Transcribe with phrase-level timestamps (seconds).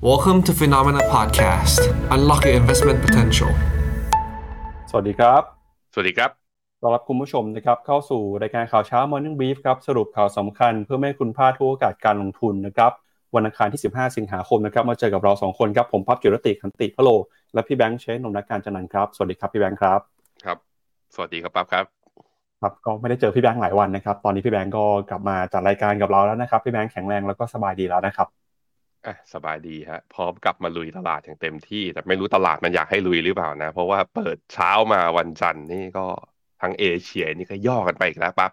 [0.00, 1.80] Welcome to Phenomena Podcast.
[2.14, 3.50] Unlock your investment potential.
[4.90, 5.42] สวัสดีครับ
[5.92, 6.30] สวัสดีครับ
[6.80, 12.92] ต้อนรับคุณผู้ชมนะครับเข้าสู่รายการข่าวเช้า Morning Brief ครับ สรุปข่าวสำคัญเพื่อไม่ให้คุณพลาดทุกโอกาสการลงทุนนะครับ
[13.34, 17.08] วันอังคารที่ 15 สิงหาคมนะครับ มาเจอกับเรา 2 คนครับ ผมพับจิรติขันติพะโล
[17.54, 20.00] และพี่แบงค์เชนนมนักการจันนันครับ สวัสดีครับพี่แบงค์ครับ
[20.44, 20.58] ครับ
[21.14, 21.84] สวัสดีครับปั๊บครับ
[22.60, 28.28] ครับ ก็ไม่ได้เจอพี่แบงค์หลายวันนะครับ ตอนนี้พี่แบงค์ก็กลับมาจัดรายการกับเราแล้วนะครับ พี่แบงค์แข็งแรงแล้วก็สบายดีแล้วนะครับ
[29.08, 36.06] อะสบายดีฮะพร้อมกลับมาลุยตลาดอย่างเต็มที่ แต่ไม่รู้ตลาดมันอยากให้ลุยหรือเปล่านะ เพราะว่าเปิดเช้ามาวันจันทร์นี่ก็
[36.62, 38.52] ทั้งเอเชียนี่ก็ย่อกันไปอีกแล้วปั๊บ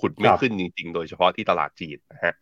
[0.00, 2.34] ขุดไม่ขึ้นจริง ๆ โดยเฉพาะที่ตลาดจีนนะฮะ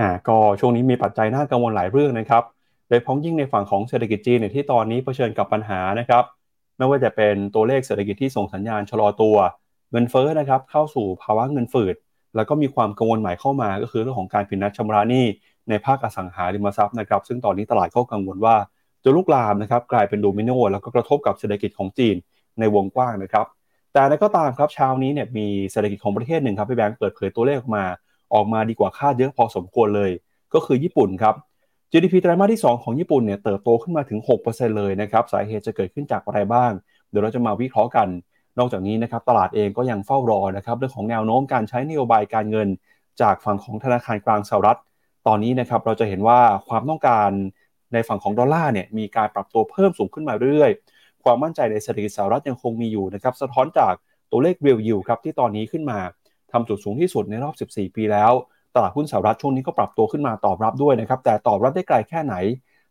[0.00, 2.44] อ่าก็ช่วงนี้มีปัจจัยน่ากังวลหลายเรื่องนะครับ
[2.88, 6.24] โดยเฉพ้องยิ่งในฝั่งของเศรษฐกิจจีนเนี่ยที่ตอนนี้เผชิญกับปัญหานะครับ
[6.78, 9.36] ไม่ว่าจะเป็นตัวเลขเศรษฐกิจที่ส่งสัญญาณชะลอตัว
[9.90, 11.94] เงินเฟ้อนะครับเข้าสู่ภาวะเงินฝืด
[12.36, 15.24] แล้วก็มีความกังวลใหม่เข้ามาก็คือเรื่องของการผิดนัดชำระหนี้
[15.70, 18.56] ในภาคอสังหาริมทรัพย์นะครับซึ่งตอนนี้ตลาดก็กังวลว่า
[19.04, 22.16] จะลุกลามนะครับกลายเป็นโดมิโนแล้วก็กระทบกับเศรษฐกิจของจีน
[22.58, 23.46] ในวงกว้างนะครับ
[23.92, 27.84] แต่ก็ตามครับเช้านี้เนี่ยมีเศรษฐกิจของประเทศหนึ่งครับพี่แบงค์เปิดเผยตัวเลขออกมา
[28.34, 30.10] ออกมาดีกว่าคาดเยอะพอสมควรเลย
[30.54, 31.34] ก็คือญี่ปุ่นครับ
[31.92, 34.18] GDP ไตรมาสที่ 2 ของญี่ปุ่นเนี่ยเติบโตขึ้นมาถึง
[34.48, 36.70] 6%เลยนะครับสาเหตุจะเกิดขึ้นจากอะไรบ้าง
[37.10, 38.08] เดี๋ยวเราจะมาวิเคราะห์กัน
[38.58, 42.68] นอกจากนี้นะครับตลาดเองก็ยังเฝ้ารอนะครับเรื่องของแนวโน้มการใช้นโยบายการเงิน
[43.22, 44.78] จากฝั่งของธนาคารกลางสหรัฐ
[45.26, 47.30] ตอนนี้นะครับเราจะเห็นว่าความต้องการ
[47.92, 53.94] ในฝั่งของดอลลาร์เนี่ยมีการปรับตัวเพิ่มสูงขึ้นมาเรื่อยๆ ความมั่นใจในเศรษฐกิจสหรัฐยังคงมีอยู่นะครับสะท้อนจาก
[54.30, 55.98] ตัวเลข real yield ครับที่ตอนนี้ขึ้นมา
[56.52, 58.32] ทำจุดสูงที่สุดในรอบ 14 ปีแล้ว
[58.74, 62.34] ตลาดหุ้นสหรัฐช่วงนี้ก็ปรับตัวขึ้นมาตอบรับด้วยนะครับแต่ตอบรับได้ไกลแค่ไหน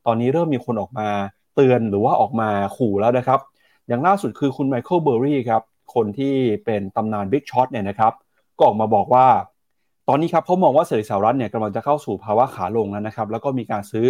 [0.06, 1.08] ตอนนี้เริ่มมีคนออกมา
[1.56, 3.40] เตือนหรือว่าออกมาขู่แล้วนะครับ
[3.88, 8.14] อย่างล่าสุดคือคุณไมเคิลเบอร์รี่ครับคนที่เป็นตำนาน Big Short เนี่ยนะครับ
[8.58, 9.28] ก็ออกมาบอกว่า
[10.12, 14.06] ตอนนี้ครับเขามองว่าเศรษฐกิจสหรัฐเนี่ยกำลังจะเข้าสู่ภาวะขาลงแล้วนะครับ แล้วก็มีการซื้อ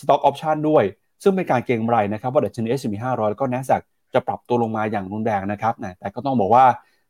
[0.00, 0.84] stock option ด้วย
[1.22, 3.82] ซึ่งเป็นการเก็งกำไรนะครับว่าดัชนี S&P 500 แล้วก็ NASDAQ
[4.14, 6.64] จะปรับตัวลงมาอย่างรุนแรงนะครับแต่ก็ต้องบอกว่า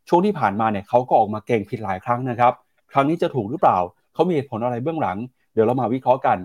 [0.09, 2.53] ช่วงที่ผ่านมาเนี่ยเขาก็ออกมาเก็งผิดหลายครั้งนะครับ
[2.93, 3.77] ครั้งนี้จะถูกหรือเปล่า
[4.13, 5.17] เขามีเหตุผลอะไรเบื้องหลัง
[5.53, 6.37] เดี๋ยวเรามาวิเคราะห์กัน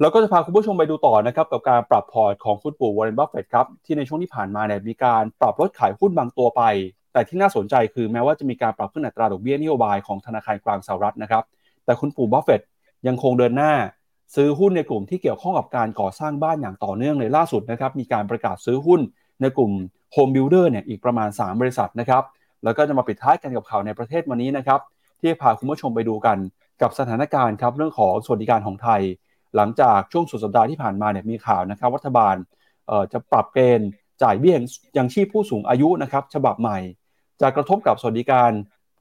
[0.00, 6.62] แล้วก็จะพาคุณผู้ชมไปดูต่อนะครับกับการปรับพอร์ตของคุณปู่วอร์เรนบัฟเฟตครับที่ในช่วงที่ผ่านมาเนี่ยมีการปรับลดขายหุ้นบางตัวไป
[7.18, 11.44] แต่ที่น่าสนใจคือแม้ว่าจะมีการปรับขึ้นอัตราดอกเบี้ยนโยบายของธนาคารกลางสหรัฐนะครับ
[11.84, 12.60] แต่คุณปู่บัฟเฟต
[13.06, 13.72] ยังคงเดินหน้า
[14.34, 19.00] ซื้อหุ้นในกลุ่มที่เกี่ยวข้องกับการก่อสร้างบ้านอย่างต่อเนื่องเลยล่าสุดนะครับ มีการประกาศซื้อหุ้น
[19.40, 19.72] ในกลุ่ม
[20.14, 22.22] Home Builder เนี่ยอีกประมาณ 3 บริษัทนะครับ
[22.64, 24.80] แล้วก็จะมาปิดท้ายกันกับข่าวในประเทศวันนี้นะครับ
[25.20, 26.38] ที่พาคุณผู้ชมไปดูกัน
[26.82, 29.02] กับสถานการณ์ครับเรื่องของสวัสดิการของไทย
[29.56, 32.34] หลังจากช่วงสุดสัปดาห์ที่ผ่านมาเนี่ยมีข่าวนะครับรัฐบาล
[33.12, 33.88] จะปรับเกณฑ์
[34.22, 34.58] จ่ายเบี้ย
[34.96, 36.78] ยังชีพผู้สูงอายุนะครับฉบับใหม่
[37.40, 38.50] จะกระทบกับสวัสดิการ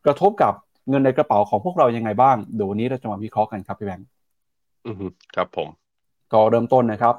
[0.05, 0.53] กระทบกับ
[0.89, 4.07] เงินในกระเป๋าของพวกเรายังไงบ้าง เดี๋ยววันนี้เราจะมาวิเคราะห์กันครับพี่แบงค์
[4.87, 5.69] อือฮึครับผม
[6.33, 7.15] ก็เริ่มต้นนะครับ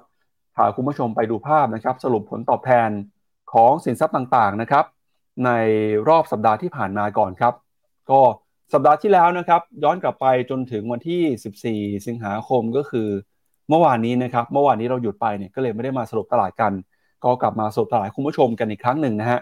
[0.56, 2.90] พาคุณผู้ชมไปดูภาพนะครับ สรุปผลตอบแทน
[3.52, 4.84] ของสินทรัพย์ต่างๆนะครับ
[5.44, 5.50] ใน
[6.08, 7.54] รอบสัปดาห์ที่ผ่านมาก่อนครับ
[8.10, 8.20] ก็
[8.72, 11.22] สัปดาห์ที่แล้วนะครับ ย้อนกลับไปจนถึงวันที่
[11.92, 13.08] 14 สิงหาคมก็คือ
[13.68, 16.72] เมื่อวานนี้นะครับ เมื่อวานนี้เราหยุดไปเนี่ยก็เลยไม่ได้มาสรุปตลาดกัน
[17.24, 19.40] ก็กลับมาสรุปตลาดให้คุณผู้ชมกันอีกครั้งหนึ่งนะฮะ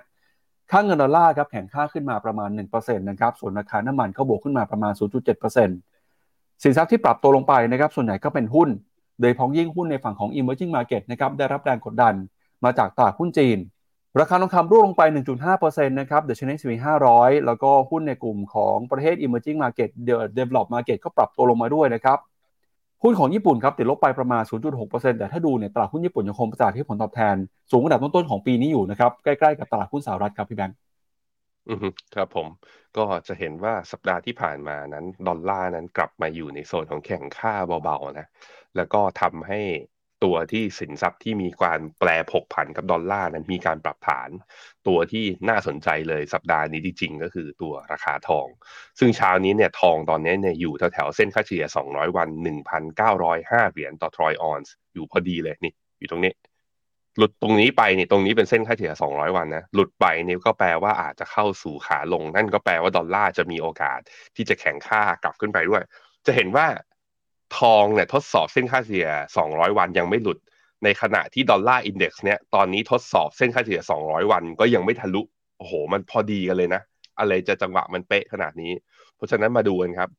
[0.70, 8.68] ค่าเงินดอลลาร์ครับแข็งค่าขึ้นมาประมาณ1%นะครับ ส่วนราคาน้ำมันก็บวกขึ้นมาประมาณ 0.7%สินทรัพย์ที่ปรับตัวลงไปนะครับ ส่วนใหญ่ก็เป็นหุ้น
[9.20, 12.14] โดยพ้องยิ่งหุ้นในฝั่งของ emerging market นะครับ ได้รับแรงกดดัน
[12.64, 13.58] มาจากตลาดหุ้นจีน
[14.20, 15.02] ราคาทองคำร่วงลงไป
[15.50, 16.72] 1.5%นะครับเดชนี S&P
[17.10, 19.90] 500 แล้วก็หุ้นในกลุ่มของประเทศ emerging market
[20.38, 22.18] develop market ก็ปรับตัวลงมาด้วยนะครับ
[23.02, 24.42] หุ้นของญี่ปุ่นครับติดลบไปประมาณ
[24.78, 27.36] 0.6%แต่ถ้าดูเนี่ยตลาดหุ้นญี่ปุ่นยังคงประกาศที่ผลตอบแทน
[27.70, 30.76] สูงระดับต้นๆของปีนี้อยู่นะครับ ใกล้ๆกับตลาดหุ้นสหรัฐครับพี่แบงค์
[31.68, 32.48] อืมครับผม
[32.96, 37.52] ก็จะเห็นว่าสัปดาห์ที่ผ่านมานั้น ดอลลาร์นั้นกลับมาอยู่ในโซนของแข่งค่า
[37.84, 38.26] เบาๆนะ
[38.76, 39.60] แล้วก็ทำให้
[40.26, 44.28] ตัวที่สินทรัพย์ที่มีการแปรผกผันกับดอลลาร์นั้นมีการปรับฐาน
[44.86, 48.46] ตัวที่น่าสนใจเลยสัปดาห์นี้จริงๆก็คือตัวราคาทอง
[48.98, 52.28] ซึ่งเช้านี้เนี่ยทองตอนนี้เนี่ยอยู่แถวๆเส้นค่าเฉลี่ย 200 วัน
[53.00, 56.32] 1,905 เหรียญต่อทรอยออนซ์อยู่พอดีเลยนี่ อยู่ตรงนี้
[57.18, 64.00] หลุดตรงนี้ไปนี่ตรงนี้เป็นเส้นค่าเฉลี่ย 200 วันนะหลุดไปนี่ก็แปลว่าอาจจะเข้าสู่ขาลง นั่นก็แปลว่าดอลลาร์จะมีโอกาส
[64.36, 65.82] ที่จะแข็งค่ากลับขึ้นไปด้วย
[66.26, 66.66] จะเห็นว่า
[67.58, 69.08] ทองเนี่ยทดสอบเส้นค่าเฉลี่ย
[69.42, 70.38] 200 วันยังไม่หลุด
[70.84, 75.22] ในขณะที่ดอลลาร์อินเด็กซ์เนี่ยตอนนี้ทดสอบเส้นค่าเฉลี่ย 200 วันก็ยังไม่ทะลุ
[75.58, 76.82] โอ้โห มันพอดีกันเลยนะ
[77.18, 78.72] อะไรจะจังหวะมันเป๊ะขนาดนี้
[79.16, 80.10] เพราะฉะนั้นมาดูกันครับ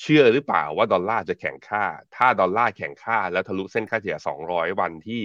[0.00, 1.84] เชื่อหรือเปล่าว่าดอลลาร์จะแข็งค่า
[2.16, 4.16] ถ้าดอลลาร์แข็งค่าแล้วทะลุเส้นค่าเฉลี่ย
[4.46, 5.22] 200 วันที่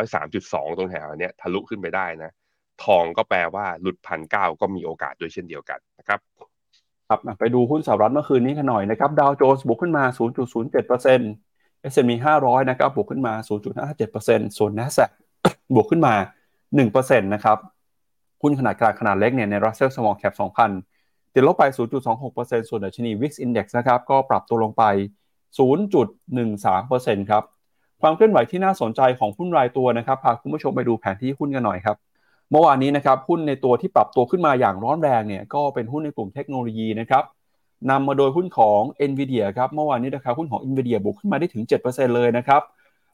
[0.00, 2.30] 103.2 ตรงแถวเนี้ยทะลุขึ้นไปได้นะ
[2.84, 6.20] ทองก็แปลว่าหลุดพันเก้าก็มีโอกาสด้วยเช่นเดียวกันนะครับ
[7.12, 10.04] ครับไปดูหุ้นสหรัฐเมื่อคืนนี้กันหน่อยนะครับดาวโจนส์บวกขึ้นมา
[10.76, 12.10] 0.07% S&P
[12.40, 13.32] 500 นะครับบวกขึ้นมา
[13.90, 15.10] 0.57%ส่วน NASDAQ
[15.74, 16.14] บวกขึ้นมา
[16.70, 17.58] 1%นะครับ
[18.42, 20.34] หุ้นขนาดกลางขนาดเล็กเนี่ยใน Russell Small Cap
[20.84, 21.64] 2,000 ติดลบไป
[22.16, 24.84] 0.26%ส่วนดัชนี Wix Index นะครับก็ปรับตัวลงไป
[25.58, 27.42] 0.13%ครับ
[28.02, 31.96] ความเคลื่อนไหวที่น่าสนใจของหุ้นรายตัวนะครับพาคุณผู้ชมไปดูแผนที่หุ้นกันหน่อยครับ
[32.52, 37.24] เมื่อวานนี้นะครับหุ้นในตัวที่ปรับตัวขึ้นมาอย่างร้อนแรงเนี่ยก็เป็นหุ้นในกลุ่มเทคโนโลยีนะครับ
[37.90, 42.62] นำมาโดยหุ้นของ NVIDIA ครับเมื่อวานนี้ราคาหุ้นของ NVIDIA บวกขึ้นมาได้ถึง 7%เลยนะครับ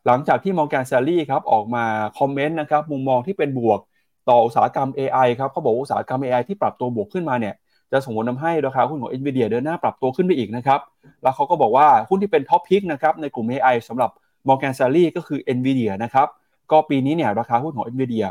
[0.07, 1.85] หลังจากที่มองแกนแซลลี่ครับออกมา
[2.19, 3.81] คอมเมนต์นะครับมุมมองที่เป็นบวก
[4.29, 7.55] ต่ออุตสาหกรรม AI ครับเขาบอกอุตสาหกรรม AI ที่ปรับตัวบวกขึ้นมาเนี่ย
[7.93, 10.81] จะส่งผลทำให้ราคาหุ้นของ NVIDIA เดินหน้าปรับตัวขึ้นไปอีกนะครับ
[11.23, 14.11] แล้วเขาก็บอกว่าหุ้นที่เป็น top pick นะครับในกลุ่ม AI สำหรับ
[14.49, 16.27] Morgan Stanley ก็คือ NVIDIA นะครับ
[16.71, 18.27] ก็ปีนี้เนี่ยราคาหุ้นของ NVIDIA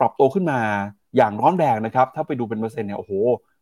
[0.00, 0.60] ปรับตัวขึ้นมา
[1.16, 3.12] อย่างร้อนแรงนะครับ ถ้าไปดูเป็นเปอร์เซ็นต์เนี่ยโอ้โห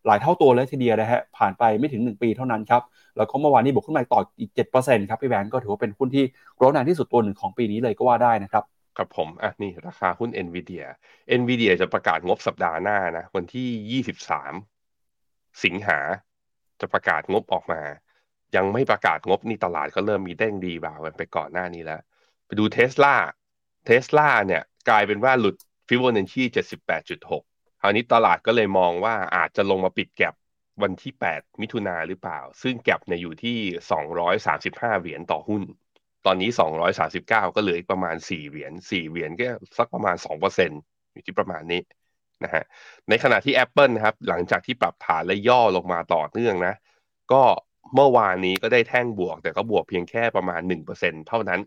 [0.07, 2.83] หลายเท่าตัวเลยทีเดียวนะฮะผ่านไปไม่ถึง 1 ปีเท่านั้นครับ
[3.17, 4.51] แล้วก็เมื่อวานนี้บวกขึ้นมาต่ออีก
[4.81, 6.25] 7%ครับพี่แบงก์ก็ถือว่าเป็นหุ้นที่
[6.61, 8.65] ร้อนแรงที่สุดตัวหนึ่งของปีนี้เลยก็ว่าได้นะครับ
[8.97, 10.85] ครับผมอะนี่ราคาหุ้น NVIDIA
[11.41, 14.03] NVIDIA จะประกาศงบสัปดาห์หน้านะ วันที่
[14.85, 15.99] 23 สิงหา
[16.81, 17.83] จะประกาศงบออกมา
[18.57, 22.01] ยังไม่ประกาศงบนี่ตลาดก็เริ่มมีเด้งดีบ่าวกันไปก่อนหน้านี้แล้ว
[22.47, 25.57] ไปดู Tesla Tesla เนี่ยกลายเป็นว่าหลุด
[25.89, 26.43] ฟิโบนัชชี
[27.13, 30.35] 78.6 คราวนี้ตลาดก็เลยมองว่าอาจจะลงมาปิด gap
[30.83, 33.59] วันที่ 8 มิถุนาหรือเปล่า ซึ่ง gap เนี่ยอยู่ที่
[34.29, 35.63] 235 เหรียญต่อหุ้น
[36.27, 36.51] ตอนนี้
[37.03, 39.49] 239 ก็เหลืออีกประมาณ 4 เหรียญ 4 เหรียญก็
[39.79, 40.83] สักประมาณ 2%
[41.13, 41.81] อยู่ที่ประมาณนี้
[42.45, 42.65] นะฮะ
[43.09, 46.75] ในขณะที่ Apple นะครับ หลังจากที่ปรับฐานและย่อลงมาต่อเนื่องนะ
[47.33, 47.43] ก็
[47.95, 50.61] เมื่อวานนี้ก็ได้แท่งบวก แต่ก็บวกเพียงแค่ประมาณ
[50.95, 51.61] 1%เท่านั้น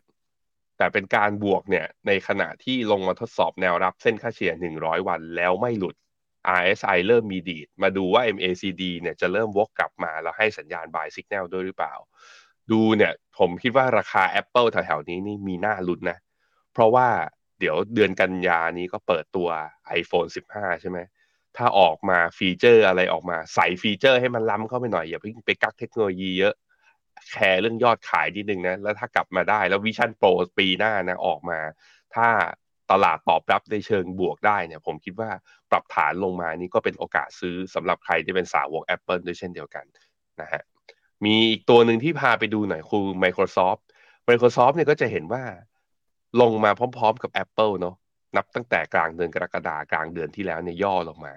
[0.78, 5.96] แต่เป็นการบวกเนี่ยในขณะที่ลงมาทดสอบแนวรับเส้นค่าเฉลี่ย 100 วันแล้วไม่หลุด
[6.60, 11.94] RSI เริ่มมีดีด มาดูว่า MACD เนี่ยจะเริ่มวกกลับมาแล้วให้สัญญาณ buy signal ด้วยหรือเปล่า
[12.72, 16.18] ดูเนี่ยผมคิดว่าราคา Apple แถวๆนี้นี่มีหน้าลุ้นนะ
[16.74, 17.08] เพราะว่า
[17.60, 19.50] เดี๋ยวเดือนกันยานี้ก็เปิดตัว
[20.00, 21.00] iPhone 15 ใช่ไหม
[21.58, 26.54] ถ้าออกมาฟีเจอร์อะไรออกมาใส่ฟีเจอร์ให้มันล้ำเข้าไปหน่อย อย่าเพิ่งไปกักเทคโนโลยีเยอะ
[27.32, 30.28] แคร์เรื่องยอดขายนิดนึงนะ แล้วถ้ากลับมาได้แล้ว Vision Pro
[30.60, 31.60] ปีหน้านะออกมา
[32.16, 32.28] ถ้า
[32.92, 35.30] ตลาดตอบรับในเชิงบวกได้เนี่ย ผมคิดว่า
[35.72, 39.86] ปรับฐานลงมานี่ก็เป็นโอกาสซื้อสำหรับใครที่เป็นสาวก Apple ด้วยเช่นเดียวกัน
[40.42, 40.62] นะฮะ
[41.26, 43.82] มีอีกตัวหนึ่งที่พาไปดูหน่อยคือ Microsoft
[44.30, 45.44] Microsoft เนี่ยก็จะเห็นว่า
[46.42, 47.96] ลงมาพร้อมๆกับ Apple เนาะ
[48.36, 51.34] นับตั้งแต่กลางเดือนกรกฎากลางเดือนที่แล้วเนี่ยย่อลงมา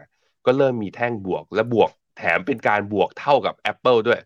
[0.46, 4.20] ก็เริ่มมีแท่งบวกและบวก แถมเป็นการบวกเท่ากับ Apple ด้วย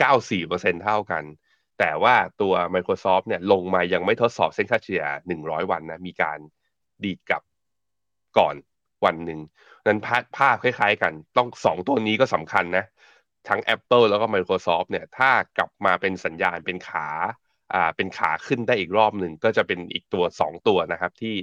[0.00, 1.24] 0.94%เท่ากัน
[1.78, 5.04] แต่ว่าตัว Microsoft เนี่ยลงมายังไม่ทดสอบเส้นค่าเฉลี่ย
[5.38, 6.38] 100 วันนะ มีการ
[7.04, 7.42] ดีดกลับ
[8.38, 8.54] ก่อน
[9.04, 9.40] วันหนึ่ง
[9.86, 9.98] นั้น
[10.36, 12.84] ภาพคล้ายๆกัน ต้องสองตัวนี้ก็สำคัญนะ
[13.48, 17.08] ทั้ง Apple แล้วก็ Microsoft เนี่ย ถ้ากลับมาเป็นสัญญาณเป็นขา
[17.74, 21.34] อ่าเป็นขาขึ้นได้อีกรอบหนึ่งก็จะเป็นอีกตัวสองตัวนะครับที่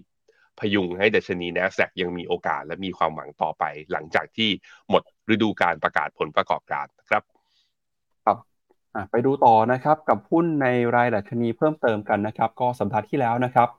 [0.59, 4.49] พยุงให้ดัชนี NASDAQ ยังมีโอกาสและมีความหวังต่อไป หลังจากที่
[4.89, 7.23] หมด ฤดูการประกาศผลประกอบการนะครับ
[8.25, 8.37] ครับ
[9.11, 13.69] ไปดูต่อนะครับกับหุ้นในรายดัชนีเพิ่มเติมกันนะครับ ก็สัปดาห์ที่แล้วนะครับ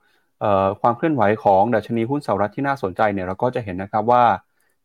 [0.81, 4.23] ความเคลื่อนไหวของดัชนีหุ้นสหรัฐที่น่าสนใจเนี่ยเราก็จะเห็นนะครับว่า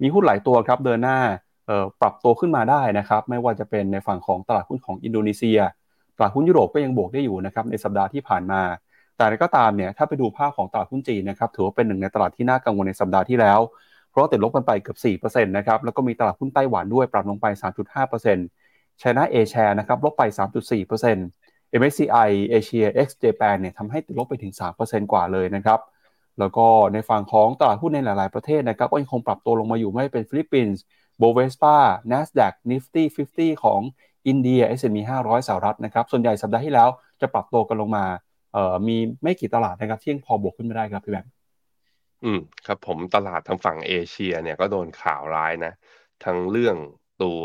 [0.03, 1.19] มีหุ้นหลายตัวครับเดินหน้า
[2.01, 5.59] ปรับตัวขึ้นมาได้นะครับไม่ว่าจะเป็นในฝั่งของตลาดหุ้นของอินโดนีเซีย
[6.17, 8.63] ตลาดหุ้นยุโรปก็ยังบวกได้อยู่นะครับในสัปดาห์ที่ผ่านมา
[9.17, 13.61] แต่ก็ตามเนี่ยถ้าไปดูภาพของตลาดหุ้นจีนนะครับถือว่าเป็นหนึ่งในตลาดที่น่ากังวลในสัปดาห์ที่แล้ว
[14.10, 17.46] เพราะติดลบกันไปเกือบ4%นะครับแล้วก็มีตลาดหุ้นไต้หวันด้วยปรับลงไป
[18.20, 20.22] 3.5% China A share นะครับลบไป
[20.98, 24.52] 3.4% MSCI Asia X Japan เนี่ยทำให้ติดลบไปถึง
[24.82, 25.81] 3%กว่าเลยนะครับ
[26.38, 30.82] แล้วก็ในฝั่งของตลาดหุ้นในหลาย ๆ ประเทศนะครับก็ยังคงปรับตัวลงมาอยู่ไม่เป็นฟิลิปปินส์
[31.19, 31.76] โบเวสปา
[32.12, 33.02] NASDAQ Nifty
[33.34, 33.81] 50 ของ
[34.26, 36.88] อินเดีย S&P 500สหรัฐนะครับส่วนใหญ่สัปดาห์ที่แล้ว
[37.20, 38.05] จะปรับตัวกันลงมา
[38.52, 41.40] เอ่อมีไม่กี่ตลาดนะครับที่ยังพอบวกขึ้นไม่ได้ครับพี่แบงค์
[42.24, 45.72] อืมครับผมตลาดทางฝั่งเอเชียเนี่ยก็โดนข่าวร้ายนะ
[46.24, 46.77] ทั้งเรื่อง
[47.22, 47.43] ตัว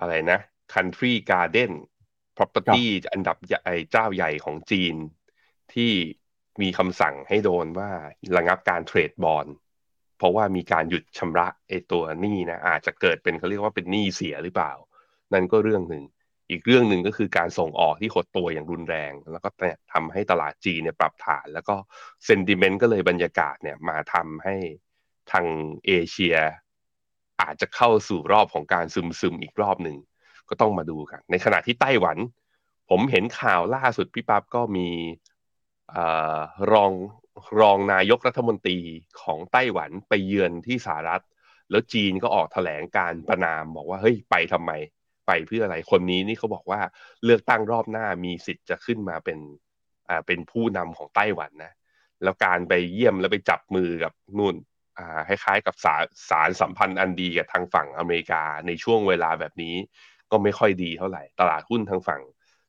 [0.00, 0.38] อะไรนะ
[0.74, 1.72] Country Garden
[2.36, 4.94] Property อันดับใหญ่เจ้าใหญ่ของจีน
[5.74, 5.92] ที่
[6.62, 7.90] มีคำสั่งให้โดนว่า
[8.36, 9.46] ระงับการเทรดบอล
[10.16, 14.72] เพราะว่ามีการหยุดชำระไอตัวหนี้นะอาจจะเกิดเป็นเขาเรียกว่าเป็นหนี้เสียหรือเปล่า
[15.32, 16.04] นั่นก็เรื่องหนึ่ง
[16.50, 19.48] อีกเรื่องหนึ่งก็คือการส่งออกที่หดตัวอย่างรุนแรง แล้วก็
[19.92, 21.74] ทำให้ตลาดจีนเนี่ยปรับฐาน แล้วก็
[22.26, 24.56] เซนติเมนต์ก็เลยบรรยากาศเนี่ยมาทำให้
[25.32, 25.46] ทาง
[25.86, 26.36] เอเชีย
[27.40, 29.96] อาจจะเข้าสู่รอบของการซึมซึมอีกรอบหนึ่ง
[30.48, 32.16] ก็ต้องมาดูกัน ในขณะที่ไต้หวัน
[32.90, 34.88] ผมเห็นข่าวล่าสุดพี่ปั๊บก็มี
[36.72, 36.92] รอง
[37.60, 38.78] รองนายกรัฐมนตรี
[39.20, 41.22] ของไต้หวันไปเยือนที่สหรัฐ
[41.70, 44.72] แล้วจีนก็ออกแถลงการประนามบอกว่าเฮ้ยไปทำไม
[45.26, 46.80] ไปเพื่ออะไรคนนี้นี่เขาบอกว่า
[47.24, 49.38] เลือกตั้งรอบหน้ามีสิทธิ์จะขึ้นมาเป็น
[50.08, 51.72] อ่าเป็นผู้นำของไต้หวันนะ
[52.22, 54.54] แล้วการไปเยี่ยมแล้วไปจับมือกับนู่น
[54.98, 59.74] อ่าคล้ายๆกับสารสารสัมพันธ์อันดีกับทางฝั่งอเมริกาในช่วงเวลาแบบนี้
[60.30, 62.22] ก็ไม่ค่อยดีเท่าไหร่ ตลาดหุ้นทางฝั่ง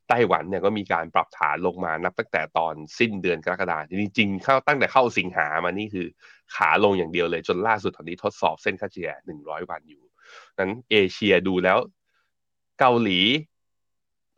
[0.09, 6.07] ไต้หวันเนี่ยก็มีการปรับฐานลงมานับตั้งแต่ตอนสิ้นเดือนกรกฎาคมจริงๆเข้าตั้งแต่เข้าสิงหามานี่คือ
[6.55, 10.03] ขาลงอย่างเดียวเลยจนล่าสุดตอนนี้ทดสอบเส้นค่าเฉลี่ย100 วันอยู่
[10.59, 11.77] นั้นเอเชียดูแล้ว
[12.79, 13.20] เกาหลี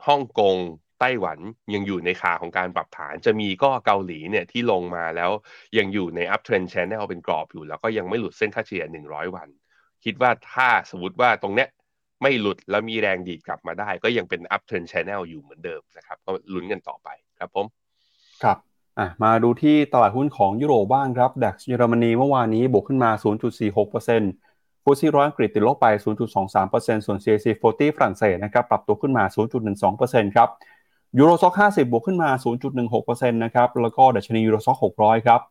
[0.08, 0.58] ฮ่องกง
[1.00, 1.39] ไต้หวัน
[1.74, 5.32] ยังอยู่ในขาของการปรับฐาน จะมีก็เกาหลีเนี่ยที่ลงมาแล้ว
[5.77, 9.48] ยังอยู่ใน uptrend channel เป็นกรอบอยู่ แล้วก็ยังไม่หลุดเส้นค่าเฉลี่ย 100 วัน
[10.06, 11.70] คิดว่าถ้าสมมติว่าตรงเนี้ย
[12.22, 17.65] ไม่หลุดแล้วมีแรงดีดกลับมาได้ ก็ยังเป็น uptrend channel อยู่เหมือนเดิมนะครับ ก็ลุ้นกันต่อไปครับผม
[18.44, 18.58] ครับ
[19.00, 23.12] อะมาดูที่ตลาดหุ้นของยุโรปบ้างครับดัคเยอรมนีเมื่อวานนี้บวกขึ้นมา
[23.63, 24.46] 0.46%
[24.89, 25.88] ฟุตซี่ร้อยอังกฤษติดลบไป
[26.48, 29.24] 0.23%ส่วน CAC 40 ฝรั่งเศสนะครับปรับตัวขึ้นมา
[29.79, 30.50] 0.12%ครับ
[31.17, 32.29] ยูโรซ็อก50 บวกขึ้นมา
[32.86, 35.41] 0.16%นะครับแล้วก็ดัชนียูโรซ็อก600 ครับ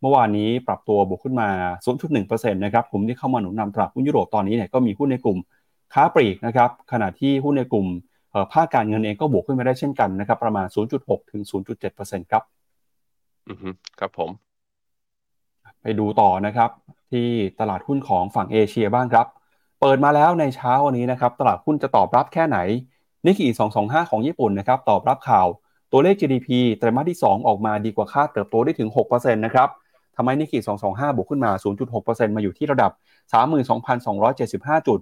[0.00, 1.48] เมื่อวานนี้ปรับตัวบวกขึ้นมา
[2.04, 5.38] 0.1%นะครับกลุ่มที่เข้ามาหนุนนำตลาดหุ้นยุโรปตอนนี้เนี่ยก็มีหุ้นในกลุ่ม
[5.94, 7.86] ค้าปลีกนะครับขณะที่หุ้นในกลุ่ม
[8.52, 10.66] ภาคการเงินเองก็บวกขึ้นมาได้เช่นกันนะครับประมาณ
[10.98, 11.42] 0.6 ถึง
[11.90, 12.42] 0.7%ครับ
[13.48, 13.58] อือ
[14.00, 14.45] ครับผม
[15.86, 16.70] ไปดูต่อนะครับ
[17.12, 17.28] ที่
[17.60, 19.26] ตลาดหุ้นของฝั่งเอเชียบ้างครับ
[19.80, 22.58] เปิดมาแล้วในเช้าวันนี้นะครับ ตลาดหุ้นจะตอบรับแค่ไหน
[23.24, 23.48] นิกเกิ
[23.80, 25.46] 225 ของญี่ปุ่นนะครับตอบรับข่าว
[25.92, 29.68] ตัวเลข GDP ไตรมาสที่ 2 ออกมาดีกว่าคาดเติบโตได้ถึง6%นะครับ
[30.16, 31.50] ทำให้นิกเกิ225 บวกขึ้นมา
[31.94, 32.92] 0.6%มาอยู่ที่ระดับ
[34.08, 34.98] 32,275 จุด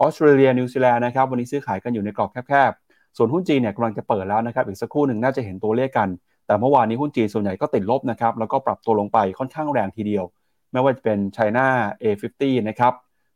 [0.00, 6.08] ออสเตรเลียนิวซีแลนด์นะครับวันนี้ซื้อขายกันอยู่ในกรอบแคบๆส่วนหุ้นจีนเนี่ยกำลังจะเปิดแล้วนะครับอีกสักครู่หนึ่งน่าจะเห็นตัวเลขกัน
[6.46, 10.24] แต่เมื่อวานนี้หุ้นจีนส่วนใหญ่ก็ติดลบนะครับ แล้วก็ปรับตัวลงไปค่อนข้างแรงทีเดียว
[10.72, 11.66] ไม่ว่าจะเป็น China
[12.02, 12.92] A50 นะครับ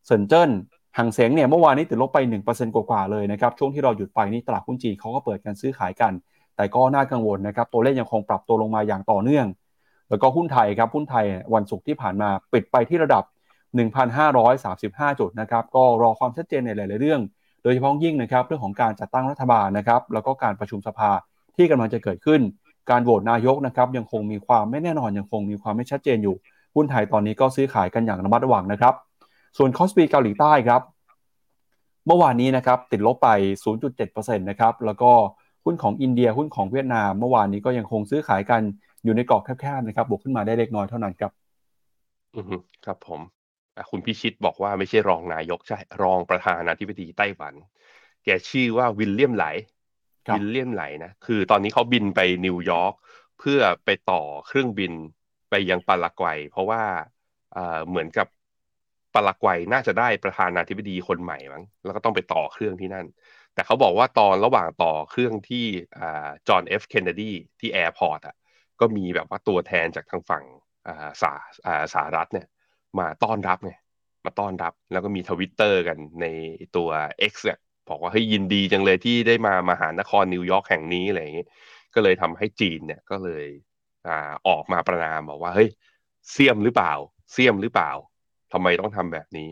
[0.07, 0.51] เซินเจิ้น
[0.99, 6.13] หางเสงเนี่ยเมื่อวานนี้ติดลบไป 1%กว่าๆเลยนะครับ ช่วงที่เราหยุดไปนี่ตลาดหุ้นจีนเขาก็เปิดการซื้อขายกัน
[6.57, 9.47] แต่ก็น่ากังวลนะครับ ตัวเลขยังคงปรับตัวลงมาอย่างต่อเนื่อง
[10.11, 13.25] แล้วก็หุ้นไทยครับ หุ้นไทยวันศุกร์ที่ผ่านมาปิดไปที่ระดับ
[14.03, 17.21] 1,535 จุดนะครับ ก็รอความชัดเจนในหลาย ๆ เรื่อง
[17.63, 21.11] โดยเฉพาะยิ่งนะครับเรื่องของการจัดตั้งรัฐบาลนะครับ แล้วก็การประชุมสภา
[21.57, 22.41] ที่กำลังจะเกิดขึ้น
[22.91, 26.35] การโหวตนายกนะครับยังคงมีความไม่แน่นอนยังคงมีความไม่ชัดเจนอยู่
[26.75, 28.95] หุ้นไทยตอนนี้ก็ซื้อขายกันอย่างระมัดระวังนะครับ
[29.57, 30.83] ส่วน KOSPI เกาหลีใต้ครับ
[32.07, 33.29] เมื่อวานนี้นะครับติดลบไป
[33.87, 35.11] 0.7%นะครับแล้วก็
[35.65, 38.63] หุ้นของอินเดียหุ้นของเวียดนาม เมื่อวานนี้ก็ยังคงซื้อขายกัน
[39.05, 41.33] อยู่ในกรอบแคบๆนะครับบวกขึ้นมาได้เล็กน้อยเท่านั้นครับ
[42.37, 43.21] อือฮึครับผม
[43.91, 47.55] คุณพิชิตบอกว่าไม่ใช่รองนายกใช่รองประธานาธิบดีไต้หวัน
[48.25, 52.95] แกชื่อว่าวิลเลียมไหล วิลเลียมไหลนะคือตอนนี้เขาบินไปนิวยอร์ก
[53.39, 54.93] เพื่อไปต่อเครื่องบิน
[55.51, 56.83] ไปยังปารากวัย เพราะว่า
[57.89, 58.29] เหมือนกับ
[59.15, 63.07] ปารากวัยน่าจะได้ประธานาธิบดีคนใหม่มั้งแล้วก็ต้องไปต่อเครื่องที่นั่น
[63.55, 65.67] แต่เขาบอกว่าตอนระหว่างต่อเครื่องที่
[66.49, 66.83] John F.
[66.89, 68.37] Kennedy ที่ airport อะ
[68.81, 70.45] ก็มีแบบว่าตัวแทนจากทางฝั่ง
[70.89, 72.47] อ่าสาาสหรัฐเนี่ย
[72.99, 73.73] มาต้อนรับไง
[74.25, 76.27] มาต้อนรับ แล้วก็มีทวิตเตอร์กันใน
[76.77, 76.89] ตัว
[77.33, 77.59] X เนี่ย
[77.91, 81.47] บอกว่าเฮ้ยยินดีจังเลยที่ได้มามหานครนิวยอร์กแห่งนี้อะไรอย่างงี้
[81.95, 83.47] ก็เลยทำให้จีนเนี่ยก็เลย
[84.07, 85.71] อ่าออกมาประนามบอกว่าเฮ้ย
[86.31, 86.93] เสี้ยมหรือเปล่า
[87.33, 87.91] เสี้ยมหรือเปล่า
[88.53, 89.51] ทำไมต้องทำแบบนี้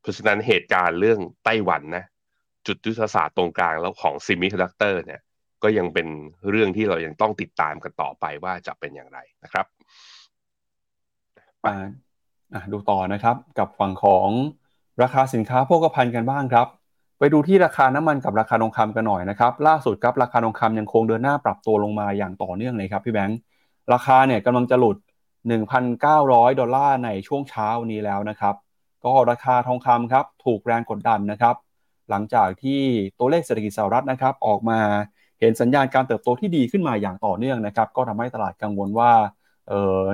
[0.00, 2.04] เพราะฉะนั้นเหตุการณ์เรื่องไต้หวันนะ
[2.66, 5.20] จุดยุทธศาสตร์ตรงกลางแล้วของ semiconductor เนี่ย
[5.62, 6.06] ก็ยังเป็น
[6.50, 9.66] เรื่องที่เรายังต้องติดตามกันต่อไปว่าจะเป็นอย่างไรนะครับ
[12.54, 14.28] อ่าดูต่อนะครับกับฝั่งของ
[15.02, 16.68] ราคาสินค้าโภคภัณฑ์กันบ้างครับ
[17.22, 23.38] ไปดูที่ราคาน้ำมันกับราคาทองคำกันหน่อยนะครับล่าสุดครับราคาทองคำยังคงเดินหน้าปรับตัวลงมาอย่างต่อเนื่องเลยครับพี่แบงค์
[23.92, 24.96] ราคาเนี่ยกำลังจะหลุด
[25.78, 28.54] 1,900 ดอลลาร์ในช่วงเช้านี้แล้วนะครับ
[29.04, 31.54] ก็ราคาทองคำครับถูกแรงกดดันนะครับ
[32.10, 32.80] หลังจากที่
[33.18, 34.78] ตัวเลขเศรษฐกิจสหรัฐนะครับออกมา
[35.40, 39.12] เห็นสัญญาณการเติบโตที่ดีขึ้นมาอย่างต่อเนื่องนะครับ ก็ทำให้ตลาดกังวลว่า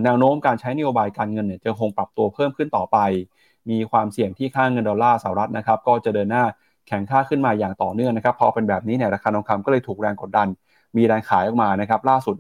[0.05, 2.99] แนวโน้มการใช้นโยบายการเงินเนี่ยจะคงปรับตัวเพิ่มขึ้นต่อไป
[3.71, 6.45] มีความเสี่ยงที่ค่าเงินดอลลาร์สหรัฐนะครับ ก็จะเดินหน้า
[6.89, 10.49] แข็งค่าขึ้นมาอย่างต่อเนื่องนะครับ พอเป็นแบบนี้เนี่ยราคาทองคำก็เลยถูกแรงกดดัน
[10.97, 12.35] มีแรงขายออกมานะครับล่าสุด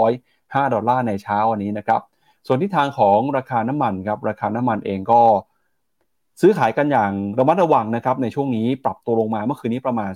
[0.00, 2.00] 1,905 ดอลลาร์ในเช้าวันนี้นะครับ
[2.46, 5.22] ส่วนที่ทางของราคาน้ำมันครับราคาน้ำมันเองก็
[6.40, 10.10] ซื้อขายกันอย่างระมัดระวังนะครับในช่วงนี้ปรับตัวลงมาเมื่อคืนนี้ประมาณ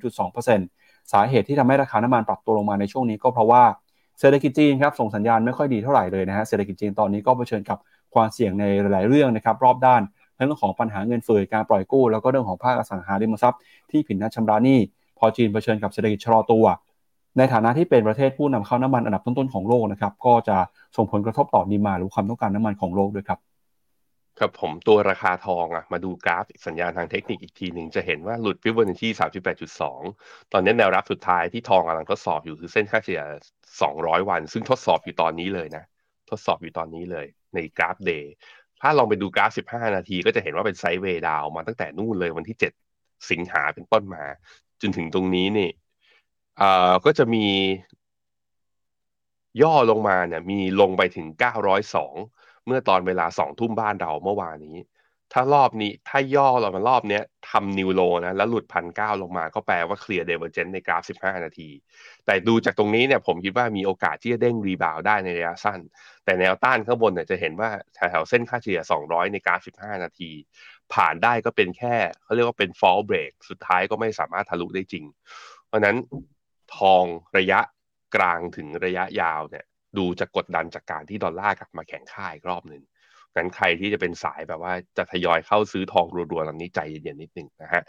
[0.00, 3.62] 0.1-0.2%สาเหตุที่ทำให้ราคาน้ำมันปรับตัวลงมาในช่วงนี้ก็เพราะว่า
[4.20, 7.78] เศรษฐกิจจีนครับส่งสัญญาณไม่ค่อยดีเท่าไหร่เลยนะฮะเศรษฐกิจจีนตอนนี้ก็เผชิญกับ
[8.14, 10.02] ความเสี่ยงในหลาย ๆ เรื่องนะครับรอบด้าน
[10.46, 14.78] เรื่องของปัญหาเงินเฟ้อการปล่อยกู้ แล้วก็เรื่องของภาคอสังหาริมทรัพย์ที่ผิดนัดชำระหนี้
[15.18, 16.64] พอจีนเผชิญกับเศรษฐกิจชะลอตัว
[17.38, 20.56] ในฐานะที่เป็นประเทศผู้นำเข้าน้ำมันอันดับต้นๆของโลกนะครับก็จะ
[20.96, 23.38] ส่งผลกระทบต่อดีมาหรือความต้องการน้ำมันของโลกด้วยครับ
[24.38, 29.08] ครับผมตัวราคาทองอะมาดูกราฟสัญญาณทางเทคนิคอีกทีหนึ่งจะเห็นว่าหลุดฟิบอนัชชี
[29.80, 33.22] 38.2ตอนนี้แนวรับสุดท้ายที่ทองกำลังทดสอบอยู่คือเส้นค่าเฉลี่ย
[33.74, 35.84] 200วัน ซึ่งทดสอบอยู่ตอนนี้เลยนะ
[36.30, 38.32] ทดสอบอยู่ตอนนี้เลยในกราฟเดย์
[38.82, 42.56] ถ้าลองไปดูกราฟ 15 นาที ก็จะเห็นว่าเป็นไซด์เวย์ดาวมาตั้งแต่นู่นเลยวันที่
[42.90, 44.24] 7 สิงหาเป็นต้นมา
[44.80, 45.70] จนถึงตรงนี้นี่
[46.58, 47.46] เอ่อก็จะมี
[49.62, 51.26] ย่อลงมาเนี่ย มีลงไปถึง
[51.96, 54.76] 902 เมื่อตอนเวลา 2 ทุ่มบ้านเราเมื่อวานนี้
[55.32, 61.68] ถ้ารอบนี้ถ้าย่อลงมารอบเนี้ยทำ new low นะ แล้วหลุดพันเก้าลงมาก็แปลว่าเคลียร์ divergence ในกราฟ 15 นาที
[62.26, 65.80] แต่ดูจากตรงนี้เนี่ยผมคิดว่ามีโอกาสที่จะเด้ง rebound ได้ในระยะสั้น
[66.24, 70.30] แต่แนวต้านข้างบนเนี่ยจะเห็นว่าแถวเส้นค่าเฉลี่ย 200 ในกราฟ 15 นาที
[70.94, 75.04] ผ่านได้ก็เป็นแค่เขาเรียกว่าเป็น false break สุดท้ายก็ไม่สามารถทะลุได้จริง
[75.66, 75.96] เพราะนั้น
[76.76, 77.04] ทอง
[77.38, 77.60] ระยะ
[78.16, 79.64] กลางถึงระยะยาวเนี่ย
[79.98, 82.82] ดูจะกดดันจากการที่ดอลลาร์กลับมาแข็งค่าอีกรอบหนึ่ง
[83.36, 87.82] งั้นใครที่จะเป็นสายแบบว่าจะทยอยเข้าซื้อทองรัวๆลำนี้ใจเย็นๆนิดหนึ่งนะฮะ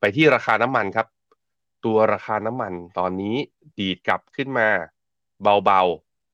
[0.00, 1.06] ไปที่ราคาน้ำมันครับ
[1.84, 3.36] ตัวราคาน้ำมันตอนนี้
[3.78, 4.68] ดีดกลับขึ้นมา
[5.64, 5.82] เบา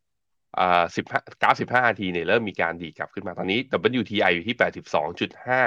[0.05, 3.59] ๆอ่าสิบห้ากราฟสิบห้านาทีเนี่ยเริ่มมีการดีดกลับขึ้นมาตอนนี้
[4.00, 5.62] WTI อยู่ที่แปดสิบสองจุดห้า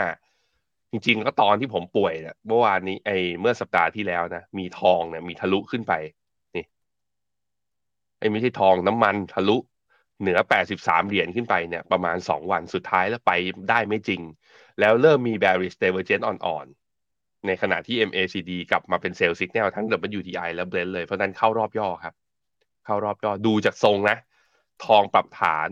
[0.91, 3.09] จริงๆก็ตอนที่ผมป่วยเนี่ยเมื่อวานนี้ไอ
[3.39, 5.93] เมื่อสัปดาห์ที่แล้วนะมีทองเนี่ยมีทะลุขึ้นไป
[8.19, 9.57] ไอ้ไม่ใช่ทองน้ำมันทะลุ
[10.23, 10.39] เหนือ
[10.71, 13.31] 83 เหรียญขึ้นไปเนี่ยประมาณ 2 วันสุดท้ายแล้วไป
[13.69, 14.21] ได้ไม่จริง
[14.79, 19.85] แล้วเริ่มมี bearish divergence อ่อนๆ ในขณะที่ MACD กลับมาเป็นเซลล์สิกแนลทั้ง
[20.19, 22.13] WTI และ Brent เลย เพราะนั้นเข้ารอบย่อครับ
[22.85, 24.17] เข้ารอบย่อดูจากทรงนะ
[24.85, 25.69] ทองปรับฐาน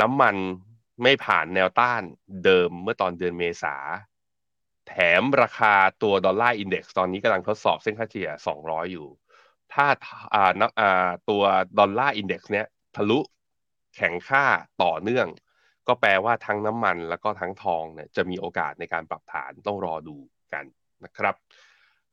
[0.00, 0.36] น้ำมัน
[1.02, 2.02] ไม่ผ่านแนวต้าน
[2.44, 3.76] เดิมเมื่อตอนเดือนเมษา
[4.88, 8.30] แถมราคาตัว Dollar Index ตอนนี้กำลังทดสอบเส้นค่าเฉลี่ย
[8.60, 9.06] 200 อยู่
[9.72, 9.86] ถ้า
[10.34, 11.42] อ่าอ่าตัว
[11.78, 13.18] Dollar Index เนี้ย ทะลุ
[13.96, 14.44] แข็งค่า
[14.82, 15.26] ต่อเนื่อง
[15.88, 20.16] ก็แปลว่าทั้งน้ำมันแล้วก็ทั้งทองเนี่ยจะมีโอกาสในการปรับฐานต้องรอดู
[20.52, 20.64] กัน
[21.04, 21.34] นะครับ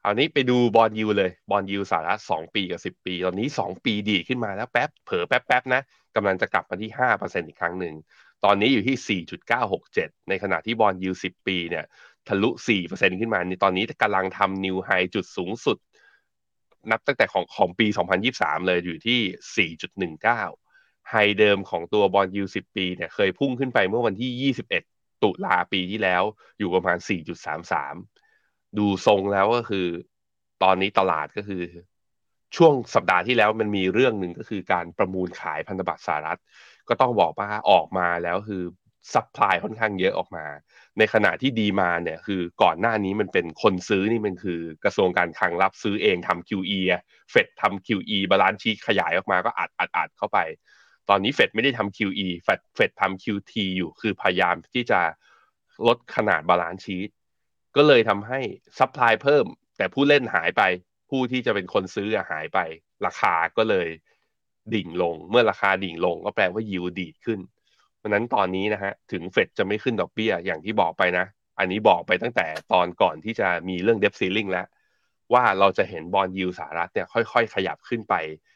[0.04, 5.82] คราวนี้ไปดู bond yield เลย bond yield สหรัฐ2ปีกับ 10 ปี ตอนนี้ 2 ปีดีดขึ้นมาแล้วแป๊บเผลอแป๊บแป๊บนะ
[6.16, 7.96] กำลังจะกลับมาที่ 5%อีกครั้งหนึ่ง
[8.46, 9.22] ตอนนี้อยู่ที่
[9.76, 11.86] 4.967 ในขณะที่บอลยู10 ปีเนี่ย
[12.28, 12.50] ทะลุ
[12.86, 15.78] 4%ขึ้นมาในตอนนี้กำลังทำนิวไฮจุดสูงสุด
[16.92, 17.88] นับตั้งแต่ของของปี
[18.28, 20.69] 2023 เลยอยู่ที่ 4.19
[21.12, 26.24] ไฮเดิมของตัวบอลยู10ปีเนี่ยเคยพุ่งขึ้นไปเมื่อวันที่ 21 ตุลาปีที่แล้ว
[26.60, 26.98] อยู่ประมาณ
[27.68, 29.88] 4.33 ดูทรงแล้วก็คือ
[30.64, 31.64] ตอนนี้ตลาดก็คือ
[32.56, 36.40] ช่วงสัปดาห์ที่แล้วมันมีเรื่องหนึ่งก็คือการประมูลขายพันธบัตรสหรัฐ
[36.90, 38.64] ก็ต้องบอกว่าออกมาแล้วคือ
[39.14, 40.46] supply ค่อนข้างเยอะออกมา
[40.98, 46.80] ในขณะที่ demand เนี่ยคือก่อนหน้านี้มันเป็นคนซื้อนี่มันคือกระทรวงการคลังรับซื้อเองทำ QE
[47.32, 50.40] เฟดทำ QE balance sheet ขยายออกมาก็อัดอัดอัดเข้าไป
[51.10, 55.02] ตอนนี้เฟดไม่ได้ทำ QE เฟดเฟดทำ QT อยู่คือพยายามที่จะ
[55.88, 57.10] ลดขนาด balance sheet
[57.76, 58.40] ก็เลยทำให้
[58.78, 59.46] supply เพิ่ม
[59.78, 60.62] แต่ผู้เล่นหายไป
[61.10, 62.60] ผู้ที่จะเป็นคนซื้อหายไป
[63.06, 63.88] ราคาก็เลย
[64.74, 67.40] ดิ่งลง เมื่อราคาดิ่งลงก็แปลว่ายิวดีดขึ้น
[67.98, 71.26] เพราะนั้นตอนนี้นะฮะถึงเฟดจะไม่ขึ้นดอกเบี้ยอย่างที่บอกไปนะ
[71.60, 74.68] อันนี้บอกไปตั้งแต่ตอนก่อนที่จะมีเรื่อง debt ceiling แล้ว
[75.34, 78.16] ว่าเราจะเห็น bond yield สหรัฐเนี่ยค่อย ๆ ขยับขึ้นไป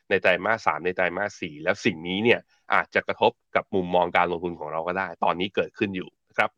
[0.10, 2.40] ในไตรมาสสามในไตรมาสสี่แล้วสิ่งนี้เนี่ย
[2.74, 6.50] อาจจะกระทบกับมุมมองการลงทุนของเราก็ได้ ตอนนี้เกิดขึ้นอยู่นะครับ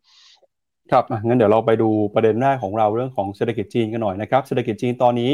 [0.92, 5.32] ครับงั้นเดี๋ยวเราไปดูประเด็นแรกของเราเรื่องของเศรษฐกิจจีนกันหน่อยนะครับเศรษฐกิจจีนตอนนี้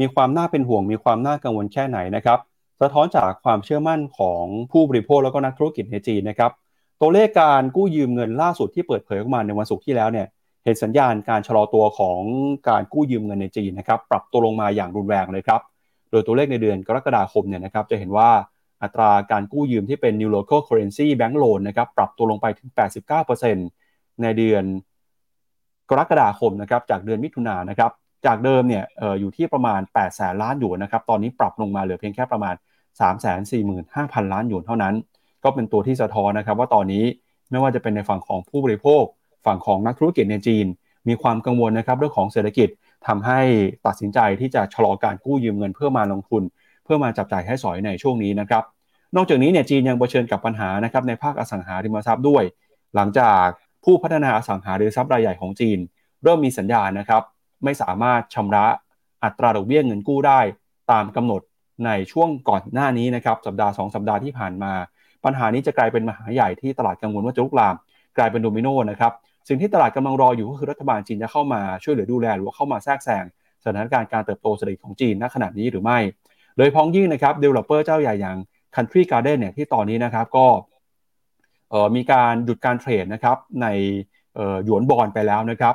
[0.00, 2.38] มีความน่าเป็นห่วงมีความน่ากังวลแค่ไหนนะครับ
[2.80, 6.50] สะท้อนจากความเชื่อมั่นของผู้บริโภคแล้วก็นักธุรกิจในจีนนะครับ
[7.00, 10.26] ตัวเลขการกู้ยืมเงินล่าสุดที่เปิดเผยออกมาในวันศุกร์ที่แล้วเนี่ย
[10.64, 12.20] เห็นสัญญาณการชะลอตัวของ
[12.68, 15.60] การกู้ยืมเงินในจีนนะครับปรับตัวลงมาอย่างรุนแรงเลยครับ
[16.12, 18.30] โดยตัวเลขในเดือนกรกฎาคมเนี่ยนะครับจะเห็นว่า
[18.82, 22.68] อัตราการกู้ยืมที่เป็น new local currency bank loan นะครับปรับตัวลงไปถึง
[23.46, 24.64] 89%ในเดือน
[25.90, 27.90] กรกฎาคมนะครับจากเดือนมิถุนายนนะครับ
[28.26, 32.54] จากเดิมเนี่ยอออยู่ที่ประมาณ 8 แสนล้านหยวนนะครับตอนนี้ปรับลงมาเหลือเพียงแค่ประมาณ
[32.98, 34.94] 3 4 5 0 0 0 ล้านหยวนเท่านั้น
[35.44, 37.04] ก็เป็นตัวที่สะท้อนนะครับว่าตอนนี้
[37.50, 39.02] ไม่ว่าจะเป็นในฝั่งของผู้บริโภค
[39.46, 40.66] ฝั่งของนักธุรกิจในจีน
[41.08, 42.68] มีความกังวลนะครับเรื่องของเศรษฐกิจ
[43.06, 43.40] ทำให้
[43.86, 46.42] ตัดสินใจที่จะชะลอการกู้ยืมเงินเพื่อมาลงทุน
[46.84, 48.62] เพื่อมาจับจ่ายให้สอยในช่วงนี้นะครับ
[49.16, 52.44] นอกจากนี้เนี่ยจีนยังเผชิญกับปัญหานะครับในภาคอสังหาริมทรัพย์ด้วย
[52.94, 53.44] หลังจาก
[53.84, 55.78] ผู้พัฒนาอสังหาริมทรัพย์รายใหญ่ของจีน
[56.22, 57.22] เริ่มมีสัญญาณนะครับ
[57.64, 58.66] ไม่สามารถชำระ
[59.24, 60.40] อัตราดอกเบี้ยเงินกู้ได้
[60.92, 61.42] ตามกำหนด
[61.86, 64.72] ในช่วงก่อนหน้านี้นะครับสัปดาห์ 2 สัปดาห์ที่ผ่านมา
[65.24, 67.74] ปัญหานี้จะกลายเป็นปัญหาใหญ่ที่ตลาดกังวลว่าจะลุกลาม
[68.16, 69.12] กลายเป็นโดมิโนนะครับ
[69.48, 73.24] สิ่งที่ตลาดกำลังรออยู่ก็คือรัฐบาลจีนจะเข้ามาช่วยเหลือดูแลหรือว่าเข้ามาแทรกแซง
[73.62, 75.98] สถานการณ์การเติบโตเศรษฐกิจของจีนณขณะนี้หรือไม่
[76.56, 78.36] โดยพ้องยิ่งนะครับ developer เจ้าใหญ่อย่าง
[78.74, 80.46] Country Garden เนี่ยที่ตอนนี้นะครับก็
[81.96, 83.66] มีการหยุดการเทรดนะครับใน
[84.64, 85.74] หยวนบอลไปแล้วนะครับ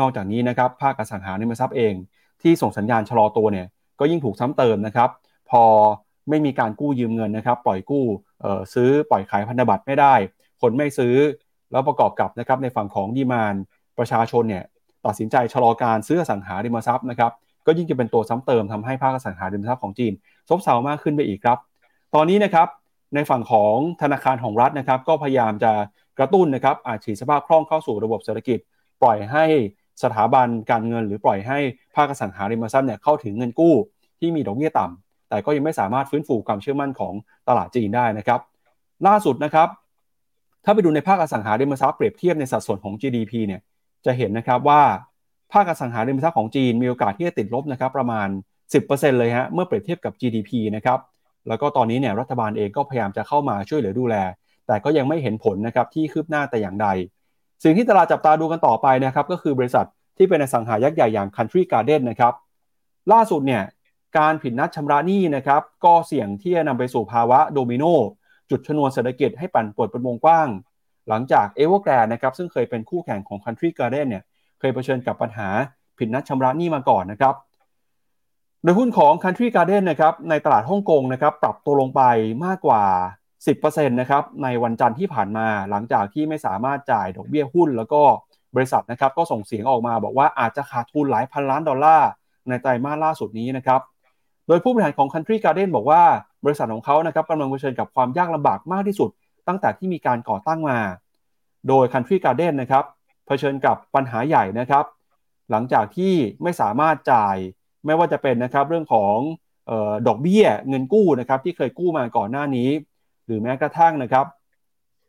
[0.00, 1.94] นอกจากนี้นะครับภาคอสังหาริมทรัพย์เอง
[2.42, 3.66] ที่ส่งสัญญาณชะลอตัวเนี่ย
[4.00, 5.10] ก็ยิ่งถูกซ้ำเติมนะครับ
[5.50, 5.62] พอ
[6.28, 8.04] ไม่มีการกู้ยืมเงินนะครับ ปล่อยกู้
[8.74, 10.14] ซื้อปล่อยขายพันธบัตรไม่ได้
[10.60, 11.14] คนไม่ซื้อ
[11.74, 13.54] แล้วประกอบกับนะครับในฝั่งของดีมาน
[13.98, 14.64] ประชาชนเนี่ย
[15.06, 17.32] ตัดสินใจชะลอการซื้อสังหาริมทรัพย์นะครับ
[17.66, 20.12] ก็ยิ่งจะเป็นตัวซ้ำเติมทำให้ภาคสังหาริมทรัพย์ของจีน
[20.48, 21.58] ซบเซามากขึ้นไปอีกครับ
[22.14, 22.68] ตอนนี้นะครับ
[23.14, 25.72] ในฝั่งของธนาคารของรัฐนะครับ ก็พยายามจะ
[26.18, 28.58] กระตุ้นนะครับอาชีพสภาพคล่องเข้าสู่ระบบเศรษฐกิจ
[29.02, 29.44] ปล่อยให้
[30.02, 31.58] สถาบันการเงิน หรือปล่อยให้
[31.96, 33.74] ภาคสังหาริมทรัพย์เนี่ยเข้าถึงเงินกู้
[34.20, 37.14] ที่มีดอกเบี้ยต่ำแต่ก็ยังไม่สามารถฟื้นฟูความเชื่อมั่นของ
[37.48, 38.40] ตลาดจีนได้นะครับ
[39.06, 39.68] ล่าสุดนะครับ
[40.64, 43.60] ถ้าไปดูในภาคอสังหาริมทรัพย์เปรียบเทียบในสัดส่วนของ GDP เนี่ย
[44.06, 44.82] จะเห็นนะครับว่า
[45.52, 48.28] ภาคอสังหาริมทรัพย์ของจีนมีโอกาสที่จะติดลบนะครับประมาณ
[48.72, 50.98] 10%เลยฮะเมื่อเปรียบเทียบกับ GDP นะครับ
[51.48, 54.16] แล้วก็ตอนนี้เนี่ยรัฐบาลเองก็พยายามจะเข้ามาช่วยเหลือดูแล
[54.66, 56.88] แต่ก็ยังไม่เห็นผลนะครับที่คืบหน้าแต่อย่างใด
[57.64, 62.34] สิ่งที่ตลาดจับตาดูกันต่อไปนะครับก็คือบริษัทที่เป็นอสังหายักษ์ใหญ่อย่าง Country Garden นะครับ
[63.12, 63.62] ล่าสุดเนี่ย
[64.18, 67.84] การผิดนัดชำระหนี้นะครับก็เสี่ยงที่จะนำไปสู่ภาวะโดมิโน
[68.50, 70.48] จุดชนวนเศรษฐกิจให้ปั่นป่วนเป็นวงกว้าง
[71.08, 74.22] หลังจากเอเวอร์แกรนนะครับซึ่งเคยเป็นคู่แข่งของ Country Garden เนี่ย
[74.60, 75.48] เคยเผชิญกับปัญหา
[75.98, 77.34] ผิดนัดชำระหนี้มาก่อนนะครับ
[78.62, 82.02] โดยหุ้นของ Country Garden นะครับในตลาดฮ่องกงนะครับปรับตัวลงไป
[82.44, 82.84] มากกว่า
[83.38, 88.02] 10%นะครับในวันจันทร์ที่ผ่านมาหลังจากที่ไม่สามารถจ่ายดอกเบี้ยหุ้น แล้วก็
[88.54, 92.08] บริษัทนะครับก็ส่งเสียงออกมาบอกว่าอาจจะขาดทุนหลายพันล้านดอลลาร์
[92.48, 93.80] ในไตรมาสล่าสุดนี้นะครับ
[94.46, 96.02] โดยผู้บริหารของ Country Garden บอกว่า
[96.44, 99.10] บริษัทของเขานะครับกำลังเผชิญกับความยากลำบากมากที่สุด
[99.48, 100.78] ตั้งแต่ที่มีการก่อตั้งมา
[101.68, 102.84] โดย Country Garden นะครับ
[103.26, 104.84] เผชิญกับปัญหาใหญ่นะครับ
[105.50, 107.36] หลังจากที่ไม่สามารถจ่าย
[107.86, 109.16] ไม่ว่าจะเป็นนะครับเรื่องของ
[109.70, 112.68] ออดอกเบี้ยเงินกู้นะครับที่เคยกู้มาก่อนหน้านี้
[113.26, 114.26] หรือแม้กระทั่งนะครับ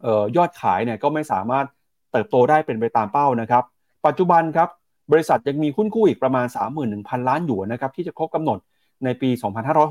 [0.05, 1.65] ออยอดขายเนี่ยก็ไม่สามารถ
[2.11, 3.63] เติบโตได้เป็นไปตามเป้านะครับ
[4.05, 4.69] ปัจจุบันครับ
[5.11, 6.45] บริษัทยังมีหุ้นกู้อีกประมาณ
[6.87, 8.59] 31,000 ล้านหยวนนะครับที่จะครบกำหนด
[9.03, 9.29] ในปี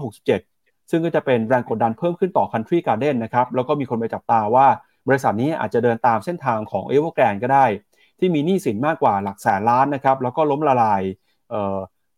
[0.01, 0.54] 2567
[0.91, 4.67] ซึ่งก็จะเป็นแรงกดดันเพิ่มขึ้นต่อ Country Garden นะครับแล้วก็มีคนไปจับตาว่า
[5.09, 7.67] บริษัทนี้อาจจะเดินตามเส้นทางของ e v e r g r a n d ก็ได้
[8.19, 11.03] ที่มีหนี้สินมากกว่าหลักแสนล้านนะครับแล้วก็ล้มละลาย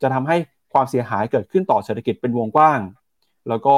[0.02, 0.36] จะทำให้
[0.72, 2.80] ความเสียหายเกิดขึ้นต่อเศรษฐกิจเป็นวงกว้าง
[3.48, 3.76] แล้วก็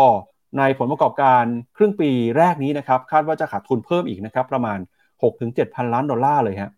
[0.58, 1.44] ในผลประกอบการ
[1.76, 4.78] ครึ่งปีแรกนี้นะครับคาดว่าจะขาดทุนเพิ่มอีกนะครับประมาณ
[5.26, 6.70] 6-7 พันล้านดอลลาร์เลยฮะ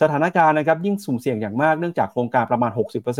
[0.00, 2.70] สถานการณ์นะครับยิ่งสุ่มเสี่ยงอย่างมากเนื่องจากโครงการประมาณ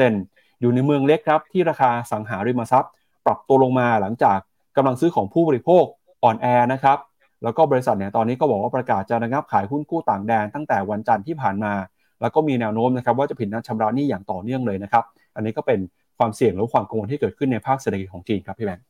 [0.07, 2.92] 60%อยู่ในเมืองเล็กครับที่ราคาสังหาริมทรัพย์
[3.27, 4.39] ปรับตัวลงมาหลังจาก
[4.77, 5.85] กำลังซื้อของผู้บริโภค
[6.25, 6.99] อ่อนแอนะครับ
[7.43, 11.73] แล้วก็บริษัทเนี่ยตอนนี้ก็บอกว่าประกาศจะระงับขายหุ้นกู้ต่างแดนตั้งแต่วันจันทร์ที่ผ่านมา
[12.21, 15.81] แล้วก็มีแนวโน้มนะครับว่าจะผิดนัดชำระหนี้อย่างต่อเนื่องเลยนะครับ อันนี้ก็เป็น
[16.19, 18.85] ความเสี่ยงหรือความกังวลที่เกิดขึ้นในภาคเศรษฐกิจของจีนครับพี่แบงค์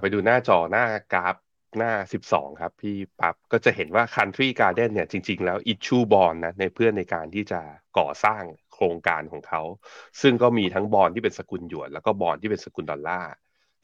[0.00, 1.36] ไปดูหน้าจอหน้ากราฟ
[1.78, 1.92] หน้า
[2.26, 7.60] 12 ครับ พี่ปั๊บก็จะเห็นว่า Country Garden เนี่ยจริง ๆ แล้ว issue bond นะในเพื่อนในการที่จะ
[7.98, 8.42] ก่อสร้าง
[8.74, 9.62] โครงการของเขา
[10.22, 13.32] ซึ่งก็มีทั้งบอลที่เป็นสกุลหยวน แล้วก็บอลที่เป็นสกุลดอลลาร์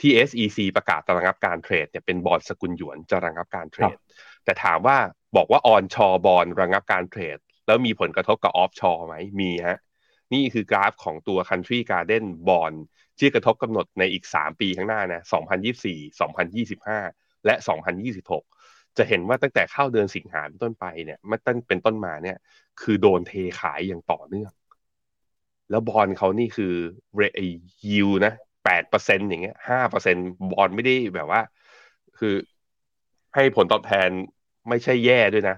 [0.01, 3.97] ที่ SEC ประกาศระงับการเทรดเนี่ยเป็นบอลสกุลหยวนจะระงับการเทรด
[4.45, 4.97] แต่ถามว่า
[5.37, 9.79] บอกว่าออนชอบอลระงับการเทรด แล้วมีผลกระทบกับออฟชอไหมมีฮะ
[10.33, 12.79] นี่คือกราฟของตัว Country Garden Bond
[13.19, 15.23] ที่กระทบกำหนดในอีก 3 ปีข้างหน้านะ
[15.93, 16.19] 2024
[16.73, 17.55] 2025 และ
[18.27, 22.37] 2026 จะเห็นว่าตั้งแต่เข้าเดือนสิงหาเป็นต้นไปเนี่ยมันตั้งเป็นต้นมาเนี่ย
[22.83, 24.53] คือโดนเทขายอย่างต่อเนื่อง
[25.71, 26.75] แล้วบอลเขานี่คือ
[27.17, 27.23] เร
[27.91, 28.33] ยิวนะ
[28.69, 31.41] 8%อร์เซ็นอย่างเงี้ย5%บอลไม่ได้แบบว่า
[32.19, 32.35] คือ
[33.35, 34.09] ให้ผลตอบแทน
[34.69, 35.57] ไม่ใช่แย่ด้วยนะ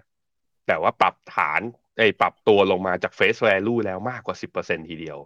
[0.67, 1.61] แต่ว่าปรับฐาน
[1.99, 5.19] ไอ้ปรับตัวลงมาจากเฟสแวลูแล้วมากกว่า10%ทีเดียว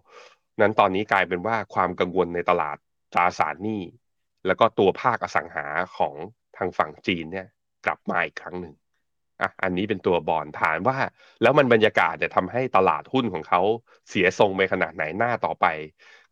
[0.60, 2.76] นั้นตอนนี้กลายเป็นว่าความกังวลในตลาด
[3.12, 3.82] ตราสารหนี้
[4.46, 5.66] แล้วก็ตัวภาคอสังหา
[5.96, 6.14] ของ
[6.56, 7.46] ทางฝั่งจีนเนี่ย
[7.86, 8.74] กลับมาอีกครั้งหนึ่ง
[9.40, 10.98] อะอันนี้เป็นตัวบอลฐานว่า
[11.42, 13.60] แล้วมันบรรยากาศจะทำให้ตลาดหุ้นของเขา
[14.08, 15.66] เสียทรงไปขนาดไหนหน้าต่อไป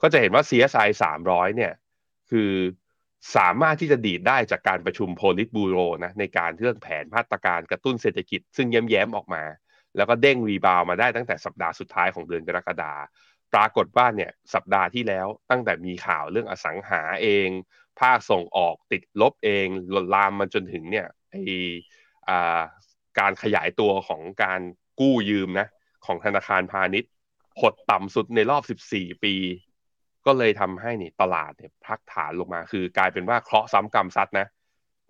[0.02, 0.88] ก็จะเห็นว่า CSI
[1.22, 1.72] 300 เนี่ย
[2.30, 2.52] คือ
[3.36, 9.44] สามารถที่จะดีดได้จากการประชุมโพลิตบูโรนะในการเรื่องแผนมาตรการกระตุ้นเศรษฐกิจ ซึ่งแย้มๆออกมา
[9.96, 12.94] แล้วก็เด้งรีบาวมาได้ตั้งแต่สัปดาห์สุดท้ายของเดือนกรกฎา
[13.52, 17.48] ปรากฏว่าเนี่ยสัปดาห์ที่แล้วตั้งแต่มีข่าวเรื่องอสังหาเอง
[18.00, 21.34] ภาคส่งออกติดลบเองลนลามมาจนถึงเนี่ยไอ
[23.18, 24.60] การขยายตัวของการ
[25.00, 25.68] กู้ยืมนะ
[26.06, 27.10] ของธนาคารพาณิชย์
[27.60, 28.62] หดต่ำสุดในรอบ
[28.94, 29.34] 14 ปี
[30.26, 34.46] ก็เลยทำให้นี่ตลาดเนี่ยพักฐานลงมา คือกลายเป็นว่าเคราะห์ซ้ำกรรมซัดนะ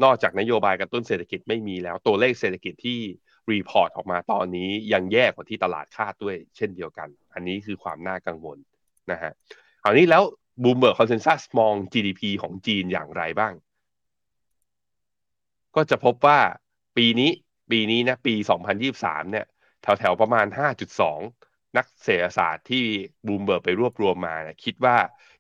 [0.03, 3.01] นอกจากนโยบายกระตุ้นเศรษฐกิจไม่มีแล้วตัวเลขเศรษฐกิจที่
[3.53, 8.59] report ออกมาตอนนี้ยังแย่กว่าที่ตลาดคาดด้วย เช่นเดียวกัน อันนี้คือความน่ากังวล
[9.11, 9.33] นะฮะ
[9.83, 10.23] คราวนี้แล้ว
[10.63, 13.53] Bloomberg consensus มอง GDP ของจีนอย่างไรบ้าง
[15.77, 16.39] ก็จะพบว่า
[16.97, 17.31] ปีนี้
[17.71, 18.35] ปีนี้นะปี
[18.83, 19.47] 2023 เนี่ย
[19.83, 20.47] แถวๆ ประมาณ
[20.97, 22.85] 5.2 นักเศรษฐศาสตร์ที่
[23.27, 24.97] บูมเบิร์กไปรวบรวมมาเนี่ยคิดว่า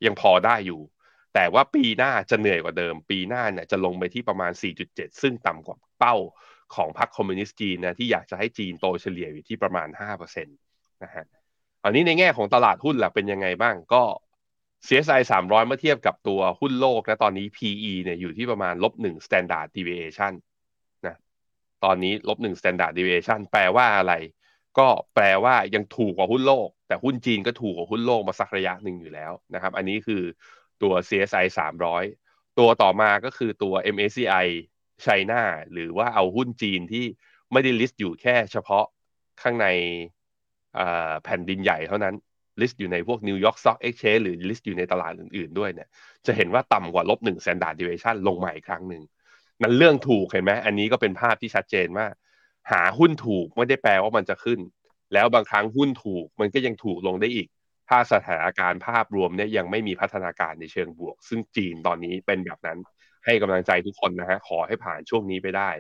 [0.07, 0.81] ยังพอได้อยู่
[1.35, 4.53] แต่ว่าปีหน้าจะเหนื่อยกว่าเดิม ปีหน้าเนี่ยจะลงไปที่ประมาณ
[4.87, 6.16] 4.7 ซึ่งต่ำกว่าเป้า
[6.75, 9.88] ของพรรคคอมมิวนิสต์จีนนะที่อยากจะให้จีนโตเฉลี่ยอยู่ที่ประมาณ
[10.21, 11.25] 5%นะฮะ
[11.85, 14.03] อันนี้ในแง่ของตลาดหุ้นล่ะเป็นยังไงบ้างก็
[14.87, 20.33] CSI 300 เมื่อเทียบกับตัวหุ้นโลกนะตอนนี้ PE เนี่ยอยู่ที่ประมาณลบหนึ่ง standard deviation
[21.07, 21.16] นะ
[21.85, 24.14] ตอนนี้ลบหนึ่ง standard deviation แปลว่าอะไร
[24.79, 30.23] ก็แปลว่ายังถูกกว่าหุ้นโลก แต่หุ้นจีนก็ถูกกว่าหุ้นโลกมาสักระยะหนึ่งอยู่แล้วนะครับ อันนี้คือ
[30.83, 31.45] ตัว CSI
[31.99, 34.47] 300 ตัวต่อมาก็คือตัว MSCI
[35.05, 37.07] China หรือว่าเอาหุ้นจีนที่
[37.53, 38.85] ไม่ได้ list อยู่แค่เฉพาะ
[39.43, 39.67] ข้างใน
[41.25, 42.15] แผ่นดินใหญ่เท่านั้น
[42.61, 45.89] list อยู่ในพวก New York Stock Exchange หรือ list อยู่ในตลาดอื่นๆด้วยเนี่ย
[46.27, 49.03] จะเห็นว่าต่ำกว่าลบหนึ่ง standard deviation ลงมาอีกครั้งหนึ่ง
[49.63, 52.07] นั่นเรียกว่าถูกเห็นไหม อันนี้ก็เป็นภาพที่ชัดเจนว่า
[52.71, 54.61] ว่าหุ้นถูกไม่ได้แปลว่ามันจะขึ้น
[55.12, 57.48] แล้วบางครั้งหุ้นถูกมันก็ยังถูกลงได้อีก
[57.88, 62.79] ถ้าสถานการณ์ภาพรวมเนี่ยยังไม่มีพัฒนาการในเชิงบวก ซึ่งจีนตอนนี้เป็นแบบนั้น
[63.25, 65.70] ให้กำลังใจทุกคนนะฮะขอให้ผ่านช่วงนี้ไปได้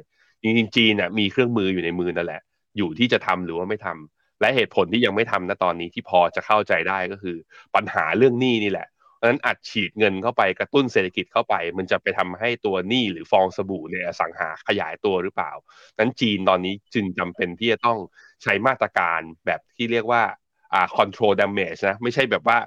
[0.42, 2.42] จริงๆจีนน่ยมีเครื่องมืออยู่ในมือนั่นแหละ
[2.78, 7.36] อยู่ที่จะทำหรือว่าไม่ทำและเหตุผลที่ยังไม่ทำนะตอนนี้ที่พอจะเข้าใจได้ก็คือ
[7.74, 8.86] ปัญหาเรื่องหนี้นี่แหละ
[9.22, 15.52] ราะฉะนั้นอัดฉีดเงินเข้าไปกระตุ้นเศรษฐกิจเข้าไป มันจะไปทำให้ตัวหนี้หรือฟองสบู่เนี่ยสังหาขยายตัวหรือเปล่า
[15.98, 17.98] นั้นจีนตอนนี้จึงจำเป็นที่จะต้อง
[18.42, 20.22] ใช้มาตรการแบบที่เรียกว่า
[20.72, 22.58] อ่า control damage นะไม่ใช่แบบว่า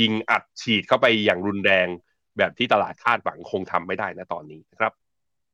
[0.00, 1.88] ยิงอัดฉีดเข้าไปอย่างรุนแรง
[2.38, 4.92] แบบที่ตลาดคาดหวังคงทำไม่ได้นะตอนนี้นะครับ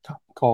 [0.07, 0.51] ครับก็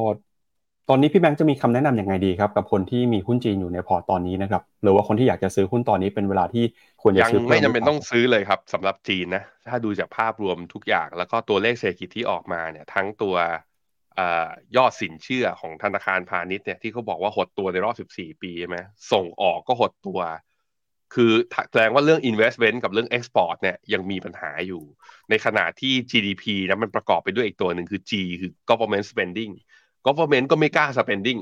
[0.94, 6.64] ตอนนี้พี่แบงค์จะมีคำแนะนำยังไงดีครับ กับคนที่มีหุ้นจีนอยู่ในพอร์ตตอนนี้นะครับหรือว่าคนที่อยากจะซื้อหุ้นตอนนี้เป็นเวลาที่
[7.02, 13.36] ควรจะซื้อยังไม่จำเป็นต้องซื้อเลยครับสำหรับจีนนะถ้าดูจากภาพรวมทุกอย่าง แล้วก็ตัวเลขเศรษฐกิจที่ออกมาเนี่ยทั้งตัว
[14.78, 18.78] ยอดสินเชื่อของธนาคารพาณิชย์เนี่ยที่เขาบอกว่าหดตัวในรอบ 14 ปีใช่ไหม
[19.12, 20.20] ส่งออกก็หดตัว
[21.14, 21.32] คือ
[21.72, 24.84] แสดงว่าเรื่อง investment กับเรื่อง export เนี่ยยังมีปัญหาอยู่
[25.30, 29.54] ในขณะที่ GDP นะมันประกอบไปด้วยอีกตัวหนึ่งคือ G คือ government spending
[30.06, 31.42] government ก็ไม่กล้า spending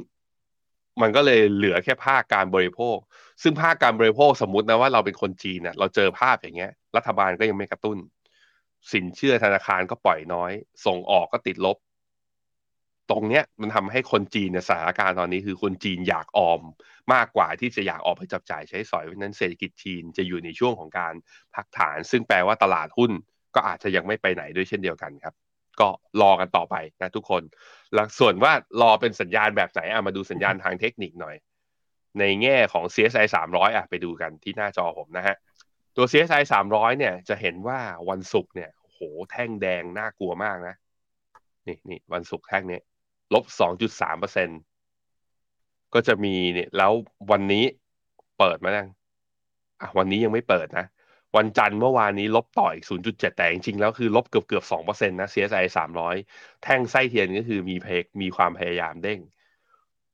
[1.01, 2.97] มันก็เลยเหลือแค่ภาคการบริโภค
[3.41, 7.97] ซึ่งภาคการบริโภคสมมตินะว่าเราเป็นคนจีนเนะเราเจอภาพอย่างเงี้ย รัฐบาลก็ยังไม่กระตุ้น
[8.91, 10.51] สินเชื่อธนาคารก็ปล่อยน้อย
[10.85, 11.77] ส่งออกก็ติดลบ
[13.09, 16.61] ตรงเนี้ยมันทำให้คนจีนในสถานการณ์ตอนนี้คือคนจีนอยากออม
[17.13, 21.13] มากกว่าที่จะอยากออกไปจับจ่ายใช้สอยเพราะนั้นเศรษฐกิจจีนจะอยู่ในช่วงของการ
[21.55, 23.11] พักฐาน ซึ่งแปลว่าตลาดหุ้น
[23.55, 25.33] ก็อาจจะยังไม่ไปไหนด้วยเช่นเดียวกันครับ
[25.81, 25.89] ก็
[26.21, 27.43] รอกันต่อไปนะทุกคน
[27.93, 31.35] แล้วส่วนว่ารอเป็นสัญญาณแบบไหนอะมาดูสัญญาณทางเทคนิคหน่อย
[32.19, 35.35] ในแง่ของ CSI 300อะไปดูกันที่หน้าจอผมนะฮะ
[35.95, 38.99] ตัว CSI 300เนี่ยจะเห็นว่าวันศุกร์เนี่ยโห
[39.31, 40.75] แท่งแดงน่ากลัวมากนะ
[41.67, 42.79] นี่นี่วันศุกร์แท่งนี้
[43.33, 44.49] ลบสองจุดสามเปอร์เซ็น
[45.93, 46.91] ก็จะมีเนี่ยแล้ว
[47.31, 47.63] วันนี้
[48.39, 48.87] เปิดมาแล้ว
[49.81, 50.85] อะวันนี้ยังไม่เปิดนะ
[51.37, 55.65] วันจันทร์เมื่อวานนี้ลบต่ออีก 0.7 แต่จริงๆแล้วคือลบเกือบเกือบ2%นะ CSI
[56.15, 59.19] 300 แท่งไส้เทียนก็คือมีเพกมีความพยายามเด้ง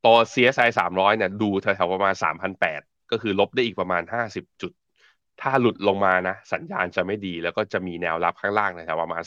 [0.05, 2.13] ตัว CSI 300เนี่ยดูแถวๆประมาณ
[2.63, 4.71] 3,800 ก็คือลบได้อีกประมาณ 50 จุด
[5.41, 9.23] ถ้าหลุดลงมานะ สัญญาณจะไม่ดีแล้วก็จะมีแนวรับข้างล่างแถวประมาณ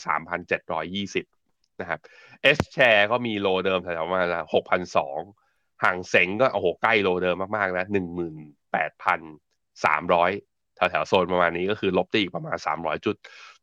[0.69, 1.99] 3,720 นะครับ
[2.57, 4.27] S share ก็มีโลเดิมแถวประมาณ
[5.05, 10.48] 6,200ห่างเสงก็โอ้โหใกล้โลเดิมมากๆนะ18,300
[10.91, 13.15] แถวๆโซนประมาณนี้ก็คือลบได้อีกประมาณ 300 จุด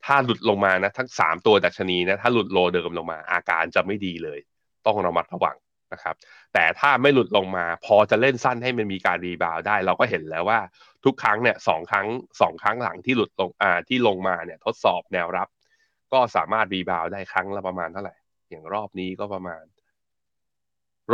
[0.04, 4.38] ถ้าหลุดลงมานะทั้ง 3 ตัวดัชนีนะถ้าหลุดโลเดิมลงมาอาการจะไม่ดีเลย
[4.86, 5.56] ต้องระมัดระวัง
[5.92, 6.14] นะครับ
[6.54, 10.60] แต่ถ้าไม่หลุดลงมาพอจะเล่นสั้นให้มันมีการรีบาวได้ เราก็เห็นแล้วว่า
[11.04, 12.06] ทุกครั้งเนี่ยสองครั้ง
[12.40, 15.48] สองครั้งหลังที่หลุดลงอ่าที่ลงมาเนี่ยทดสอบแนวรับ
[16.12, 18.14] ก็สามารถรีบาวได้ครั้งละประมาณเท่าไหร่
[18.50, 19.62] อย่างรอบนี้ก็ประมาณ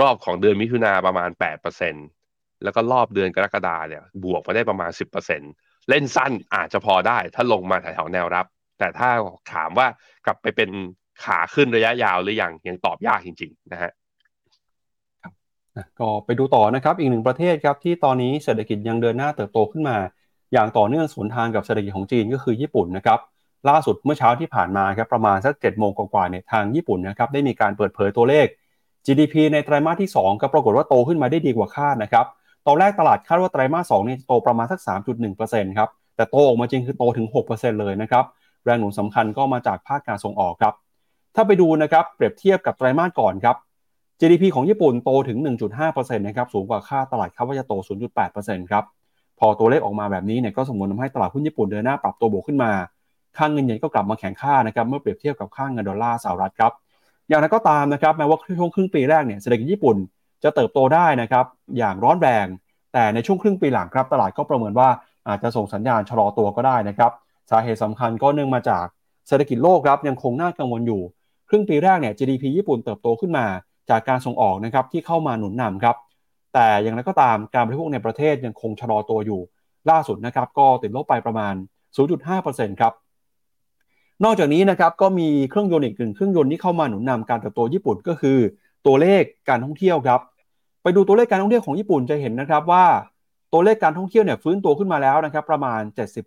[0.01, 1.31] รอบของเดือนมิถุนาประมาณ
[1.97, 8.47] 8%แล้วก็รอบเดือนกรกฎาเนี่ยบวกมาได้ประมาณ10%เเล่นสั้นอาจจะพอได้ ถ้าลงมาแถวแนวรับ
[8.79, 9.11] แต่ถ้า
[9.53, 9.87] ถามว่า
[10.27, 10.71] กลับไปเป็น
[11.25, 13.93] ขาขึ้นระยะยาวหรือยังยังตอบยากจริง ๆ นะฮะ
[16.01, 19.97] ก็ไปดูต่อนะครับอีกหนึ่งประเทศครับที่ตอนนี้เศรษฐกิจยังเดินหน้าเติบโตขึ้นมา
[20.53, 23.19] อย่างต่อเนื่องสวนทางกับเศรษฐกิจของจีนก็คือญี่ปุ่นนะครับ
[23.69, 28.47] ล่าสุดเมื่อเช้าที่ผ่านมาครับประมาณสัก7จ็ดโมงกว่าเนี่ยทางญี่ปุ่นนะครับได้มีการเปิดเผยตัวเลข
[29.07, 32.27] GDP ในไตรมาสที่2ก็ปรากฏว่าโตขึ้นมาได้ดีกว่าคาดนะครับ
[32.67, 34.81] ตอนแรกตลาดคาดว่าไตรมาสสองนี่โตประมาณสัก
[35.29, 38.25] 3.1%ครับ แต่โตออกมาจริงคือโตถึง 6%เลยนะครับ
[38.65, 40.75] แรงหนุนสำคัญก็มาจากภาคการส่งออกครับ
[41.35, 43.57] ถ้าไปดูนะครับเปรียบเทียบกับไตรมาสก่อนครับ
[44.21, 45.39] GDP ของญี่ปุ่นโตถึง
[45.79, 47.73] 1.5%นะครับ สูงกว่าค่าตลาดคาดว่าจะโต
[48.23, 48.85] 0.8%ครับ
[49.39, 52.73] พอตัวเลขออกมาแบบนี้เนี่ยก็สมมติทำให้ตลาดหุ้นญี่ปุ่นเดินหน้าปรับตัวบวกขึ้นมา
[53.37, 56.73] ค่างเงินเยนก็กลับมาแข็งค่านะครับ เมื่อเปรียบเทียบกับค่างเงินดอลลาร์สหรัฐครับ
[57.29, 59.97] อย่างไรก็ตามนะครับ แม้ว่าช่วงครึ่งปีแรกเนี่ยเศรษฐกิจญี่ปุ่น
[60.45, 61.47] จะเติบโตได้นะครับ
[61.79, 62.47] อย่างร้อนแรง
[62.93, 64.89] แต่ในช่วงครึ่งปีหลังครับตลาดก็ประเมินว่า
[65.29, 67.13] อาจจะส่งสัญญาณชะลอตัวก็ได้นะครับ
[67.51, 68.85] สาเหตุสำคัญก็เนื่องมาจาก
[69.29, 71.03] เศรษฐกิจโลกครับยังคงน่ากังวลอยู่
[71.49, 73.47] ครึ่งปีแรกเนี่ย GDP ญี่ปุ่นเติบโตขึ้นมา
[73.91, 75.97] จากการส่งออกนะครับที่เข้ามาหนุนนำครับ
[76.55, 79.41] แต่อย่างไรก็ตามการบริโภคในประเทศยังคงชะลอตัวอยู่
[79.91, 81.55] ล่าสุดนะครับก็ติดลบไปประมาณ
[82.17, 82.93] 0.5%ครับ
[84.25, 88.39] นอกจากนี้นะครับก็มีเครื่องยนต์อีกหนึ่งเครื่องยนต์ที่เข้ามาหนุนนำการเติบโตญี่ปุ่นก็คือ
[88.87, 90.21] ตัวเลขการท่องเที่ยวครับ
[90.83, 92.85] ไปดูตัวเลขการท่องเที่ยวของญี่ปุ่นจะเห็นนะครับว่า
[93.53, 95.81] ตัวเลขการท่องเที่ยวเนี่ยฟื้นตัวขึ้นมาแล้วนะครับประมาณ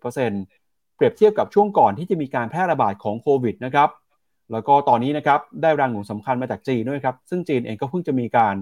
[0.04, 3.88] 70%เปรียบเทียบกับช่วงก่อนที่จะมีการแพร่ระบาดของโควิดนะครับ
[4.52, 8.54] แล้วก็ตอนนี้นะครับได้แรงหนุนสำคัญมาจากจีนด้วยครับซึ่งจีนเองก็เพิ่งจะมีการ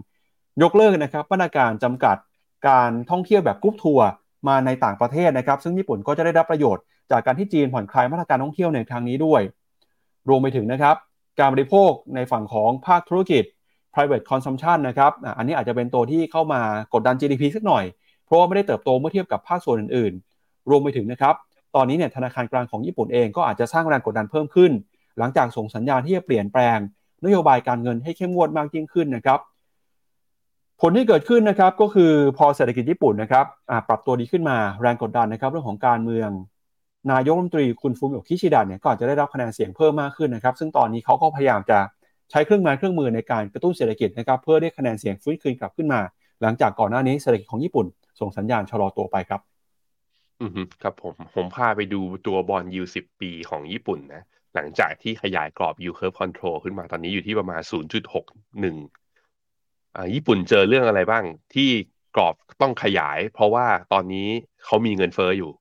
[0.63, 2.17] ยกเลิกนะครับมาตรการจำกัด
[2.69, 4.09] การท่องเที่ยวแบบกรุ๊ปทัวร์
[4.49, 9.43] มาในต่างประเทศนะครับ ซึ่งญี่ปุ่นก็จะได้รับประโยชน์จากการที่จีนผ่อนคลายมาตรการท่องเที่ยวในครั้งนี้ด้วย
[10.29, 10.97] รวมไปถึงนะครับ
[11.39, 13.45] การบริโภคในฝั่งของภาคธุรกิจ
[13.95, 16.61] private consumption นะครับอันนี้อาจจะเป็นตัวที่เข้ามา
[16.95, 17.85] กดดัน GDP สักหน่อย
[18.27, 21.35] เพราะว่าไม่ได้เติบโตเมื่อเทียบกับภาคส่วนอื่นๆ รวมไปถึงนะครับ
[21.75, 24.73] ตอนนี้เนี่ยธนาคารกลางของญี่ปุ่นเองก็อาจจะสร้างแรงกดดันเพิ่มขึ้น
[25.19, 26.79] หลังจากส่งสัญญาณที่จะเปลี่ยนแปลง
[27.25, 29.41] นโยบายการเงินให้เข้มงวดมากยิ่งขึ้นนะครับ
[30.81, 33.47] ผลที่เกิดขึ้นนะครับก็คือพอเศรษฐกิจญี่ปุ่นนะครับ
[33.89, 36.31] ปรับตัวดีขึ้นมาแรงกดดันนะครับเรื่องของการเมือง
[37.13, 41.79] นายกรัฐมนตรีคุณฟูมิโอคิชิดะเนี่ยก็จะได้รับคะแนนเสียงเพิ่มมากขึ้นนะครับ ซึ่งตอนนี้เขาก็พยายามจะ
[42.31, 46.01] ใช้เครื่องมือเครื่องมือในการกระตุ้นเศรษฐกิจนะครับเพื่อได้คะแนนเสียงฟื้นคืนกลับขึ้นมา
[46.43, 47.87] หลังจากก่อนหน้านี้เศรษฐกิจของญี่ปุ่น
[48.21, 49.41] ส่งสัญญาณชะลอตัวไปครับ
[50.41, 54.23] อืมครับผมผมพาไปดูตัวบอลยูสิบปีของญี่ปุ่นนะ
[54.55, 57.61] หลังจากที่ขยายกรอบ yield curve control ขึ้นมาตอนนี้อยู่ที่ประมาณ
[58.43, 61.71] 0.61อ่าญี่ปุ่นเจอเรื่องอะไรบ้างที่
[62.17, 64.29] กรอบต้องขยาย เพราะว่าตอนนี้
[64.65, 65.53] เขามีเงินเฟอ้ออยู่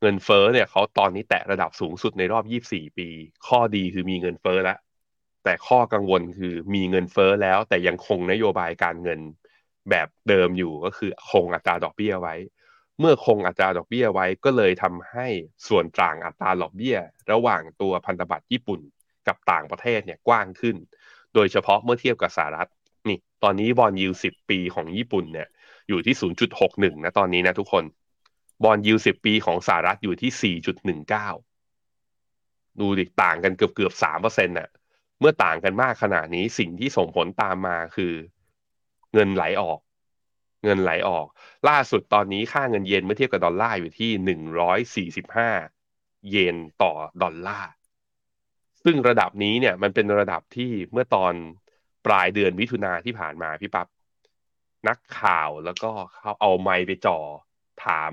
[0.00, 3.08] เงินเฟอ้อเนี่ยเขาตอนนี้แตะระดับสูงสุดในรอบ 24 ปี
[3.46, 4.78] ข้อดีคือมีเงินเฟอ้อแล้ว
[5.48, 9.20] แต่ข้อกังวลคือมีเงินเฟอ้อแล้ว แต่ยังคงนโยบายการเงิน
[9.90, 12.34] แบบเดิมอยู่ก็คือคงอัตราดอกเบี้ยไว้
[13.00, 15.26] เมื่อคงอัตราดอกเบี้ยไว้ก็เลยทำให้
[15.68, 16.96] ส่วนต่างอัตราดอกเบี้ย
[17.32, 18.80] ระหว่างตัวพันธบัตรญี่ปุ่น
[19.26, 20.76] กับต่างประเทศเนี่ยกว้างขึ้น
[21.34, 22.68] โดยเฉพาะเมื่อเทียบกับสหรัฐ
[23.08, 25.48] นี่ตอนนี้ bond yield สิบปีของญี่ปุ่นเนี่ย
[25.88, 26.14] อยู่ที่
[26.60, 27.84] 0.61 นะตอนนี้นะทุกคน
[28.64, 30.54] bond yield สิบปีของสหรัฐอยู่ที่
[31.70, 34.68] 4.19 ดูดิต่างกันเกือบเกือบสามเปอร์เซ็นต์น่ะ
[35.20, 38.14] เมื่อต่างกันมากขนาดนี้สิ่งที่ส่งผลตามมาคือ
[39.14, 39.80] เงินไหลออก
[40.64, 41.26] เงินไหลออก
[41.68, 45.50] ล่าสุดตอนนี้ค่าเงินเยนเมื่อเทียบกับดอลลาร์อยู่ที่หนึ่งร้อยสี่สิบห้า
[46.30, 47.70] เยนต่อดอลลาร์
[48.84, 51.34] ซึ่งระดับนี้เนี่ยมันเป็นระดับที่เมื่อตอน
[52.06, 53.86] ปลายเดือนมิถุนาที่ผ่านมาพี่ปับ๊บ
[54.88, 57.18] นักข่าวแล้วก็เขาเอาไมค์ไปจ่อ
[57.84, 58.12] ถาม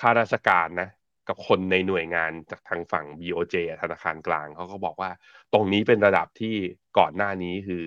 [0.00, 0.88] ข้าราชการนะ
[1.28, 5.10] กับคนในหน่วยงานจากทางฝั่ง BOJ ธนาคารกลางเขาก็บอกว่า
[5.52, 6.54] ตรงนี้เป็นระดับที่
[6.98, 7.84] ก่อนหน้านี้คือ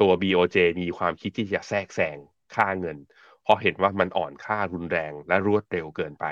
[0.00, 2.16] ตัว BOJ มีความคิดที่จะแทรกแซง
[2.54, 2.96] ค่าเงิน
[3.42, 6.26] เพราะเห็นว่ามันอ่อนค่ารุนแรงและรวดเร็วเกินไป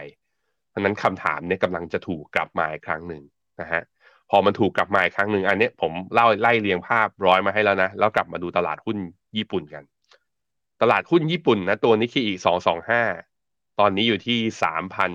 [0.68, 3.22] เพราะนั้นคำถามเนี่ยกำลังจะถูกกลับมาอีกครั้งหนึ่ง
[3.60, 3.82] นะฮะ
[4.30, 8.96] พอมันถูกกลับมาอีกครั้งหนึ่งอันนี้ผมเล่าไล่เรียงภาพร้อยมาให้แล้วนะแล้วกลับมาดูตลาดหุ้น
[9.36, 9.84] ญี่ปุ่นกัน
[10.82, 13.02] ตลาดหุ้นญี่ปุ่นนะตัวนี้คืออีกสองสองห้า
[13.80, 15.12] ตอนนี้อยู่ที่สามพัน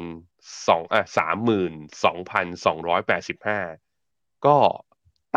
[0.67, 1.73] สองอะสามหมื่น
[2.06, 3.60] สองพันสองร้อยแปดสิบห้า
[4.45, 4.58] ก็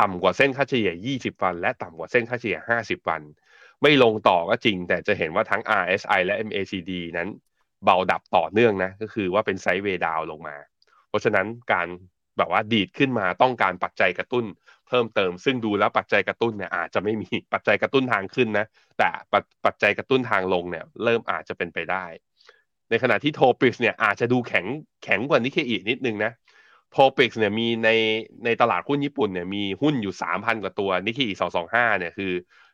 [0.00, 3.22] ต่ำกว่าเส้นค่าเฉลี่ยยี่สิบวัน และต่ำกว่าเส้นค่าเฉลี่ยห้าสิบวัน
[3.82, 7.28] ไม่ลงต่อก็จริง แต่จะเห็นว่าทั้ง RSI และ MACD นั้น
[7.84, 10.56] เบาดาวต่อเนื่องนะ ก็คือว่าเป็น sideway down ลงมา
[11.08, 11.88] เพราะฉะนั้นการ
[12.38, 14.44] แบบว่าดีดขึ้นมาต้องการปัจจัยกระตุ้น
[14.88, 18.66] เพิ่มเติม ซึ่งดูแล้วปัจจัยกระตุ้นเนี่ยอาจจะไม่มีปัจจัยกระตุ้นทางขึ้นนะ
[18.98, 19.08] แต่
[19.64, 22.04] ปัจจัยกระตุ้นทางลงเนี่ยเริ่มอาจจะเป็นไปได้
[22.90, 24.66] ในขณะที่ TOPIX เนี่ยอาจจะดูแข็ง
[25.04, 26.32] แข็งกว่านิเคอีนิดนึงนะ
[26.92, 27.90] TOPIX เนี่ยมีใน
[28.44, 32.32] ในตลาดหุ้นญี่ปุ่นเนี่ยมีหุ้นอยู่สามพันกว่าตัวนิเคอีสองสองห้าเนี่ยคือ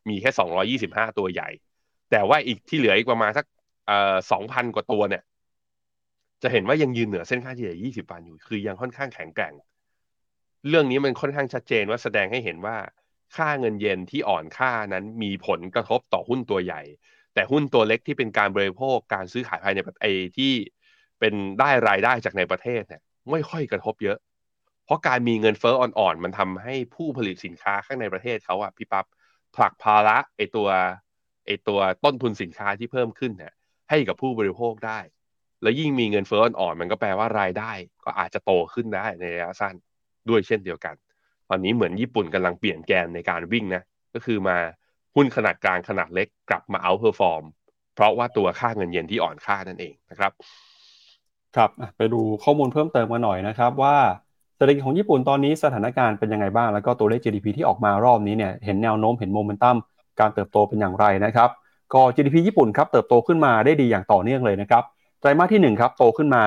[0.09, 1.49] มีแค่สองร้อยยี่สิบห้าตัวใหญ่
[2.11, 3.45] แต่ว่าอีกที่เหลืออีกประมาณสัก
[3.87, 5.23] เอ่อสองพันกว่าตัวเนี่ย
[6.43, 9.55] จะเห็นว่ายังยืนเหนือเส้นค่าเฉลี่ย20วันอยู่ คือยังค่อนข้างแข็งแกร่ง
[10.69, 12.77] เรื่องนี้มันค่อนข้างชัดเจนว่าแสดงให้เห็นว่า
[13.37, 16.83] ค่าเงินเยนที่อ่อนค่านั้นมีผลกระทบต่อหุ้นตัวใหญ่
[17.35, 20.53] แต่หุ้นตัวเล็กที่เป็นการบริโภคการซื้อขายภายในประเทศที่
[21.21, 24.19] เป็นได้รายได้จากในประเทศเนี่ยไม่ค่อยกระทบเยอะ
[24.85, 29.07] เพราะการมีเงินเฟ้ออ่อนๆ มันทำให้ผู้ผลิตสินค้าข้างในประเทศเขาอะพี่ปับ๊บ
[29.57, 30.69] ผลักภาระไอตัว
[31.47, 33.53] ไอตัวต้นทุนสินค้าที่เพิ่มขึ้นเนี่ย
[33.91, 34.99] ให้กับผู้บริโภคได้
[35.63, 37.73] แล้วยิ่งมีเงินเฟ้ออ่อนๆมันก็แปลว่ารายได้
[38.05, 39.75] ก็อาจจะโตขึ้นได้ในระยะสั้น
[40.29, 40.95] ด้วยเช่นเดียวกัน
[41.49, 43.83] ตอนนี้เหมือนญี่ปุ่นกำลังเปลี่ยนแกนในการวิ่งนะ
[44.15, 44.57] ก็คือมา
[45.15, 47.43] หุ้นขนาดกลางขนาดเล็กกลับมา outperform
[47.95, 50.33] เพราะว่าตัวค่าเงินเยนที่อ่อนค่านั่นเองนะครับ
[51.57, 53.97] ครับไปดูข้อมูลเพิ่มเติมมาหน่อยนะครับว่า
[54.57, 59.77] เศรษฐกิจของญี่ปุ่นตอนนี้สถานการณ์เป็นยังไงบ้าง แล้วก็ตัวเลข GDP ที่ออกมารอบนี้เนี่ยเห็นแนวโน้มเห็นโมเมนตัม
[60.21, 61.51] การเติบโตเป็นอย่างไรนะครับ
[61.95, 64.83] ก็ GDP ญี่ปุ่นครับเติบโตขึ้นมาได้ดีอย่างต่อเนื่องเลยนะครับ
[65.21, 66.45] ไตรมาสที่1ครับโตขึ้นมา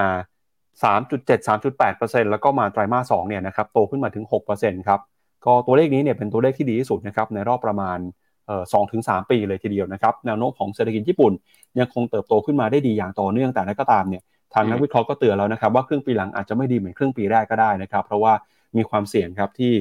[0.84, 4.99] 3.7 3.8%แล้วก็มาไตรมาส2เนี่ยนะครับโตขึ้นมาถึง6%ครับ
[5.45, 7.99] ก็ตัวเลขนี้เนี่ยเป็นตัวเลขที่ดีที่สุดนะครับในรอบประมาณ
[8.73, 11.33] สองถึงสปีเลยทีเดียวนะครับแนวโน้มของเศรษฐกิจญี่ปุ่น
[11.79, 14.23] ยังคงเติบโตขึ้นมาได้ดีอย่างต่อเนื่องแต่นั้นก็ตามเนี่ย
[14.53, 18.33] ทางนักวิเคราะห์ก็เตือนแล้วนะครับว่าครึ่งปีหลังอาจจะไม่ดีเหมือนครึ่งปีแรกก็ได้นะครับเพราะว่า
[18.77, 19.73] มีความเสี่ยงครับที่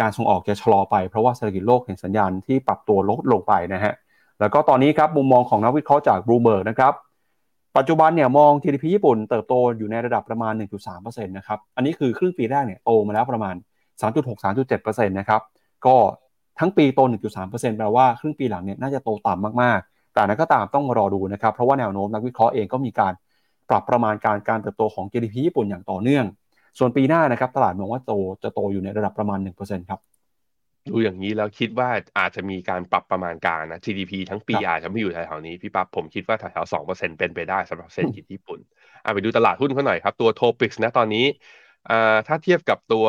[0.00, 3.94] การส่งออกจะชะลอไปเพราะว่าเศรษฐกิจโลกเห็นสัญญาณที่ปรับตัวลดลงไปนะฮะ
[4.40, 6.92] แล้วก็ตอนนี้ครับมุมมองของนักวิเคราะห์จากบลูเบิร์กนะครับ
[7.76, 10.52] ปัจจุบันเนี่ยมอง GDP ญี่ปุ่นเติบโตอยู่ในระดับประมาณ
[10.90, 13.54] 1.3%นะครับอันนี้คือครึ่งปีแรกเนี่ยโตมาแล้วประมาณ
[14.00, 15.40] 3.6-3.7%นะครับ
[15.86, 15.96] ก็
[16.60, 17.00] ทั้งปีโต
[17.38, 23.12] 1.3%แปลว่าครึ่งปีหลังเนี่ยน่าจะโตต่ำมากๆ แต่นั้นก็ตามต้องมารอดูนะครับ เพราะว่าแนวโน้มนักวิเคราะห์เองก็มีการ
[23.68, 26.24] ปรับประมาณการการเติบโตของ GDP ญี่ปุ่นอย่างต่อเนื่อง
[26.78, 30.00] ส่วนปีหน้านะครับตลาดมองว่าโตจะโตอยู่ในระดับประมาณ 1%ครับ
[30.88, 31.88] ดูอย่างนี้แล้วคิดว่า
[32.18, 38.58] อาจจะมีการปรับประมาณการนะ GDP ทั้งปีอาจจะไม่อยู่แถวๆนี้พี่ปั๊บผมคิดว่าแถวๆสองเปอร์เซ็นเป็นไปได้สำหรับเศรษฐกิจญี่ปุ่น
[39.04, 41.26] อ่าไปดูตลาดหุ้นเขาหน่อยครับ ตัวโทปิกส์นะตอนนี้
[41.90, 43.06] อ่าถ้าเทียบกับตัว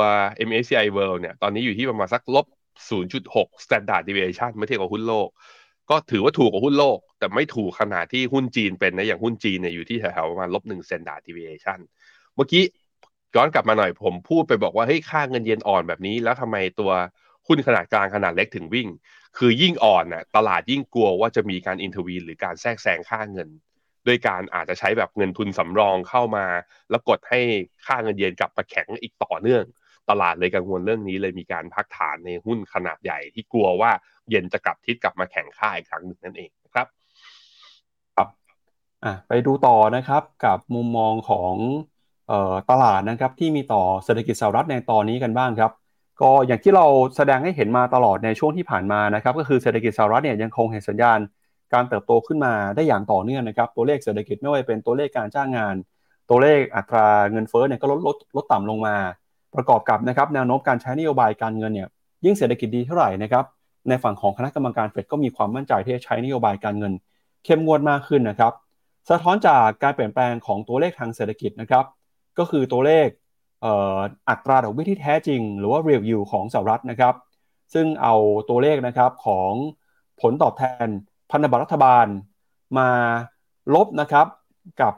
[0.48, 2.46] MSCI World เนี่ยตอนนี้อยู่ที่ประมาณสักลบ
[2.90, 5.30] 0.6 standard deviation เมื่อเทียบกับหุ้นโลก
[5.90, 11.80] ก็ถือว่าถูกกว่าหุ้นโลก แต่ไม่ถูกขนาดที่หุ้นจีนเป็นนะ อย่างหุ้นจีนเนี่ยอยู่ที่แถวๆประมาณลบ1 standard deviation
[12.36, 12.64] เมื่อกี้
[13.36, 16.92] ย้อนกลับมาหน่อยผมพูดไปบอกว่าเฮ้ยค่าเงินเยนอ่อนแบบนี้ แล้วทำไมตัว
[17.48, 18.88] หุ้นขนาดกลางขนาดเล็กถึงวิ่ง
[19.38, 23.50] คือยิ่งอ่อนน่ะตลาดยิ่งกลัวว่าจะมีการอินทวีนหรือการแทรกแซงค่าเงิน
[24.06, 26.46] โดยการอาจจะใช้แบบเงินทุนสำรองเข้ามา
[26.90, 27.40] แล้วกดให้
[27.86, 29.64] ค่าเงินเยนกลับมาแข็งอีกต่อเนื่อง
[30.10, 33.92] ตลาดเลยกังวลเรื่องนี้เลยมีการพักฐานในหุ้นขนาดใหญ่ที่กลัวว่า
[34.30, 36.88] เย็นจะกลับทิศกลับมาแข่งค่าอีกครั้งหนึ่งนั่นเองนะครับ
[38.16, 38.28] ครับ
[39.06, 41.56] อะไปดูต่อนะครับกับมุมมองของ
[42.32, 45.72] ออตลาดนะครับที่มีต่อเศรษฐกิจสหรัฐในตอนนี้กันบ้างครับ
[46.22, 46.86] ก็อย่างที่เรา
[47.16, 51.20] แสดงให้เห็นมาตลอดในช่วงที่ผ่านมานะครับก็คือเศรษฐกิจสหรัฐเนี่ยยังคงเห็นสัญญาณ
[51.74, 55.76] การเติบโตขึ้นมาได้อย่างต่อเนื่องนะครับ ตัวเลขเศรษฐกิจไม่ว่าเป็นตัวเลขการจ้างงาน
[56.30, 58.96] ตัวเลขอัตราเงินเฟ้อเนี่ยก็ลดลดลดต่ำลงมา
[59.56, 61.90] ประกอบกับนะครับแนวโน้มการใช้นโยบายการเงินเนี่ย
[62.26, 63.46] ยิ่งเศรษฐกิจดีเท่าไหร่นะครับ
[63.90, 66.94] ในฝั่งของคณะกรรมการเฟดก็มีความมั่นใจที่จะใช้นโยบายการเงิน
[67.46, 68.54] เข้มงวดมากขึ้นนะครับ
[69.10, 71.86] สะท้อนจากการเปลี่ยนแปลงของตัวเลขทางเศรษฐกิจนะครับ
[72.38, 73.08] ก็คือตัวเลข
[74.30, 77.16] อัตราดอกเบี้ยที่แท้จริง หรือว่า real yield ของสหรัฐนะครับ
[77.74, 78.16] ซึ่งเอา
[78.50, 79.52] ตัวเลขนะครับของ
[80.22, 80.88] ผลตอบแทน
[81.32, 82.06] พันธบัตรรัฐบาล
[82.78, 82.90] มา
[83.76, 84.28] ลบนะครับ
[84.82, 84.94] กับ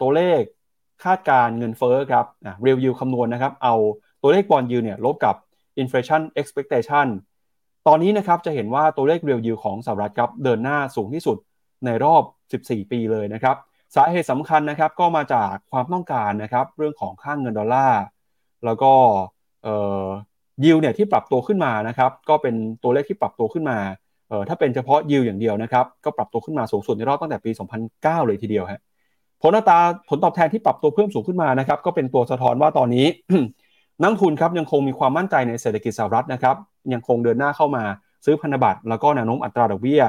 [0.00, 0.40] ตัวเลข
[1.04, 2.26] คาดการณ์เงินเฟ้อครับ
[2.62, 3.74] real yield คำนวณนะครับ เอา
[4.22, 5.36] ตัวเลข bond yield เนี่ยลบกับ
[5.82, 7.06] inflation expectation
[7.86, 11.36] ตอนนี้นะครับจะเห็นว่าตัวเลข real yield ของสหรัฐครับเดินหน้าสูงที่สุด
[11.84, 12.22] ในรอบ
[12.62, 13.56] 14 ปีเลยนะครับ
[13.94, 18.02] สาเหตุสำคัญนะครับก็มาจากความต้องการนะครับเรื่องของค่าเงินดอลลาร์
[18.64, 18.92] แล้วก็
[20.64, 23.78] ยิวเนี่ยที่ปรับตัวขึ้นมานะครับก็เป็นตัวเลขที่ปรับตัวขึ้นมา
[24.28, 27.50] เออถ้าเป็นเฉพาะยิวอย่างเดียวนะครับก็ปรับตัวขึ้นมาสูงสุดในรอบตั้งแต่ปี
[27.88, 28.80] 2009 เลยทีเดียวฮะ
[29.42, 29.78] ผลอัตรา
[30.08, 33.06] ผลตอบแทนที่ปรับตัวเพิ่มสูงขึ้นมานะครับก็เป็นตัวสะท้อนว่าตอนนี้
[34.00, 36.56] นักทุนครับยังคงมีความมั่นใจในเศรษฐกิจสหรัฐนะครับ
[36.92, 37.84] ยังคงเดินหน้าเข้ามา
[38.24, 40.02] ซื้อพันธบัตรแล้วก็แนวโน้มอัตราดอกเบี้ย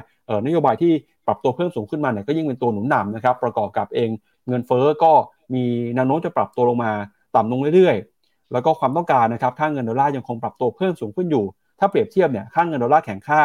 [0.45, 0.91] นโยบายที่
[1.27, 4.09] ปรับตัวเพิ่มสูงขึ้นมาเนี่ยก็ยิ่งเป็นตัวหนุนนำนะครับประกอบกับเอง
[4.47, 5.11] เงินเฟ้อก็
[5.53, 5.63] มี
[5.95, 6.91] แนวโน้มจะปรับตัวลงมา
[7.35, 11.45] ต่ำลงเรื่อยๆ แล้วก็ความต้องการนะครับค่าเงินดอลลาร์ยังคงปรับตัวเพิ่มสูงขึ้นอยู่
[11.79, 13.41] ถ้าเปรียบเทียบเนี่ยค่าเงินดอลลาร์แข็งค่า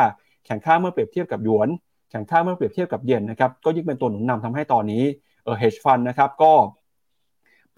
[0.47, 1.69] แข็งค่าเมื่อเปรียบเทียบกับหยวน
[2.11, 5.03] แข็งค่าเมื่อเปรียบเทียบกับเยนนะครับก็ยิ่งเป็นตัวหนุนนำทำให้ตอนนี้
[5.49, 6.53] เออ hedge fund นะครับก็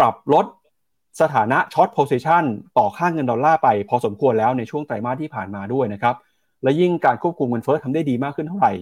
[0.00, 0.46] ปรับลด
[1.20, 2.44] สถานะ short position
[2.78, 6.14] ต่อค่าเงินดอลลาร์ไปพอสมควรแล้วในช่วงไตรมาสที่ผ่านมาด้วยนะครับ
[6.62, 8.72] และยิ่งการควบคุมเงินเฟ้อทำได้ดีมากขึ้นเท่าไหร่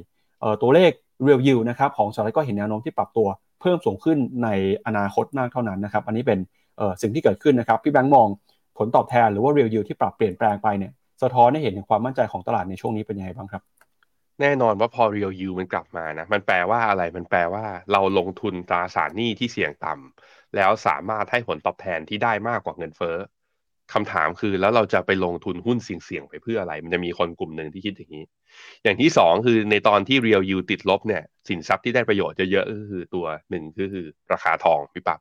[0.62, 0.90] ตัวเลข
[1.26, 3.28] real yield นะครับของสหรัฐก็เห็นแนวโน้มที่ปรับตัว
[3.60, 4.48] เพิ่มสูงขึ้นใน
[4.86, 6.38] อนาคตมากเท่านั้นนะครับ อันนี้เป็น
[7.02, 8.28] สิ่งที่เกิดขึ้นนะครับพี่แบงค์มอง
[8.78, 13.62] ผลตอบแทนหรือว่า real yield ที่ปรับเปลี่ยนแปลงไปเนี่ยสะท้อนให้เห็นถึงความมั่นใจของตลาดในช่วงนี้เป็นยังไงบ้างครับ
[14.40, 23.16] แน่นอนว่าพอ real yield มันกลับมานะ มันแปลว่าอะไรมันแปลว่าเราลงทุนตราสารหนี้ที่เสี่ยงต่ำแล้วสามารถให้ผลตอบแทนที่ได้มากกว่าเงินเฟ้อ
[23.92, 28.24] คำถามคือแล้วเราจะไปลงทุนหุ้นเสี่ยงๆไปเพื่ออะไร มันจะมีคนกลุ่มหนึ่งที่คิดอย่างนี้
[28.82, 35.20] อย่างที่สองคือในตอนที่ real yield ติดลบเนี่ย สินทรัพย์ที่ได้ประโยชน์เยอะๆก็คือตัวหนึ่งก็คือราคาทองพี่ปับ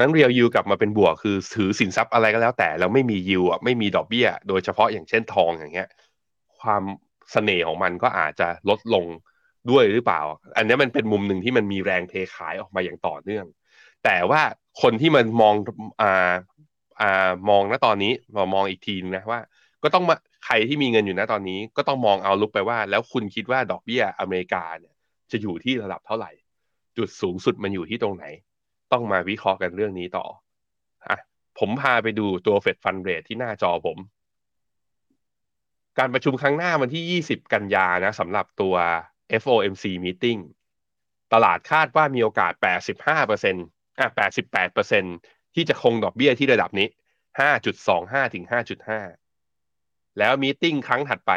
[0.00, 5.88] นั้น real yield กลับมาเป็นบวกคือถือสินทรัพย์อะไรก็แล้วแต่แล้วไม่มี yield อะไม่มีดอกเบี้ย โดยเฉพาะอย่างเช่นทองอย่างเงี้ย
[6.60, 6.82] ความ
[7.32, 9.06] เสน่ห์ของมันก็อาจจะลดลง
[9.70, 10.20] ด้วยหรือเปล่า
[10.56, 13.46] อันนี้มันเป็นมุมหนึ่งที่มันมีแรงเทขายออกมาอย่างต่อเนื่อง
[14.04, 14.42] แต่ว่า
[14.82, 15.54] คนที่มันมอง
[16.02, 16.32] อ่า
[17.00, 19.40] อ่ามองณตอนนี้มามองอีกทีนะว่า
[19.82, 24.94] ก็ต้องมาใครที่มีเงินอยู่ณตอนนี้ ก็ต้องมองเอาลุกไปว่า แล้วคุณคิดว่าดอกเบี้ยอเมริกาเนี่ย
[25.30, 26.30] จะอยู่ที่ระดับเท่าไหร่
[26.96, 28.24] จุดสูงสุดมันอยู่ที่ตรงไหน
[28.92, 30.26] ต้องมาวิเคราะห์กันเรื่องนี้ต่อ
[31.08, 31.18] อะ
[31.58, 33.98] ผมพาไปดูตัวเฟดฟันเรทที่หน้าจอผม
[35.98, 38.76] การประชุมครั้งหน้าวันที่ 20 กันยานะสำหรับตัว
[39.42, 40.40] FOMC meeting
[41.32, 42.52] ตลาดคาดว่ามีโอกาส
[43.06, 44.08] 85%อะ
[44.80, 46.88] 88%ที่จะคงดอกเบี้ยที่ระดับนี้
[47.60, 48.44] 5.25 ถึง
[49.30, 51.32] 5.5 แล้วมีติ้งครั้งถัดไป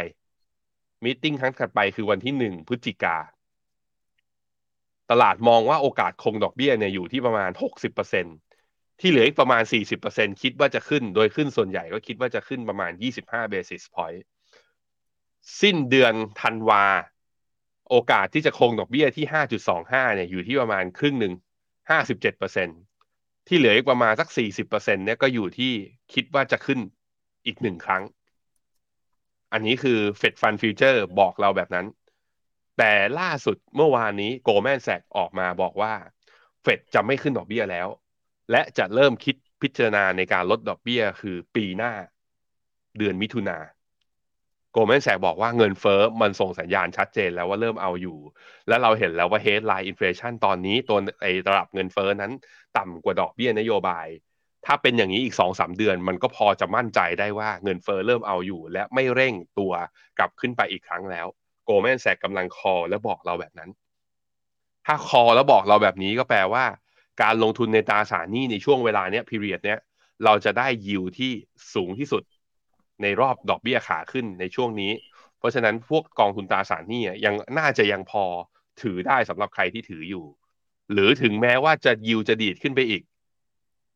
[1.03, 3.17] มีติ้งครั้งถัดไปคือวันที่ 1 พฤศจิกา
[5.11, 7.51] ตลาดมองว่าโอกาสคงดอกเบี้ยเนี่ยอยู่ที่ประมาณ
[8.25, 9.63] 60%ที่เหลืออีกประมาณ
[10.03, 12.91] 40%คิดว่าจะขึ้น โดยขึ้นส่วนใหญ่ก็คิดว่าจะขึ้นประมาณ
[13.23, 14.23] 25 basis point
[15.61, 16.85] สิ้นเดือนธันวา
[17.89, 19.25] โอกาสที่จะคงดอกเบี้ยที่
[19.71, 21.33] 5.25 เนี่ยอยู่ที่ประมาณครึ่งหนึ่ง
[22.19, 24.29] 57%ที่เหลืออีกประมาณสัก
[24.67, 25.73] 40%เนี่ยก็อยู่ที่
[26.13, 26.79] คิดว่าจะขึ้น
[27.45, 28.03] อีกหนึ่งครั้ง
[29.53, 31.87] อันนี้คือ Fed Fund Future บอกเราแบบนั้น
[32.77, 35.93] แต่ล่าสุดเมื่อวานนี้ Goldman Sachs ออกมาบอกว่า
[36.61, 37.87] เฟดจะไม่ขึ้นดอกเบี้ยแล้ว
[38.51, 41.93] และจะเริ่มคิดพิจารณาในการลดดอกเบี้ยคือปีหน้า
[42.97, 43.57] เดือนมิถุนา
[44.73, 48.17] โกลแมนแสกบอกว่าเงินเฟอ้อมันส่งสัญญาณชัดเจนแล้วว่าเริ่มเอาอยู่
[48.67, 52.31] และเราเห็นแล้วว่า headline inflation ตอนนี้ตัวไอระดับเงินเฟอ้อนั้น
[52.77, 54.07] ต่ำกว่าดอกเบี้ยนโยบาย
[54.65, 59.73] ถ้าเป็นอย่างนี้อีกสองสาเดือน มันก็พอจะมั่นใจได้ว่าเงินเฟอ้อเริ่มเอาอยู่ และไม่เร่งตัว
[60.17, 61.27] กลับขึ้นไปอีกครั้งแล้ว
[61.65, 63.69] โกลแมนแสกกำลังคอและบอกเราแบบนั้น
[64.85, 66.65] ถ้าคอแล้วบอกเราแบบนี้ก็แปลว่า
[67.21, 69.79] การลงทุนในตราสารหนี้ในช่วงเวลาเนี้ย period เนี้ย
[70.25, 71.31] เราจะได้ยิวที่
[71.73, 72.23] สูงที่สุด
[73.03, 74.91] ในรอบดอกเบี้ยขาขึ้นในช่วงนี้
[75.37, 78.23] เพราะฉะนั้นพวกกองทุนตราสารหนี้ยังน่าจะยังพอ
[78.81, 80.25] ถือได้สำหรับใครที่ถืออยู่
[80.93, 83.03] หรือถึงแม้ว่าจะยิวจะดีดขึ้นไปอีก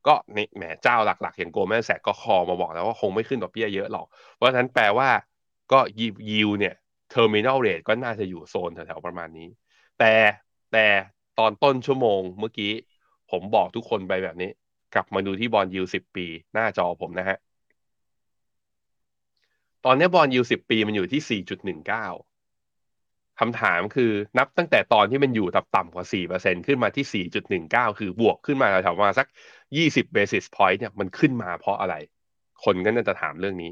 [0.08, 4.06] ก็นี่แหมเจ้าหลักๆ อย่างโกลแมนแสกก็คอมาบอกแล้วว่าคงไม่ขึ้นดอกเบี้ยเยอะหรอก
[4.36, 5.10] เพราะฉะนั้นแปลว่า
[5.72, 5.80] ก็
[6.30, 6.74] yield เนี่ย
[7.10, 9.48] terminal rate ก็น่าจะอยู่โซนแถวๆประมาณนี้
[10.00, 10.14] แต่
[10.74, 10.86] แต่
[11.40, 12.72] ตอนต้นชั่วโมงเมื่อกี้
[13.32, 14.50] ผมบอกทุกคนไปแบบนี้
[14.94, 17.38] กลับมาดูที่ bond yield สิบปี หน้าจอผมนะฮะ
[19.90, 22.06] ตอนนี้ bond yield สิบปีมันอยู่ที่สี่จุดหนึ่งเก้า
[23.40, 29.28] คำถามคือนับตั้งแต่ตอนที่มันอยู่ต่ำกว่าสี่เปอร์เซ็นต์ขึ้นมาที่สี่จุดหนึ่งเก้าคือบวกขึ้นมาแถวมาสัก
[29.78, 31.96] ยี่สิบ basis point เนี่ยมันขึ้นมาเพราะอะไร
[32.64, 33.72] คนก็น่าจะถามเรื่องนี้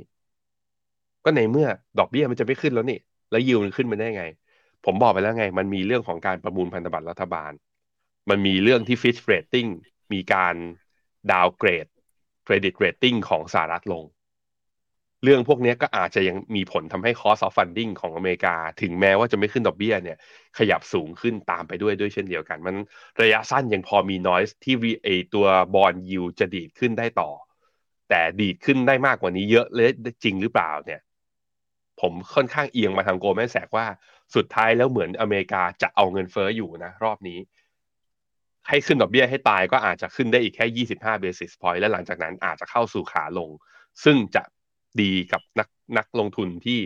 [1.23, 1.67] ก็ในเมื่อ
[1.99, 2.99] ดอกเบี้ยมันจะไม่ขึ้นแล้วนี่
[3.31, 4.23] แล้วยิวมันขึ้นมาได้ไง
[4.85, 7.51] ผมบอกไปแล้วไง มันมีเรื่องของการประมูลพันธบัตรรัฐบาล
[8.29, 9.67] มันมีเรื่องที่ Fitch Ratings
[10.13, 10.55] มีการ
[11.31, 11.87] downgrade
[12.43, 14.05] credit rating ของสหรัฐลง
[15.25, 20.17] เรื่องพวกนี้ก็อาจจะยังมีผลทำให้ cost of funding ของอเมริกา ถึงแม้ว่าจะไม่ขึ้นดอกเบี้ยเนี่ย
[20.57, 22.75] ขยับสูงขึ้นตามไปด้วยด้วยเช่นเดียวกัน มัน
[23.21, 27.31] ระยะสั้นยังพอมี noise ที่เอตัวบอลยูจะดีดขึ้นได้ต่อ
[28.09, 29.91] แต่ดีดขึ้นได้มากกว่านี้เยอะเลย
[30.23, 31.01] จริงหรือเปล่าเนี่ย
[32.01, 33.85] ผมค่อนข้างเอียงมาทางโกลแมนแสกว่า
[34.35, 37.39] สุดท้ายแล้วเหมือนอเมริกาจะเอาเงินเฟอ้ออยู่นะ รอบนี้
[38.67, 43.49] ให้ขึ้นดอกเบี้ยให้ตายก็อาจจะขึ้นได้อีกแค่ 25 basis point และหลังจากนั้นอาจจะเข้าสู่ขาลง
[44.03, 44.43] ซึ่งจะ
[45.01, 45.67] ดีกับนัก
[45.97, 46.79] นักลงทุนที่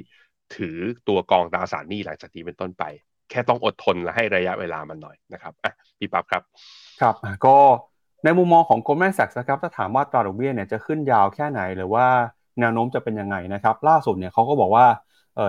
[0.55, 2.83] ถือตัวกองตราสารหนี้หลังจากนี้เป็นต้นไป
[3.29, 6.43] แค่ต้องอดทนและให้ระยะเวลามันหน่อยนะครับอะพี่ปั๊บครับ
[7.01, 7.57] ครับก็
[8.23, 12.05] ในมุมมองของ Goldman Sachs นะครับถ้าถามว่าตราดอกเบี้ยเนี่ยจะขึ้นยาวแค่ไหนหรือว่า
[12.59, 14.85] แนวโน้มจะเป็นยังไงนะครับ ล่าสุดเนี่ยเขาก็บอกว่า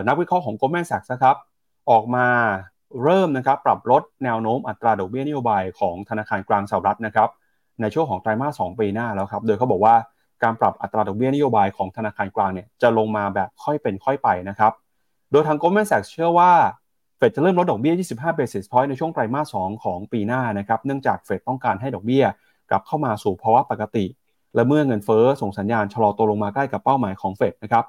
[0.08, 1.36] นักวิเคราะห์ของ Goldman Sachs นะครับ
[1.90, 2.26] ออกมา
[3.02, 7.28] เริ่มนะครับปรับลดแนวโน้มอัตราดอกเบี้ยนโยบายของธนาคารกลางสหรัฐนะครับ
[7.80, 9.94] ในช่วงของไตรมาส2ปีหน้าแล้วครับ โดยเขาบอกว่า
[10.42, 14.72] การปรับอัตราดอกเบี้ยนโยบายของธนาคารกลางเนี่ยจะลงมาแบบค่อยเป็นค่อยไปนะครับ
[15.32, 16.52] โดยทาง Goldman Sachs เชื่อว่า
[17.16, 22.24] เฟดจะเริ่มลดดอกเบี้ย 25 basis point ในช่วงไตรมาส 2 ของปีหน้านะครับ เนื่องจากเฟดต้องการให้ดอกเบี้ย
[22.70, 24.04] กลับเข้ามาสู่ภาวะปกติ
[24.54, 27.84] และเมื่อเงินเฟ้อส่งสัญญาณชะลอตัวลงมาใกล้กับเป้าหมายของเฟดนะครับ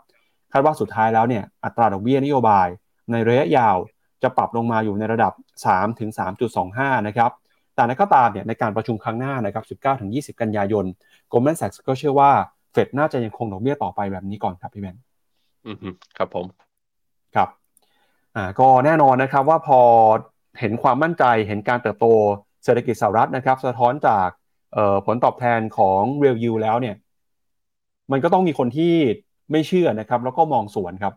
[0.52, 2.68] คาดว่าสุดท้ายแล้วเนี่ยอัตราดอกเบี้ยนโยบาย
[3.12, 3.78] ในระยะยาว
[4.24, 5.34] จะปรับลงมาอยู่ในระดับ
[6.20, 7.32] 3-3.25 นะครับ
[7.76, 10.86] แต่ในก็ตามเนี่ยในการประชุมครั้งหน้านะครับ 19-20 กันยายน
[11.32, 12.32] Goldman Sachs ก็เชื่อว่า
[12.72, 14.98] เฟดน่าจะยังคงดอกเบี้ยต่อไปแบบนี้ก่อนครับพี่แมน
[15.66, 15.78] อืม
[16.18, 16.46] ครับผม
[17.36, 17.50] ครับ
[18.36, 19.80] อ่าก็แน่นอนนะครับว่าพอ
[20.60, 22.06] เห็นความมั่นใจเห็นการเติบโต
[22.64, 24.28] เศรษฐกิจสหรัฐนะครับ สะท้อนจาก
[25.06, 26.96] ผลตอบแทนของ Real Yield แล้วเนี่ย
[28.12, 28.94] มันก็ต้องมีคนที่
[29.52, 31.14] ไม่เชื่อนะครับ แล้วก็มองสวนครับ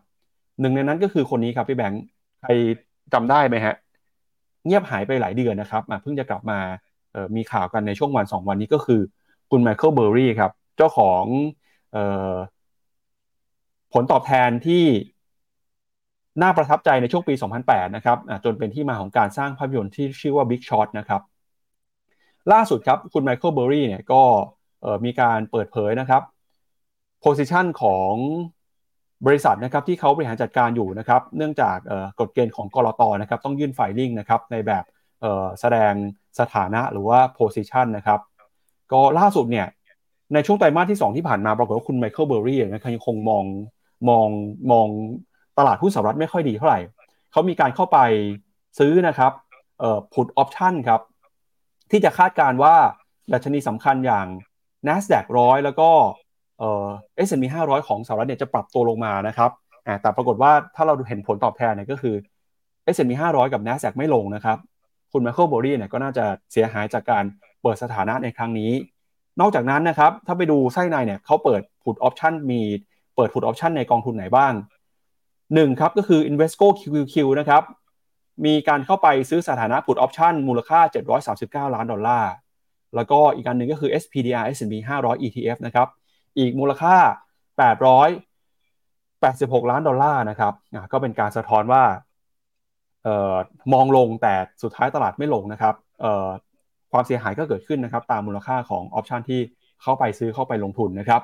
[0.59, 2.03] หนึ่งในนั้นก็คือคนนี้ครับพี่แบงค์
[2.41, 2.49] ใคร
[3.13, 3.75] จำได้ไหมฮะ
[4.65, 6.59] เงียบหายไปหลายเดือนนะครับเพิ่งจะกลับมา
[7.35, 9.01] มีข่าวกันในช่วงวันสองวันนี้ก็คือ
[9.51, 11.23] คุณไมเคิลเบอร์รี่ครับ เจ้าของ
[11.95, 11.97] อ
[12.35, 12.35] อ
[13.93, 14.85] ผลตอบแทนที่
[16.41, 17.33] น่าประทับใจในช่วงปี
[17.65, 21.21] 2008 นะครับจนเป็นที่มาของการสร้างภาพยนตร์ที่ชื่อว่า Big Short นะครับ
[22.53, 24.21] ล่าสุดครับ คุณไมเคิลเบอร์รี่เนี่ยก็
[25.05, 26.21] มีการเปิดเผยนะครับ
[27.21, 28.13] position ของ
[29.25, 31.77] บริษัทนะครับที่เขาบริหารจัดการอยู่นะครับ เนื่องจาก
[32.19, 34.83] กฎเกณฑ์ของก.ล.ต.นะครับ ต้องยื่น filing นะครับในแบบ
[35.59, 35.93] แสดง
[36.39, 38.19] สถานะหรือว่า position นะครับ
[38.91, 39.67] ก็ล่าสุดเนี่ย
[40.33, 43.43] ในช่วงไตรมาสที่ 2 ที่ผ่านมาปรากฏว่าคุณไมเคิลเบอร์รี่นะครับยังคงมอง
[44.09, 44.27] มอง
[44.71, 44.87] มอง
[45.57, 46.79] ตลาดหุ้นสหรัฐไม่ค่อยดีเท่าไหร่
[47.31, 47.97] เขามีการเข้าไป
[48.79, 49.31] ซื้อนะครับ
[49.79, 51.01] เอ่อ put option ครับ
[51.91, 52.75] ที่จะคาดการว่า
[53.33, 54.27] ดัชนีสำคัญอย่าง
[54.87, 55.89] NASDAQ ร้อยแล้วก็
[56.59, 56.85] เอ่อ
[57.27, 59.51] S&P 500 ของสหรัฐเนี่ยจะปรับตัวลงมานะครับ
[60.01, 62.15] แต่ปรากฏว่าถ้าเราเห็นผลตอบแทนเนี่ยก็คือ
[62.93, 64.57] S&P 500 กับ NASDAQ ไม่ลงนะครับ
[65.11, 67.23] คุณไมเคิลโบรีเนี่ยก็น่าจะเสียหายจากการ
[67.65, 68.71] เปิดสถานะในครั้งนี้
[69.39, 72.61] นอกจากนั้นนะครับถ้าไปดูไส้ในเนี่ยเขาเปิด put option มี
[73.15, 74.53] เปิด put option ในกองทุนไหนบ้าง
[75.53, 77.63] หนึ่งครับก็คือ Invesco QQQ นะครับ
[78.45, 80.79] มีการเข้าไปซื้อสถานะ put option มูลค่า
[81.67, 82.31] 739 ล้านดอลลาร์
[82.95, 85.87] แล้วก็อีกอันหนึ่งก็คือ SPDR S&P 500 ETF นะครับ
[86.37, 86.95] อีกมูลค่า
[88.49, 90.53] 886 ล้านดอลลาร์นะครับ
[90.91, 91.83] ก็เป็นการสะท้อนว่า
[93.07, 93.35] ออ
[93.73, 95.75] มองลงแต่สุดท้ายตลาดไม่ลงนะครับ
[96.95, 99.41] ความเสียหายก็เกิดขึ้นนะครับตามมูลค่าของออปชันที่
[99.81, 101.21] เข้าไปซื้อเข้าไปลงทุนนะครับ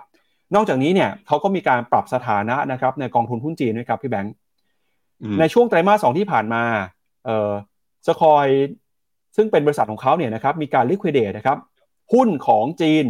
[0.56, 4.34] นอกจากนี้เนี่ยเขาก็มีการปรับสถานะนะครับในกองทุนหุ้นจีนด้วยครับพี่แบงค์
[5.40, 6.64] ในช่วงไตรมาสสองที่ผ่านมา
[7.26, 7.52] เอ่อ
[8.08, 8.48] สคอย
[9.36, 11.58] ซึ่งเป็นบริษัทของเขาเนี่ยนะครับมีการลิควิดเดตนะครับ
[12.14, 13.06] หุ้นของจีน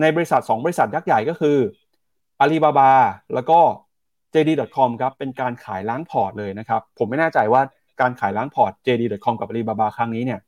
[0.00, 1.56] ในบริษัท 2 บริษัทยักษ์ใหญ่ก็คือ
[2.40, 2.92] อาลีบาบา
[3.34, 3.58] แล้วก็
[4.34, 7.62] JD.com ครับเป็นการขายล้างพอร์ตเลยนะครับ ผมไม่แน่ใจว่า
[8.00, 10.40] การขายล้างพอร์ต JD.com กับ Alibaba ครั้งนี้เนี่ย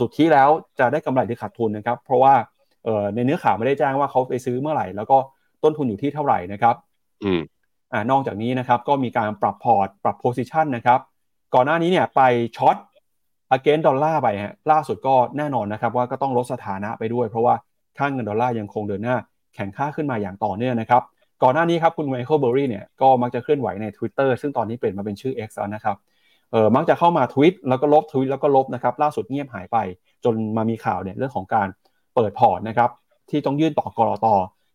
[0.00, 0.48] สุดท้ายแล้ว
[0.78, 2.34] จะได้กำไรหรือขาดทุนนะครับ เพราะว่า
[3.14, 5.18] ในเนื้อข่าวไม่ได้แจ้งว่าเขาไปซื้อเมื่อไหร่ แล้วก็
[5.64, 6.74] ต้นทุนอยู่ที่เท่าไหร่นะครับ
[7.24, 7.40] อืม
[7.92, 11.00] อ่านอกจากนี้นะครับก็มีการปรับพอร์ตปรับ position นะครับ
[11.54, 12.20] ก่อนหน้านี้เนี่ยไป
[12.56, 12.76] short
[13.50, 17.54] against ดอลลาร์ไปฮะล่าสุดก็แน่นอนนะครับว่าก็ต้องลดสถานะไปด้วย เพราะว่า
[17.98, 19.16] ค่างเงินดอลลาร์ยังคงเดินหน้า
[19.54, 21.02] แข่งค่าขึ้นมาอย่างต่อเนื่องนะครับ
[21.42, 29.78] ก่อนหน้านี้ครับคุณไมเคิลเบอรี่เนี่ยก็มักจะเคลื่อนไหวใน Twitter ซึ่งตอนนี้เปลี่ยนมาเป็นชื่อ X แล้วนะครับเออมักจะเข้ามาทวิตแล้วก็ลบทวิตแล้วก็ลบนะครับล่าสุดเงียบหายไป
[30.24, 31.68] จนมามีข่าวเนี่ยเรื่องของการ
[32.14, 32.90] เปิดพอร์ตนะครับ
[33.30, 34.34] ที่ต้องยื่นต่อกรอตอ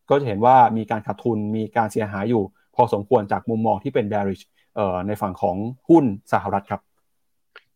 [0.09, 2.43] ก็จะเห็นว่ามีการขาดทุนมีการเสียหายอยู่
[2.75, 4.43] พอสมควรจากมุมมองที่เป็น bearish
[4.75, 5.55] เอ่อในฝั่งของ
[5.89, 6.81] หุ้นสหรัฐครับ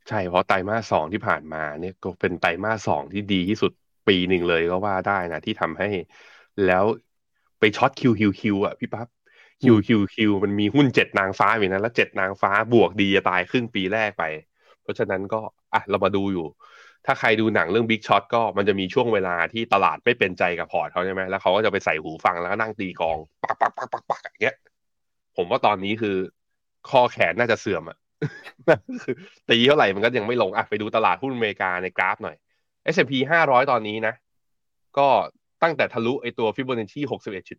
[0.07, 3.71] ใช่เพราะไตรมาสสองที่ผ่านมาเนี่ยก็เป็นไตรมาสสองที่ดีที่สุด
[4.07, 5.89] ปีหนึ่งเลยก็ว่าได้นะที่ทำให้
[6.65, 6.83] แล้ว
[7.59, 9.07] ไป short QQQ อะพี่ปั๊บ
[9.63, 14.23] QQQ มันมีหุ้นเจ็ดนางฟ้าอยู่นั้นแล้วเจ็ดนางฟ้าบวกดีจะตายครึ่งปีแรกไป
[14.81, 15.39] เพราะฉะนั้นก็
[15.73, 16.47] อะเรามาดูอยู่
[17.05, 24.55] ถ้าใครดูหนังเรื่อง Big Short ก็มันจะมีช่วงเวลาที่ตลาดไม่เป็นใจกับพอร์ตเขาใช่ไหมแล้วเขาก็จะไปใส่หูฟังแล้วก็นั่งตีกลองปักปักปักปักปักอย่างเงี้ย
[25.37, 26.15] ผมว่าตอนนี้คือ
[26.89, 27.97] ข้อแขนน่าจะเสื่อมอะ
[29.49, 32.35] ตีเท่าไหร่มันก็ยังไม่ลงอะไปดูตลาดหุ้นอเมริกาในกราฟหน่อย
[32.93, 33.13] S&P
[33.45, 34.13] 500 ตอนนี้นะ
[34.97, 35.07] ก็
[35.65, 37.01] ตั้งแต่ทะลุไอตัวฟิโบนัชชี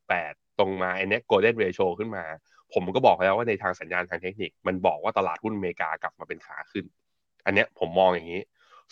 [0.01, 2.25] 61.8 ตรงมาไอเนี้ยโกลเด้นเรโชขึ้นมา
[2.73, 6.85] ผมก็บอกแล้วว่าในทางสัญญาณทางเทคนิค มันบอกว่าตลาดหุ้นอเมริกากลับมาเป็นขาขึ้น
[7.47, 8.43] อันเนี้ยผมมองอย่างนี้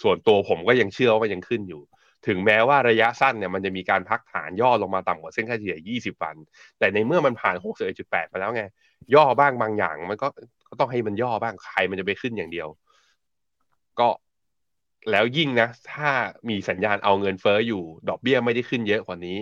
[0.02, 1.82] ส่วนตัวผมก็ยังเชื่อว่ายังขึ้นอยู่
[2.26, 6.36] ถึงแม้ว่าระยะสั้นเนี่ยมันจะมีการพักฐานย่อลงมาต่ำกว่าเส้นค่าเฉลี่ย 20 วัน
[6.78, 7.56] แต่ในเมื่อมันผ่าน
[7.92, 8.62] 61.8 ไปแล้วไง
[9.14, 10.28] ย่อบ้างบางอย่างมันก็
[10.68, 12.68] ก็ต้องให้มันย่อบ้างใครมันจะไปขึ้นอย่างเดียว
[14.00, 14.08] ก็
[15.10, 16.10] แล้วยิ่งนะ ถ้า
[16.48, 19.38] มีสัญญาณเอาเงินเฟอ้ออยู่ ดอกเบี้ยไม่ได้ขึ้นเยอะกว่านี้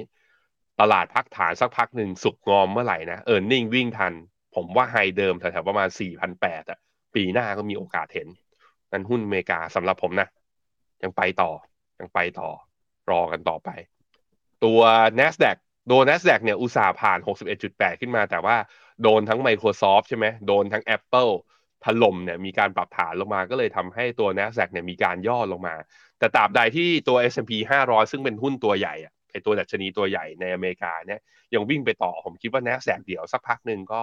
[0.81, 4.13] ตลาดพักฐานสักพักหนึ่งสุกงอมเมื่อไหร่นะเออร์เน็งวิ่งทัน
[4.55, 5.89] ผมว่าไฮเดิมแถวๆประมาณ
[6.31, 6.79] 4,800อะ
[7.15, 8.29] ปีหน้าก็มีโอกาสเห็น
[8.93, 10.29] นั้นหุ้นอเมริกาสำหรับผมนะ
[11.03, 11.51] ยังไปต่อ
[11.99, 12.51] ยังไปต่อ
[13.11, 13.71] รอกันต่อไป
[14.65, 14.81] ตัว
[15.21, 15.57] NASDAQ
[15.89, 17.19] โดน NASDAQ เนี่ยอุตสาห์ผ่าน
[17.61, 18.57] 61.8 ขึ้นมา แต่ว่า
[19.03, 21.33] โดนทั้ง Microsoft ใช่ไหมโดนทั้ง Apple
[21.85, 25.75] ถล่มเนี่ยมีการปรับฐานลงมาก็เลยทำให้ตัว NASDAQ เนี่ยมีการย่อลงมา
[26.19, 31.21] แต่ตราบใดที่ตัว S&P 500 ซึ่งเป็นหุ้นตัวใหญ่อะไอตัวดัชนีตัวใหญ่ในอเมริกาเนี่ย
[31.55, 34.03] ยังวิ่งไปต่อผมคิดว่า NASDAQ เดี๋ยวสักพักหนึ่งก็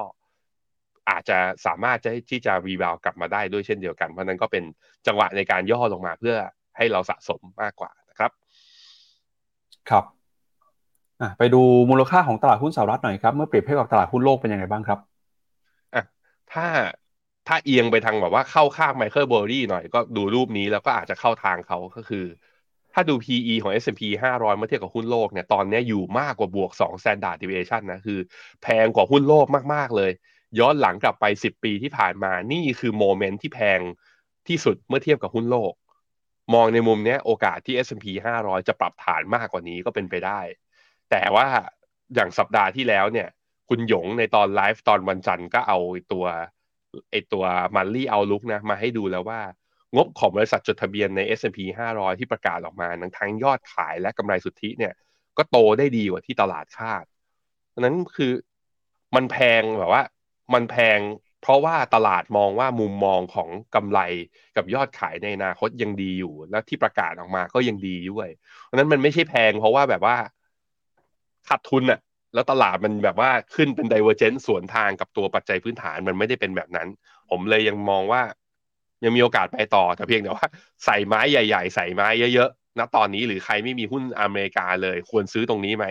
[1.10, 4.64] อาจจะสามารถจะที่จะรีบาวกลับมาได้ด้วยเช่นเดียวกันเพราะนั้นก็เป็น
[5.08, 6.36] จังหวะในการย่อลงมาเพื่อ
[6.78, 8.32] ให้เราสะสมมากกว่านะครับ
[9.90, 10.06] ครับ
[11.38, 15.00] ไปดูมูลค่าของตลาดหุ้นสหรัฐหน่อยครับ เมื่อเปรียบเทียบกับตลาดหุ้นโลกเป็นยังไงบ้างครับ
[15.96, 16.04] อะ
[16.54, 16.66] ถ้า
[17.50, 22.26] ถ้าเอียงไปทางแบบว่าเข้าข้างไมเคิลโบรี่หน่อยก็ดูรูปนี้แล้วก็อาจจะเข้าทางเขาก็คือ
[22.94, 28.20] ถ้าดู PE ของ S&P 500 เมื่อเทียบกับหุ้นโลกเนี่ยตอนนี้อยู่มากกว่าบวก 2 standard deviation นะคือ
[28.64, 30.12] แพงกว่าหุ้นโลกมากๆเลย
[30.60, 33.80] ย้อนหลังกลับไป 10 ปีที่ผ่านมานี่คือโมเมนต์ที่แพง
[34.48, 35.74] ที่สุดเมื่อเทียบกับหุ้นโลก
[36.54, 38.06] มองในมุมนี้โอกาสที่ S&P
[38.40, 40.40] 500 จะปรับฐานมากกว่านี้ก็เป็นไปได้
[41.12, 41.48] แต่ว่า
[42.16, 43.28] อย่างสัปดาห์ที่แล้วเนี่ย
[43.70, 45.78] คุณหยงในตอนไลฟ์ตอนวันจันทร์ก็เอา
[46.14, 46.26] ตัว
[47.12, 49.42] ไอตัวมันลี่เอาลุกนะมาให้ดูแล้วว่า
[49.96, 52.88] งบของบริษัทจดทะเบียนใน S&P 500 ที่ประกาศออกมา
[53.18, 54.94] ทั้งยอดขายและกำไรสุทธิเนี่ย
[55.38, 57.04] ก็โตได้ดีกว่าที่ตลาดคาด
[57.80, 58.32] นั้นคือ
[59.16, 60.04] มันแพงแบบว่า
[60.54, 61.00] มันแพง
[61.42, 64.00] เพราะว่าตลาดมองว่ามุมมองของกำไร
[64.56, 68.30] กับยอดขายในอนาคตยังดีอยู่ และที่ประกาศออกมาก็ยังดีด้วย
[68.64, 70.18] เพราะนั้นมันไม่ใช่แพงเพราะว่าแบบว่า
[71.48, 72.00] ขาดทุนอะ
[72.34, 76.88] แล้วตลาดมันแบบว่าขึ้นเป็นไดเวอร์เจนต์สวนทางกับตัวปัจจัยพื้นฐานมันไม่ได้เป็นแบบนั้น
[77.30, 78.22] ผมเลยยังมองว่า
[79.04, 80.48] ยังมีโอกาสไปต่อแต่เพียงแต่ว่า
[80.86, 85.86] ใส่ไม้ใหญ่ ๆ ใส่ไม้เยอะๆณตอนนี้หรือใครไม่มีหุ้นอเมริกาเลย ควรซื้อตรงนี้ไหม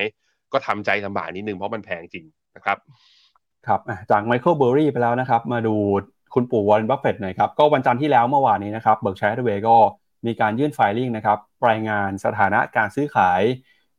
[0.52, 2.24] ก็ทำใจลำบากนิดนึงเพราะมันแพงจริง
[2.56, 2.78] นะครับ
[3.66, 3.80] ครับ
[4.10, 5.74] จากไมเคิลเบอร์รี่ไปแล้วนะครับ มาดู
[6.34, 9.76] คุณปู่วอร์เรนบัฟเฟตหน่อยครับก็วันจันทร์ที่แล้วเมื่อวานนี้นะครับ Berkshire Hathaway ก็
[10.26, 13.42] มีการยื่น filing นะครับรายงานสถานะการซื้อขาย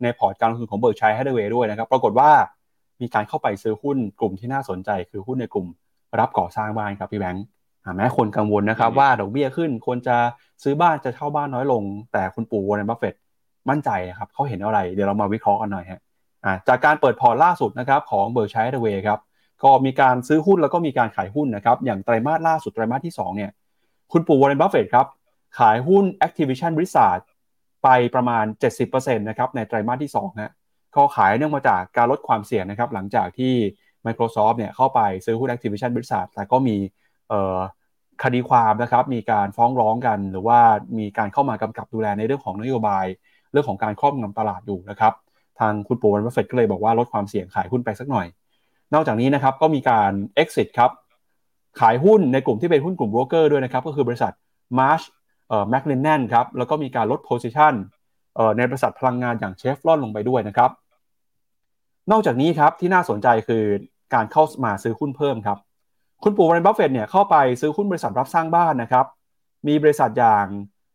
[0.03, 2.29] ในพอร์ตการลงทุนของ Berkshire Hathaway ด้วยนะครับ ปรากฏว่า
[3.01, 5.67] มีการเข้าไปซื้อหุ้นกลุ่มที่น่าสนใจ คือหุ้นในกลุ่ม
[6.19, 7.45] รับก่อสร้างบ้านครับพี่แบงค์
[7.95, 10.15] แม้คนกังวลนะครับว่าดอกเบี้ยขึ้นควรจะ
[10.63, 13.13] ซื้อบ้านจะเช่าบ้านน้อยลง แต่คุณปู่วอร์เรนบัฟเฟต
[13.69, 16.01] มั่นใจนะครับเขาเห็นอะไรเดี๋ยวเรามาวิเคราะห์กันหน่อยฮะ
[16.67, 19.19] จากการเปิดพอร์ตล่าสุดนะครับของ Berkshire Hathaway ครับ
[19.63, 23.51] ก็มีการซื้อหุ้นแล้วก็มีการขายหุ้นนะครับอย่างไตรมาสล่าสุดไตรมาสที่2เนี่ย
[24.11, 25.05] คุณปู่วอร์เรนบัฟเฟตครับ
[25.59, 27.21] ขายหุ้น Activision Blizzard
[27.83, 28.45] ไปประมาณ
[28.81, 30.51] 70%นะครับในไตรมาสที่2ฮะ
[30.95, 33.53] ก็ขายเนื่องมาจากการลดความเสี่ยงนะครับหลังจากที่
[34.05, 36.77] Microsoft เนี่ยเข้าไปซื้อหุ้น Activision Blizzard แต่ก็มี
[38.23, 40.59] คดีความนะครับมีการฟ้องร้องกัน หรือว่า
[40.99, 43.05] มีการเข้ามากำกับดูแลในเรื่องของนโยบาย
[43.51, 45.13] เรื่องของการครอบงำตลาดอยู่นะครับ
[45.59, 48.27] ทางคุณปูวอร์เบฟเฟตก็เลยบอกว่าลดความเสี่ยงขายหุ้นไปสักหน่อย
[48.93, 50.11] นอกจากนี้นะครับก็มีการ
[50.41, 50.91] exit ครับ
[51.79, 54.31] ขายหุ้นในกลุ่มที่เป็นหุ้นกลุ่มโบรกเกอร์ด้วยนะครับก็คือบริษัท
[54.77, 55.05] Marsh
[55.49, 57.73] เอ่อ m c l e n n a n ครับแล้วก็มีการลด position
[58.35, 60.71] เอ่อในบริษัทพลังงานอย่างเชฟรอนลงไปด้วยนะครับ
[62.11, 63.63] นอกจากนี้ครับที่น่าสนใจคือ
[64.13, 65.57] การเข้ามาซื้อหุ้นเพิ่มครับ
[66.23, 69.05] คุณปู่วอร์เรนบัฟเฟตเนี่ยเข้าไปซื้อหุ้นบริษัทรับสร้างบ้านนะครับ
[69.67, 70.45] มีบริษัทอย่าง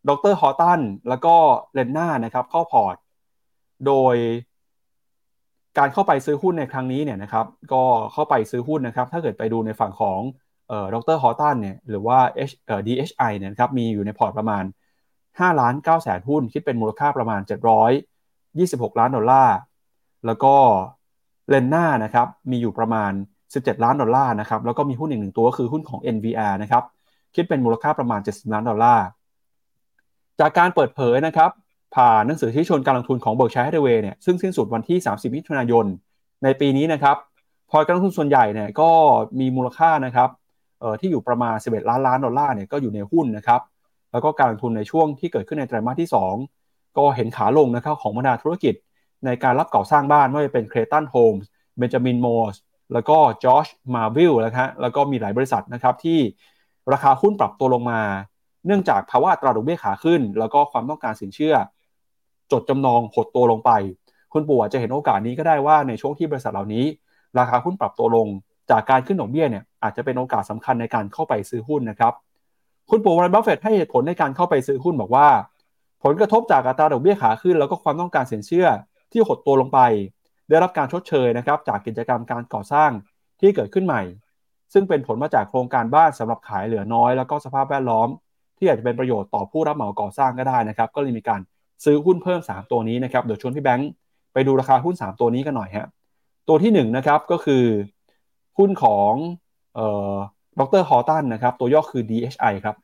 [0.09, 0.11] D.R.
[0.31, 1.35] Horton แล้วก็
[1.73, 2.95] Lennar นะครับเข้าพอร์ต
[3.87, 4.15] โดย
[5.77, 7.83] การเข้าไปซื้อหุ้นในครั้งนี้เนี่ยนะครับ ก็
[8.13, 10.19] เข้าไปซื้อหุ้นนะครับ ถ้าเกิดไปดูในฝั่งของ
[10.93, 10.95] D.R.
[11.13, 14.63] Horton เนี่ยหรือว่า H เอ่อ DHI เนี่ยครับมีอยู่ในพอร์ตประมาณ
[15.13, 17.41] 5ล้าน9แสนหุ้น คิดเป็นมูลค่าประมาณ
[18.19, 19.57] 726 ล้านดอลลาร์
[20.25, 20.55] แล้วก็
[21.49, 23.11] Lennar นะครับมีอยู่ประมาณ
[23.47, 26.83] 17 ล้านดอลลาร์นะครับแล้วก็มีหุ้นอีกหนึ่งตัวก็คือหุ้นของ NVR นะครับ
[27.35, 29.05] คิดเป็นมูลค่าประมาณ 70 ล้านดอลลาร์
[30.39, 31.51] จากการเปิดเผยนะครับ
[31.95, 35.85] ผ่านหนังสือชี้ชวนการลงทุนของ Berkshire Hathaway เนี่ยซึ่งสิ้นสุดวันที่ 30 มิถุนายน
[36.43, 37.17] ในปีนี้นะครับ
[37.69, 38.89] พอร์ตการลงทุนส่วนใหญ่เนี่ยก็
[39.39, 40.29] มีมูลค่านะครับ
[40.99, 43.61] ที่อยู่ประมาณ 11 ล้านล้านดอลลาร์เนี่ยก็อยู่ในหุ้นนะครับ
[44.11, 46.09] แล้วก็การลงทุนในช่วงที่เกิดขึ้นในไตรมาสที่
[46.53, 48.73] 2 ก็เห็นขาลงนะครับของบรรดาธุรกิจ
[49.25, 52.55] ในการรับก่อสร้างบ้านไม่ว่าจะเป็น Clayton Homes Benjamin Moore
[52.93, 56.19] แล้วก็ Johns Manville นะครับแล้วก็มีหลายบริษัทนะครับที่
[56.93, 58.01] ราคาหุ้นปรับตัวลงมา
[58.65, 61.55] เนื่องจากภาวะอัตราดอกเบี้ยขาขึ้น แล้วก็ความต้องการสินเชื่อ
[62.51, 63.71] จดจำนองหดตัวลงไป
[64.33, 66.85] คุณปู่อาจจะเห็นโอกาสนี้ก็ได้ว่าในช่วงที่บริษัทเหล่านี้
[67.39, 68.27] ราคาหุ้นปรับตัวลง
[68.71, 72.13] จากการขึ้นดอกเบี้ยเนี่ย อาจจะเป็นโอกาสสำคัญในการเข้าไปซื้อหุ้นนะครับ
[72.89, 75.27] คุณปู่วอร์เรนบัฟเฟตให้เหตุผลในการเข้าไปซื้อหุ้นบอกว่า
[76.03, 78.67] ผลกระทบจากอัตราดอกเบี้ยขาขึ้น แล้วก็ความต้องการสินเชื่อ
[79.11, 79.79] ที่หดตัวลงไป
[80.49, 82.91] ได้รับการชดเชยนะครับจากกิจกรรมการก่อสร้าง
[83.41, 84.01] ที่เกิดขึ้นใหม่
[84.73, 88.09] ซึ่งเป็นผลมาจากโครงการบ้านสำหรับขายเหลือน้อย แล้วก็สภาพแวดล้อม
[88.57, 91.41] ที่อาจจะเป็นประโยชน์ต่อผู้รับเหมาก่อสร้างก็ได้นะครับ ก็เลยมีการ
[91.83, 93.89] ซื้อหุ้นเพิ่ม 3 ตัวนี้นะครับเดี๋ยวชวนพี่แบงค์
[94.33, 95.87] ไปดูราคาหุ้น 3 ตัวนี้กันหน่อยฮะ
[96.47, 97.63] ตัวที่1นนะครับก็คือ
[98.57, 99.13] หุ้นของ
[100.59, 102.75] ดรฮอตันนะครับ ตัวย่อคือ DHI ครับ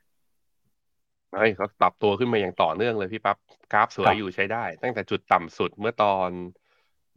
[1.35, 3.37] เฮ้ยเขาปรับตัวขึ้นมาอย่างต่อเนื่องเลยพี่ปับ๊บ
[3.73, 6.29] กราฟสวยอยู่ใช้ได้ ตั้งแต่จุดต่ำสุดเมื่อตอน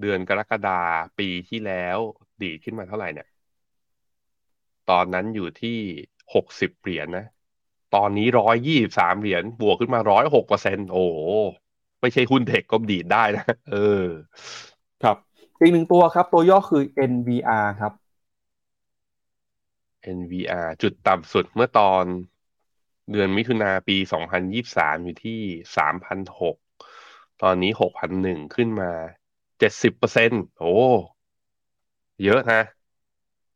[0.00, 0.80] เดือนกรกฎา
[1.18, 1.98] ปีที่แล้ว
[2.42, 3.28] ดีขึ้นมาเท่าไหร่เนี่ย
[4.90, 5.78] ตอนนั้นอยู่ที่
[6.34, 7.26] หกสิบเหรียญนะ
[7.94, 11.04] ตอนนี้ร้อยยี่สามเหรียญบวกขึ้นมาร้อยหกเปอร์เซ็นโอ้
[12.00, 14.06] ไม่ใช่หุ้นเทคก็ดีดได้นะ เออ
[15.02, 15.16] ครับ
[15.60, 17.92] อีกหนึ่งตัวครับ ตัวย่อคือ NVR ครับ
[20.18, 22.04] NVR จุดต่ำสุดเมื่อตอน
[23.12, 25.40] เดือนมิถุนาปีสองพันยี่สามอยู่ที่
[25.76, 26.56] สามพันหก
[27.42, 28.90] ตอนนี้หกพันหนึ่งขึ้นมา
[29.58, 30.72] เจ็ดสิบเปอร์เซ็นโอ้
[32.24, 32.62] เยอะนะ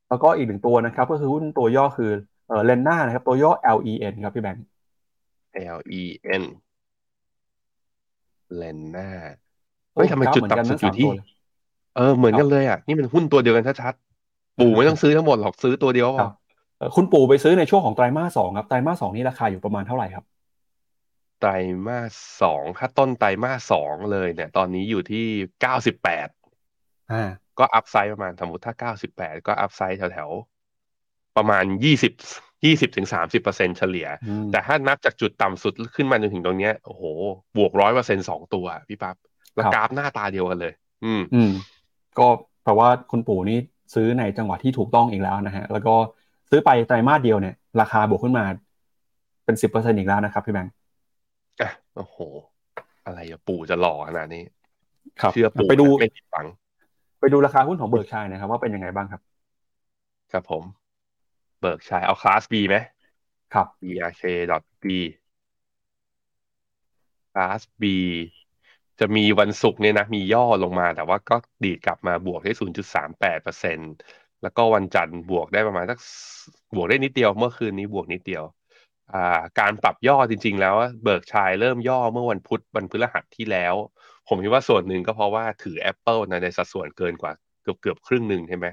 [0.09, 2.13] แล้วก็อีกหนึ่งตัวนะครับ ก็คือหุ้นตัวย่อคือ
[2.49, 4.65] เออเลนน่านะครับ ตัวย่อ LEN ครับพี่แบงค์
[5.67, 6.45] LEN
[8.57, 9.09] เลนน่า
[9.95, 11.09] เฮ้ยทำไมจุดต่ำสุดอยู่ที่
[11.97, 14.08] เออ เหมือนกันเลยอะ นี่มันหุ้นตัวเดียวกันชัดๆ
[14.59, 16.29] ปู่ไม่ต้องซื้อทั้งหมดหรอกซื้อตัวเดียวพอ
[16.97, 20.25] คุณปู่ไปซื้อในช่วงของไตรมาสสองครับไตรมาสสองนี่ราคาอยู่ประมาณเท่าไหร่ครับ
[21.41, 21.51] ไตร
[21.87, 25.25] มาสสองถ้าต้นไตรมาสสองเลยเนี่ย ตอนนี้อยู่ที่
[25.61, 26.29] เก้าสิบแปด
[27.13, 30.31] อ่าก็อัพไซด์ประมาณสมมติถ้าเก้าสิบแปดก็อัพไซด์แถว
[31.37, 32.13] ประมาณยี่สิบ
[32.65, 34.09] ยี่สิบถึงสามสิบเปอร์เซ็นเฉลี่ย
[34.53, 37.03] แต่ถ้านับจากจุดต่ำสุดขึ้นมาจนถึงตรงเนี้ยโอ้โห
[37.57, 39.17] บวกร้อยเปอร์เซ็นสองตัวพี่ปั๊บ
[39.55, 40.73] แล้วกราฟหน้าตาเดียวกันเลย
[41.05, 41.51] อืม อืม
[42.19, 42.27] ก็
[42.65, 43.59] แปลว่าคุณปู่นี่
[43.95, 45.95] ซื้อในจังหวะที่ถูกต้องอีกแล้วนะฮะแล้วก็
[46.51, 48.45] ซื้อไปไตรมาสเดียวเนี่ย ราคาบวกขึ้นมา
[49.45, 50.73] เป็นสิบเปอร์เซ็นอีกแล้วนะครับพี่แบงค์
[51.61, 52.17] อะโอ้โห
[53.05, 54.43] อะไรอะปู่จะหล่อขนาดนี้
[55.21, 56.47] ครับเชื่อปู่ไปดูไม่ผิดฝัง
[57.21, 59.21] ไปดูราคาหุ้นของ Berkshire นะครับ ว่าเป็นยังไงบ้างครับ
[60.33, 60.63] ครับผม
[61.61, 62.77] Berkshire เอา class B ไหม
[63.55, 64.87] ครับ BRK.B
[67.33, 67.85] class B
[69.01, 73.91] จะมีวันศุกร์เนี่ยนะมีย่อลงมา แต่ว่าก็ดีดกลับมาบวกได้ 0.38เปอร์เซ็นต์
[74.43, 75.99] แล้วก็วันจันทร์บวกได้ประมาณสัก
[76.77, 78.45] บวกได้นิดเดียวเมื่อคืนนี้บวกนิดเดียว
[79.15, 83.75] อ่าการปรับย่อจริง ๆ แล้ว Berkshire เริ่มย่อเมื่อวันพุธวันพฤหัสที่แล้ว
[84.29, 87.33] ผมคิดว่าส่วนหนึ่งก็เพราะว่าถือ Apple ในในสัดส่วนเกินกว่า
[87.63, 88.67] เกือบเกือบครึ่งหนึ่งใช่ไหม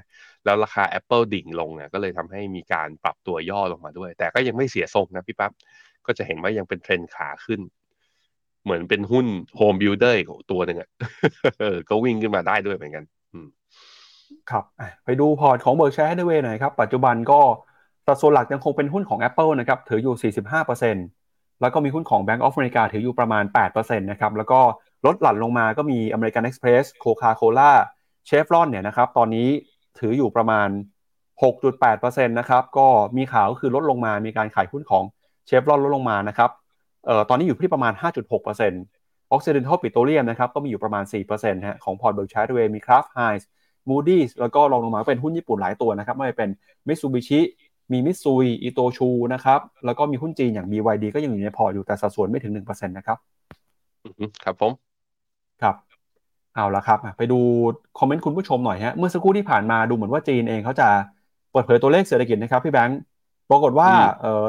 [0.44, 5.52] แล้วราคา Apple ดิ่งลงเนี่ยก็เลยทำให้มีการปรับตัวย่อลงมาด้วย แต่ก็ยังไม่เสียทรงนะพี่ปั๊บ
[6.06, 7.60] ก็จะเห็นว่ายังเป็นเทรนด์ขาขึ้น
[8.66, 10.18] เหมือนเป็นหุ้น home builder
[10.50, 10.88] ตัวหนึ่งอะ
[11.88, 13.04] ก็วิ่งขึ้นมาได้ด้วยเหมือนกัน
[14.50, 14.64] ครับ
[15.04, 17.40] ไปดูพอร์ตของ Berkshire Hathaway หน่อยครับ ปัจจุบันก็
[18.06, 20.32] สัดส่วนหลักยังคงเป็นหุ้นของ Apple นะครับ ถืออยู่
[20.92, 24.60] 45%แล้วก็มีหุ้นของ Bank of America ถืออยู่ประมาณ 8%นะครับ แล้วก็
[25.06, 27.70] ลดหลั่นลงมาก็มี American Express Coca-Cola
[28.28, 29.48] Chevron เนี่ยนะครับ ตอนนี้
[29.98, 30.68] ถืออยู่ประมาณ
[31.42, 35.04] 6.8%นะครับ ก็มีข่าวก็คือลดลงมา มีการขายหุ้นของ
[35.46, 36.50] เชฟรอนลดลงมานะครับ
[37.28, 37.92] ตอนนี้อยู่ที่ประมาณ
[38.62, 41.04] 5.6% Occidental Petroleum นะครับก็มีอยู่ประมาณ
[41.34, 43.42] 4%ฮะของพอร์ต Berkshire Hathaway มี Kraft Heinz
[43.88, 46.50] Moody's แล้วก็รองลงมาเป็นหุ้นญี่ปุ่นหลายตัวนะครับไม่ว่าเป็น
[46.88, 47.40] Mitsubishi
[47.92, 53.18] มีมิตซุยอิโตชูนะครับแล้วก็มีหุ้นจีนอย่าง BYD ก็ยังอยู่ในพอร์ตอยู่แต่สัดส่วนไม่ถึง 1%นะครับ
[54.44, 54.72] ครับผม
[55.62, 55.74] ครับ
[56.54, 57.38] เอาละครับ ไปดู
[57.98, 60.88] คอมเมนต์คุณผู้ชมหน่อยฮะเมื่อสักครู่ที่ผ่านมาดูเหมือนว่าจีนเองเขาจะ
[61.52, 63.00] เปิดเผยตัวเลขเศรษฐกิจนะครับพี่แบงค์
[63.50, 63.90] ปรากฏว่า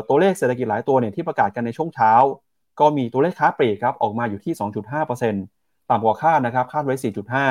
[0.10, 2.12] ตัวเลขเศรษฐกิจหลายตัวเนี่ยที่ประกาศกันในช่วงเช้า
[2.80, 4.54] ก็มีตัวเลขค้าปลีกครับออกมาอยู่ที่
[5.22, 6.96] 2.5%ต่ำกว่าคาดนะครับคาดไว้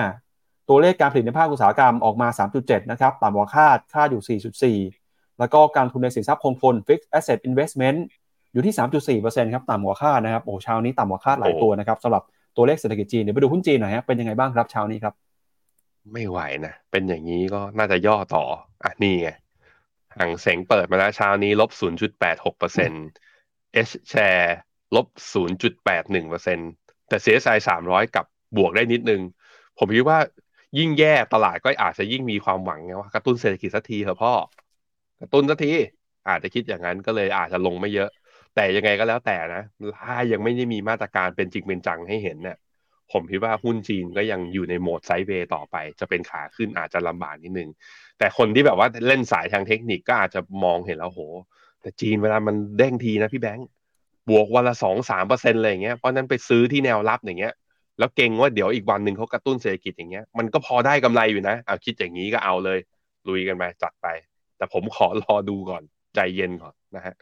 [0.07, 4.41] 4.5 ตัวเลขการผลิตในภาคอุตสาหกรรมออกมา 3.7 นะครับต่ำกว่าคาดคาดอยู่
[4.83, 7.99] 4.4 แล้วก็การทุนในสินทรัพย์คงทน Fixed Asset Investment
[8.53, 8.74] อยู่ที่
[9.20, 12.22] 3.4%ครับต่ำกว่าคาดนะครับโอ้เช้านี้ต่ำกว่าคาดหลายตัวนะครับสำหรับ
[12.57, 15.14] ตัวเลขเศรษฐกิจจีนเดี๋ยวไปดูหุ้นจีนหน่อยฮะเป็นยังไงบ้างครับเช้านี้ครับ
[16.12, 18.45] ไม่ไหวนะ เป็นอย่างนี้ก็น่าจะย่อต่อ
[18.85, 19.29] อะนี่ไง
[20.16, 21.70] ห่างเสงเปิดมาแล้วเช้านี้ลบ
[22.16, 23.07] 0.86เอร์เซ็นต์
[23.89, 24.49] H share
[24.97, 25.07] ลบ
[25.64, 26.70] 0.81เปอร์เซ็นต์
[27.09, 28.24] แต่ CSI 300 กับ
[28.57, 29.20] บวกได้นิดนึง
[29.78, 30.18] ผมคิดว่า
[30.78, 34.32] ยิ่งแย่ตลาดก็อาจจะยิ่งมีความหวังไงว่ากระตุ้นเศรษฐกิจสักทีเถอะพ่อ
[35.20, 35.72] กระตุ้นสักที
[36.28, 38.11] อาจจะคิดอย่างนั้นก็เลยอาจจะลงไม่เยอะ
[38.55, 39.62] แต่ยังไงก็แล้วแต่นะ
[40.05, 42.57] ถ้ายังไม่ได้มีมาตรการเป็นจริงเป็นจังให้เห็นเนี่ย
[43.12, 47.70] ผมคิดว่าหุ้นจีนก็ยังอยู่ในโหมดไซด์เวย์ต่อไป จะเป็นขาขึ้นอาจจะลำบากนิดนึง
[48.18, 51.20] แต่คนที่แบบว่าเล่นสายทางเทคนิคก็อาจจะมองเห็นแล้วโห
[51.80, 53.66] แต่จีนเวลามันเด้งทีนะพี่แบงค์
[54.29, 57.53] บวกวันละสองสามเปอร์เซ็นต์เลยอย่างเงี้ยเพราะนั้นไปซื้อที่แนวรับอย่างเงี้ย
[57.99, 62.79] แล้วเก่งว่าเดี๋ยวอีกวันหนึ่งเขากระตุ้นเศรษฐกิจอย่างเงี้ยมันก็พอได้กำไรอยู่นะเอาคิดอย่างนี้ก็เอาเลย
[63.29, 64.07] ลุยกันไปจัดไป
[64.57, 65.83] แต่ผมขอรอดูก่อน
[66.14, 67.14] ใจเย็นก่อนนะฮะ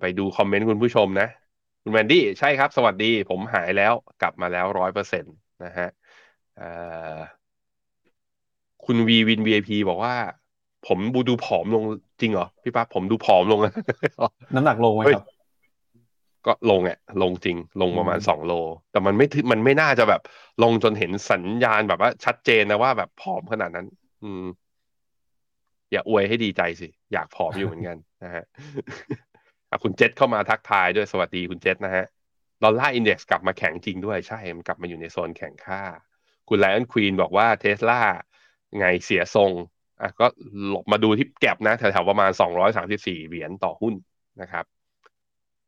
[0.00, 1.28] ไปดูคอมเมนต์คุณผู้ชมนะ
[1.82, 5.34] คุณแมนดี้ใช่ครับ สวัสดี ผมหายแล้วกลับมาแล้วร้อยเปอร์เซ็นต์
[5.64, 5.88] นะฮะ
[8.84, 10.14] คุณวีวินวีไอพีบอกว่า
[10.86, 11.84] ผมบูดูผอมลง
[12.20, 13.60] จริงเหรอพี่ป้าผมดูผอมลง
[14.54, 15.26] น้ำหนักลงไหมครับ
[16.46, 18.52] ก็ลงอะลงจริง ลงประมาณสองโล
[18.90, 20.22] แต่มันไม่มันไม่น่าจะแบบ
[20.62, 23.86] ลงจนเห็นสัญญาณแบบว่า ชัดเจนนะว่าแบบผอมขนาดนั้น
[24.22, 24.44] อืม
[25.92, 28.44] อย่าอวยให้ดีใจสิ อยากผอมอยู่เหมือนกันนะฮะ
[29.82, 32.04] คุณเจษเข้ามาทักทายด้วยสวัสดีคุณเจษนะฮะ
[32.62, 35.82] ดอลลาร์อินเด็กซ์กลับมาแข็งจริงด้วยใช่ มันกลับมาอยู่ในโซนแข็งค่า
[36.48, 38.00] คุณไลออนควีนบอกว่าเทสลา
[38.78, 39.52] ไงเสียทรง
[40.00, 40.26] อะก็
[40.68, 42.30] หลบมาดูที่แก็บนะแถวๆประมาณ
[42.80, 43.94] 234 เหรียญต่อหุ้น
[44.42, 44.64] นะครับ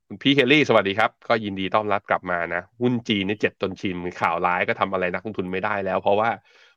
[0.06, 6.28] คุณพี่เคลลี่สวัสดีครับ ก็ยินดีต้อนรับกลับมานะ หุ้นจีนนี่เจ็ดจนชินข่าวร้ายก็ทำอะไรนักลงทุนไม่ได้แล้ว เพราะว่า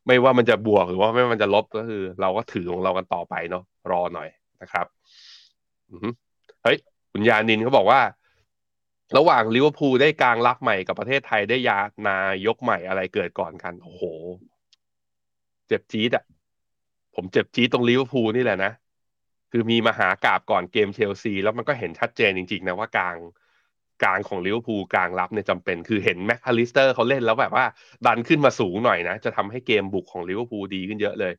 [0.08, 4.30] ไม่ว่ามันจะบวกหรือว่าไม่ว่ามันจะลบก็คือ เราก็ถือของเรากันต่อไปเนาะรอหน่อย
[4.62, 4.86] นะครับ
[6.64, 6.78] เฮ้ย
[7.12, 8.02] คุณยานินเขาบอกว่า
[9.18, 11.80] ระหว่างลิเวอร์พูลได้กลางรับใหม่กับประเทศไทยได้ยา
[12.10, 14.04] นายกใหม่อะไรเกิดก่อนกัน โอ้โห
[15.68, 16.24] เจ็บจี๊ดอะ
[17.16, 18.72] ผมเจ็บจี๊ดตรงลิเวอร์พูลนี่แหละนะ
[19.52, 23.18] คือมีมหากาพย์ก่อนเกมเชลซี แล้วมันก็เห็นชัดเจนจริงๆนะว่ากลาง
[24.04, 27.66] กลางของลิเวอร์พูลกลางรับเนี่ยจำเป็นคือเห็นแม็กคาลิสเตอร์เขาเล่นแล้วแบบว่า
[28.06, 31.34] ดันขึ้นมาสูงหน่อยนะ จะทำให้เกมบุกของลิเวอร์พูลดีขึ้นเยอะเลย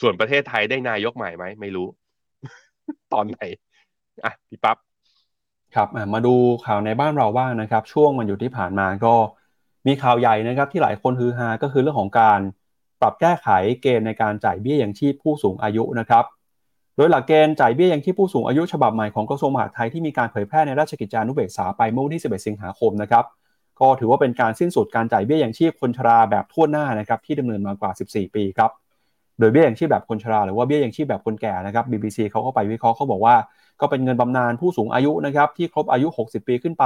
[0.00, 1.86] ส่วนประเทศไทยได้นายกใหม่ไหมไม่รู้
[3.12, 3.40] ตอนไหน
[4.24, 4.76] อะพี่ปับ๊บ
[5.74, 6.34] ครับมาดู
[6.66, 9.14] ข่าวในบ้านเราบ้างนะครับ ช่วงมันอยู่ที่ผ่านมาก็
[9.86, 12.40] มีข่าวใหญ่นะครับ ที่หลายคนฮือฮาก็คือเรื่องของการ
[13.00, 13.48] ปรับแก้ไข
[13.82, 16.24] เกณฑ์ในการจ่ายเบี้ยยังชีพผู้สูงอายุนะครับ
[16.96, 23.24] โดยหลักเกณฑ์จ่ายเบี้ยยังชีพผู้สูงอายุฉบับใหม่ของกระทรวงมหาดไทยที่มีการเผยแพร่ในราชกิจจานุเบกษาไปเมื่อวันที่ 11 สิงหาคมนะครับ
[23.80, 28.70] ก็ถือว่าเป็นการสิ้นสุดการจ่ายเบี้ยยังชีพคนชราแบบทั่วหน้านะครับที่ดำเนินมากว่า 14 ปีครับ
[29.38, 33.36] โดยเบี้ยยังชีพแบบคนชรา หรือว่าเบี้ยยังชีพแบบคนแก่นะครับ BBC เขาก็ไปวิเคราะห์เขาบอกว่า
[33.80, 36.84] ก็เป็นเงินบำนาญผู้สูงอายุนะครับที่ครบอายุ 60 ปีขึ้นไป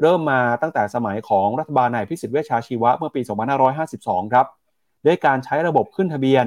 [0.00, 3.20] เริ่มมาตั้งแต่สมัยของรัฐบาลนายพิสิทธิ์เวชชาชีวะเมื่อปี
[3.76, 4.46] 2552 ครับ
[5.06, 6.46] ด้วยการใช้ระบบขึ้นทะเบียน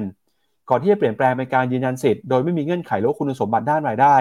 [0.68, 4.16] ก่อนที่จะเปลี่ยนแปลงเป็นการยืนยันสิทธิ์โดยไม่มีเงื่อนไขลดคุณสมบัติด้านรายได้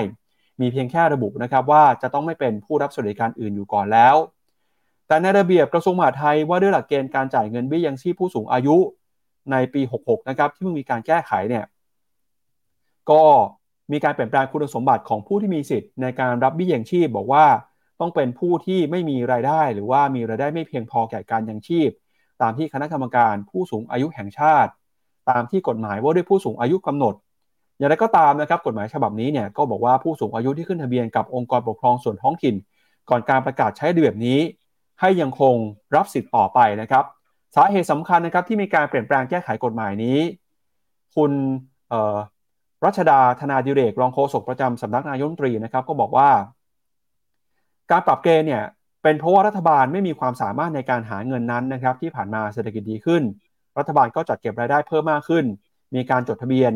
[0.61, 4.15] มีเพียงแค่ระบุนะครับว่าจะต้องไม่เป็นผู้รับสวัสดิการอื่นอยู่ก่อนแล้ว
[5.07, 8.77] แต่ในระเบียบกระทรวงมหาดไทยว่าด้วยหลักเกณฑ์การจ่ายเงินเบี้ยยังชีพผู้สูงอายุ
[9.51, 11.65] ในปี 66 นะครับที่เพิ่งมีการแก้ไขเนี่ย
[13.11, 13.21] ก็
[13.91, 17.45] มีการเปลี่ยนแปลงคุณสมบัติของผู้ที่มีสิทธิ์ในการรับเบี้ยยังชีพ บอกว่า
[17.99, 21.89] ต้องเป็นผู้ที่ไม่มีรายได้ หรือว่ามีรายได้ไม่เพียงพอแก่การยังชีพ
[22.43, 24.71] ตามที่คณะกรรมการผู้สูงอายุแห่งชาติ
[25.29, 27.15] ตามที่กฎหมายว่าด้วยผู้สูงอายุกำหนด
[27.77, 32.55] อย่างไรก็ตามนะครับกฎหมายฉบับนี้เนี่ยก็บอกว่าผู้สูงอายุที่ขึ้นทะเบียนกับองค์กรปกครองส่วนท้องถิ่น
[33.09, 34.39] ก่อนการประกาศใช้ระเบียบนี้
[34.99, 35.55] ให้ยังคง
[35.95, 37.03] รับสิทธิ์ต่อไปนะครับ
[37.55, 40.17] สาเหตุสำคัญนะครับที่มีการเปลี่ยนแปลงแก้ไขกฎหมายนี้
[41.15, 41.31] คุณ
[42.85, 46.29] รัชดาธนาดิเรกรองโฆษกประจำสำนักนายกรัฐมนตรีนะครับก็บอกว่า
[47.91, 48.63] การปรับเกณฑ์เนี่ย
[49.04, 53.24] เป็นเพราะว่ารัฐบาลไม่มีความสามารถในการหาเงินนั้นนะครับ ที่ผ่านมาเศรษฐกิจดีขึ้น
[53.78, 55.45] รัฐบาลก็จัดเก็บรายได้เพิ่มมากขึ้น
[55.95, 56.74] มีการจดทะเบียน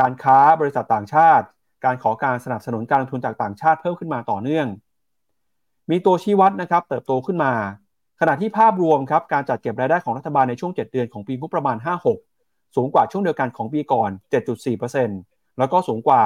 [0.00, 1.46] การค้าบริษัทต่างชาติ
[1.84, 4.66] การขอการสนับสนุนการลงทุนจากต่างชาติเพิ่มขึ้นมาต่อเนื่อง
[5.90, 7.52] มีตัวชี้วัดนะครับ เติบโตขึ้นมา
[8.20, 11.76] ขณะที่ภาพรวมครับการจัดเก็บรายได้ของรัฐบาลในช่วง 7 เดือนของปีงบประมาณ
[12.26, 14.10] 56 สูงกว่าช่วงเดียวกันของปีก่อน
[14.84, 16.22] 7.4%แล้วก็สูงกว่า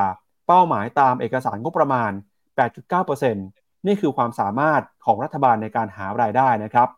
[0.47, 2.11] เป้าหมายตามเอกสารงบประมาณ
[2.77, 6.89] 8.9% นี่คือความสามารถของรัฐบาลในการหารายได้นะครับ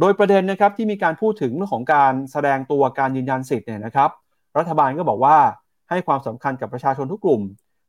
[0.00, 4.10] โดยประเด็นนะครับที่มีการพูดถึงเรื่องของการแสดงตัวการยืนยันสิทธิ์เนี่ยนะครับ
[4.58, 5.36] รัฐบาลก็บอกว่า
[5.90, 7.42] ให้ความสำคัญกับประชาชนทุกกลุ่ม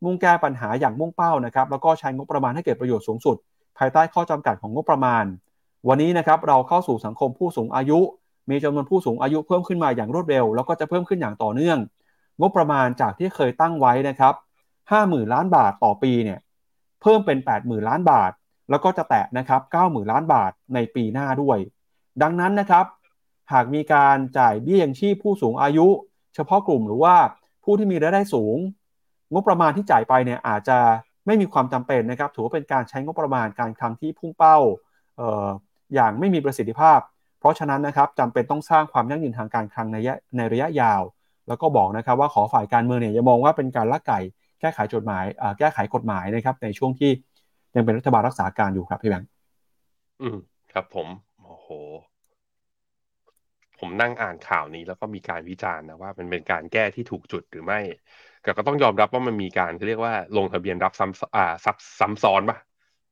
[0.04, 3.38] มุ่งแก้ปัญหาอย่างมุ่งเป้านะครับ แล้วก็ใช้งบประมาณให้เกิดประโยชน์สูงสุด
[3.78, 5.24] ภายใต้ข้อจำกัดของงบประมาณ
[5.88, 8.00] วันนี้นะครับเราเข้าสู่สังคมผู้สูงอายุ
[8.50, 11.78] มีจำนวนผู้สูงอายุเพิ่มขึ้นมาอย่างรวดเร็ว แล้วก็จะเพิ่มขึ้นอย่างต่อเนื่อง
[12.40, 14.34] งบประมาณจากที่เคยตั้งไว้นะครับ
[14.84, 16.40] 50,000 ล้านบาทต่อปีเนี่ย
[17.08, 18.32] เพิ่มเป็น 80,000 ล้านบาท
[18.70, 21.58] แล้วก็จะแตะนะครับ90,000 ล้านบาทในปีหน้าด้วย
[22.22, 22.86] ดังนั้นนะครับ
[23.54, 25.88] หากมีการจ่ายเบี้ยยังชีพผู้สูงอายุ
[26.36, 27.16] เฉพาะกลุ่มหรือว่า
[27.64, 28.58] ผู้ที่มีรายได้สูง
[29.34, 30.78] งบประมาณที่จ่ายไปเนี่ยอาจจะ
[31.26, 34.58] ไม่มีความจำเป็นนะครับ ถือว่าเป็นการใช้งบประมาณการคลังที่พุ่งเป้า
[35.20, 35.48] ออ
[35.94, 37.00] อย่างไม่มีประสิทธิภาพ
[37.40, 41.02] เพราะฉะนั้นนะครับจำเป็นต้องสร้างความยั่งยืนทางการคลังในระยะในระยะยาว
[41.48, 44.20] แล้วก็บอกนะครับว่าขอฝ่ายการเมืองเนี่ยอย่ามองว่าเป็นการลักไก่
[44.62, 45.26] แก้ไขจดหมาย
[45.60, 47.12] แก้ไขกฎหมายนะครับ ในช่วงที่
[47.76, 49.30] ยังเป็นรัฐบาลรักษาการอยู่ครับพี่แบงค์
[50.22, 50.38] อืม
[50.74, 51.08] ครับผม
[51.42, 51.68] โอ้โห
[53.80, 57.80] ผมนั่งอ่านข่าวนี้แล้วก็มีการวิจารณ์นะว่ามันเป็นการแก้ที่ถูกจุดหรือไม่
[58.44, 62.58] แต่ก็ต้องยอมรับว่ามันมีการเรียกว่าลงทะเบียนรับซ้ำอ่าซับซ้ำซ้อนปะ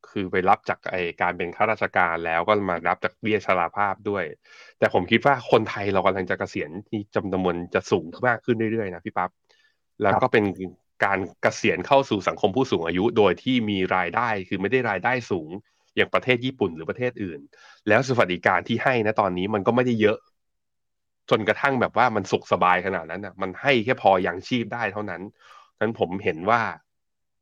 [0.09, 4.23] คือไปรับจากไอการเป็นข้าราชการแล้วก็มารับจากเบี้ยชราภาพด้วย
[4.79, 9.29] แต่ผมคิดว่าคนไทยเรากำลังจะเกษียณที่จำนวนจะสูงมากขึ้นเรื่อยๆนะพี่ปั๊บ
[10.01, 10.43] แล้วก็เป็น
[11.03, 15.49] การเกษียณเข้าสู่สังคมผู้สูงอายุ โดยที่มีรายได้คือไม่ได้รายได้สูง
[15.95, 17.39] อย่างประเทศญี่ปุ่นหรือประเทศอื่น
[17.87, 20.17] แล้วสวัสดิการที่ให้นะตอนนี้มันก็ไม่ได้เยอะ
[21.29, 25.21] จนกระทั่งแบบว่ามันสุขสบายขนาดนั้นนะมันให้แค่พอยังชีพได้เท่านั้น
[25.79, 26.61] นั้นผมเห็นว่า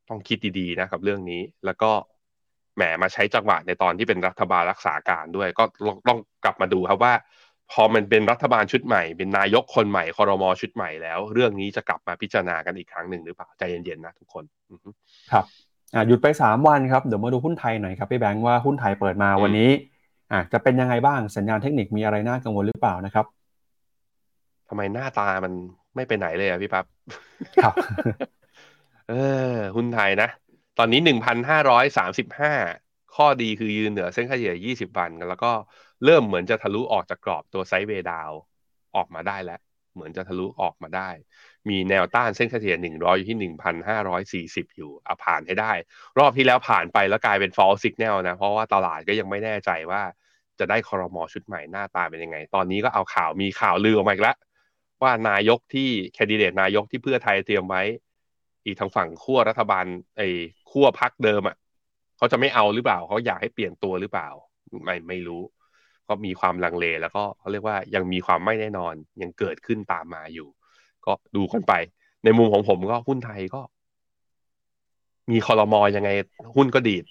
[0.08, 1.90] ต้องคิดดีๆนะกับเรื่องนี้ แล้วก็
[2.76, 5.64] แหมมาใช้จังหวะในตอนที่เป็นรัฐบาลรักษาการด้วย ก็
[6.08, 7.14] ต้องกลับมาดูครับว่า
[7.72, 14.44] พอมันเป็นรัฐบาลชุดใหม่ เป็นนายกคนใหม่คอรมอชุดใหม่แล้ว เรื่องนี้จะกลับมาพิจารณากันอีกครั้งหนึ่งหรือเปล่าใจเย็นๆนะทุกคน
[15.32, 15.44] ครับ
[15.94, 19.70] อ่าหยุดไปสามวันครับเดี๋ยวมาดูหุ้นไทยหน่อยครับพี่แบงค์ว่าหุ้นไทยเปิดมาวันนี้
[20.32, 23.26] อ่าจะเป็นยังไงบ้างสัญญาณเทคนิคมีอะไรน่ากังวลหรือเปล่านะครับ
[24.68, 25.52] ทำไมหน้าตามัน
[25.94, 26.84] ไม่ไปไหนเลยอะพี่ปั๊บ
[27.62, 27.74] ครับ
[29.10, 29.14] เอ
[29.52, 30.28] อหุ้นไทยนะ
[30.78, 32.52] ตอนนี้หนึ่งพันห้าร้อยสามสิบห้า
[33.14, 35.52] ข้อดีคือยืนเหนือเส้นค่าเฉลี่ยยี่สิบวันกัน แล้วก็
[36.04, 38.30] เริ่มเหมือนจะทะลุออกจากกรอบตัวไซด์เวดาว
[38.96, 39.60] ออกมาได้แล้ว
[39.94, 41.10] เหมือนจะทะลุออกมาได้
[41.68, 45.72] มีแนวต้านเส้นเฉลี่ยหนึ่งร้อยอยู่ที่หนึ่งพันห้าร้อยสี่สิบอยู่เอาผ่านให้ได้
[46.18, 50.02] รอบที่แล้วผ่านไปแล้วกลายเป็น false signal นะ เพราะว่าตลาดก็ยังไม่แน่ใจว่า
[50.58, 54.36] จะได้คอรมอชุดใหม่หน้าตาเป็นยังไง ตอนนี้ก็เอาข่าวมีข่าวลือออกมาอีกแล้ว
[55.02, 57.82] ว่านายกที่แคนดิเดตนายกที่เพื่อไทยเตรียมไว้
[58.64, 59.84] อีกทางฝั่งขั้วรัฐบาล
[60.16, 60.28] ไอ้
[60.70, 61.56] ขั้วพักเดิมอะ
[62.16, 64.28] เขาจะไม่เอาหรือเปล่าเขาอยากให้เปลี่ยนตัวหรือเปล่า
[64.84, 65.42] ไม่ไม่รู้
[66.08, 70.48] ก็มีความลังเล แล้วก็เขาเรียกว่ายังมีความไม่แน่นอนยังเกิดขึ้นตามมาอยู่
[71.06, 71.72] ก็ดูกันไป
[72.24, 73.62] ในมุมของผมก็หุ้นไทยก็
[75.30, 76.10] มีคอรมอยังไง
[76.56, 77.04] หุ้นก็ดีด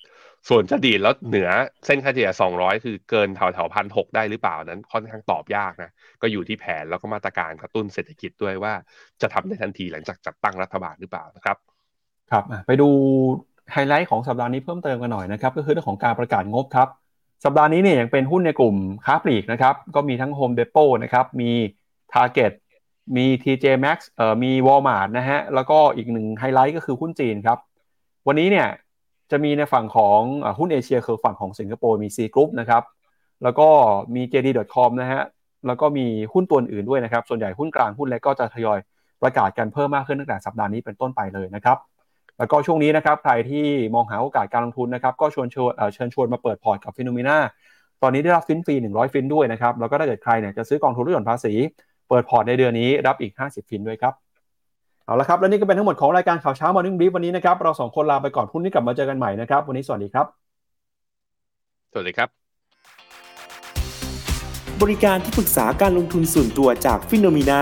[0.49, 1.49] ส่วนจะดีดแล้วเหนือ
[1.85, 8.73] เส้นค่าเฉลี่ย 200 คือเกินแถวแถวพันหกได้หรือเปล่านั้น ค่อนข้างตอบยากนะ ก็อยู่ที่แผนแล้วก็มาตรการกระตุ้นเศรษฐกิจด้วยว่า
[9.21, 11.57] จะทำในทันทีหลังจากจัดตั้งรัฐบาลหรือเปล่านะครับ
[12.31, 12.89] ครับไปดู
[13.71, 16.87] ไฮไลท์ของสัปดาห์นี้เพิ่มเติมกันหน่อยนะครับ ก็คือเรื่องของการประกาศงบครับ
[17.43, 18.75] สัปดาห์นี้เนี่ยยังเป็นหุ้นในกลุ่ม
[19.05, 21.51] ค้าปลีกนะครับ ก็มีทั้ง Home Depot นะครับ มี
[22.13, 22.51] Target
[23.15, 27.57] มี TJ Max เอ่อมี Walmart นะฮะ แล้วก็อีกหนึ่งไฮไลท์ก็คือหุ้นจีนครับ
[28.27, 28.67] วันนี้เนี่ย
[29.31, 32.83] จะมีในฝั่งของอหุ้นเอเชียคือฝั่งของสิงคโปร์มี C Group นะครับ
[33.43, 33.67] แล้วก็
[34.15, 35.21] มี JD.com นะฮะ
[35.67, 38.79] แล้วก็มีหุ้นตัวอื่นด้วยนะครับ ส่วนใหญ่หุ้นกลางหุ้นเล็กก็จะทยอย
[39.21, 41.77] ประกาศกันเพิ่มมากขึ้นตั้งแต่สัปดาห์นี้เป็นต้นไปเลยนะครับ
[42.37, 43.65] แล้วก็ช่วงนี้นะครับใครที่
[43.95, 47.37] มองหาโอกาสการลงทุนนะครับก็ชวนชวนเอ่อเชิญชวนมาเปิดพอร์ตกับ Finnomena
[48.03, 51.53] ตอนนี้ได้รับฟินฟรี 100 ฟินด้วยนะครับแล้วก็ถ้าเกิดใครเนี่ยจะซื้อกองทุนลดหย่อนภาษี
[52.09, 54.13] เปิดพอร์ตในเดือนนี้รับอีก 50 ฟินด้วยครับ
[55.05, 60.25] เอาละครับและนี่ก็เป็นทั้งหมดของรายการข่าวเช้า Morning Brief วันนี้นะครับเราสองคนลาไปก่อนพรุ่งนี้กลับมาเจอกันใหม่นะครับวันนี้สวัสดีครับ
[61.91, 62.29] สวัสดีครับ
[64.81, 67.61] บริการที่ปรึกษาการลงทุนส่วนตัวจาก Finnomena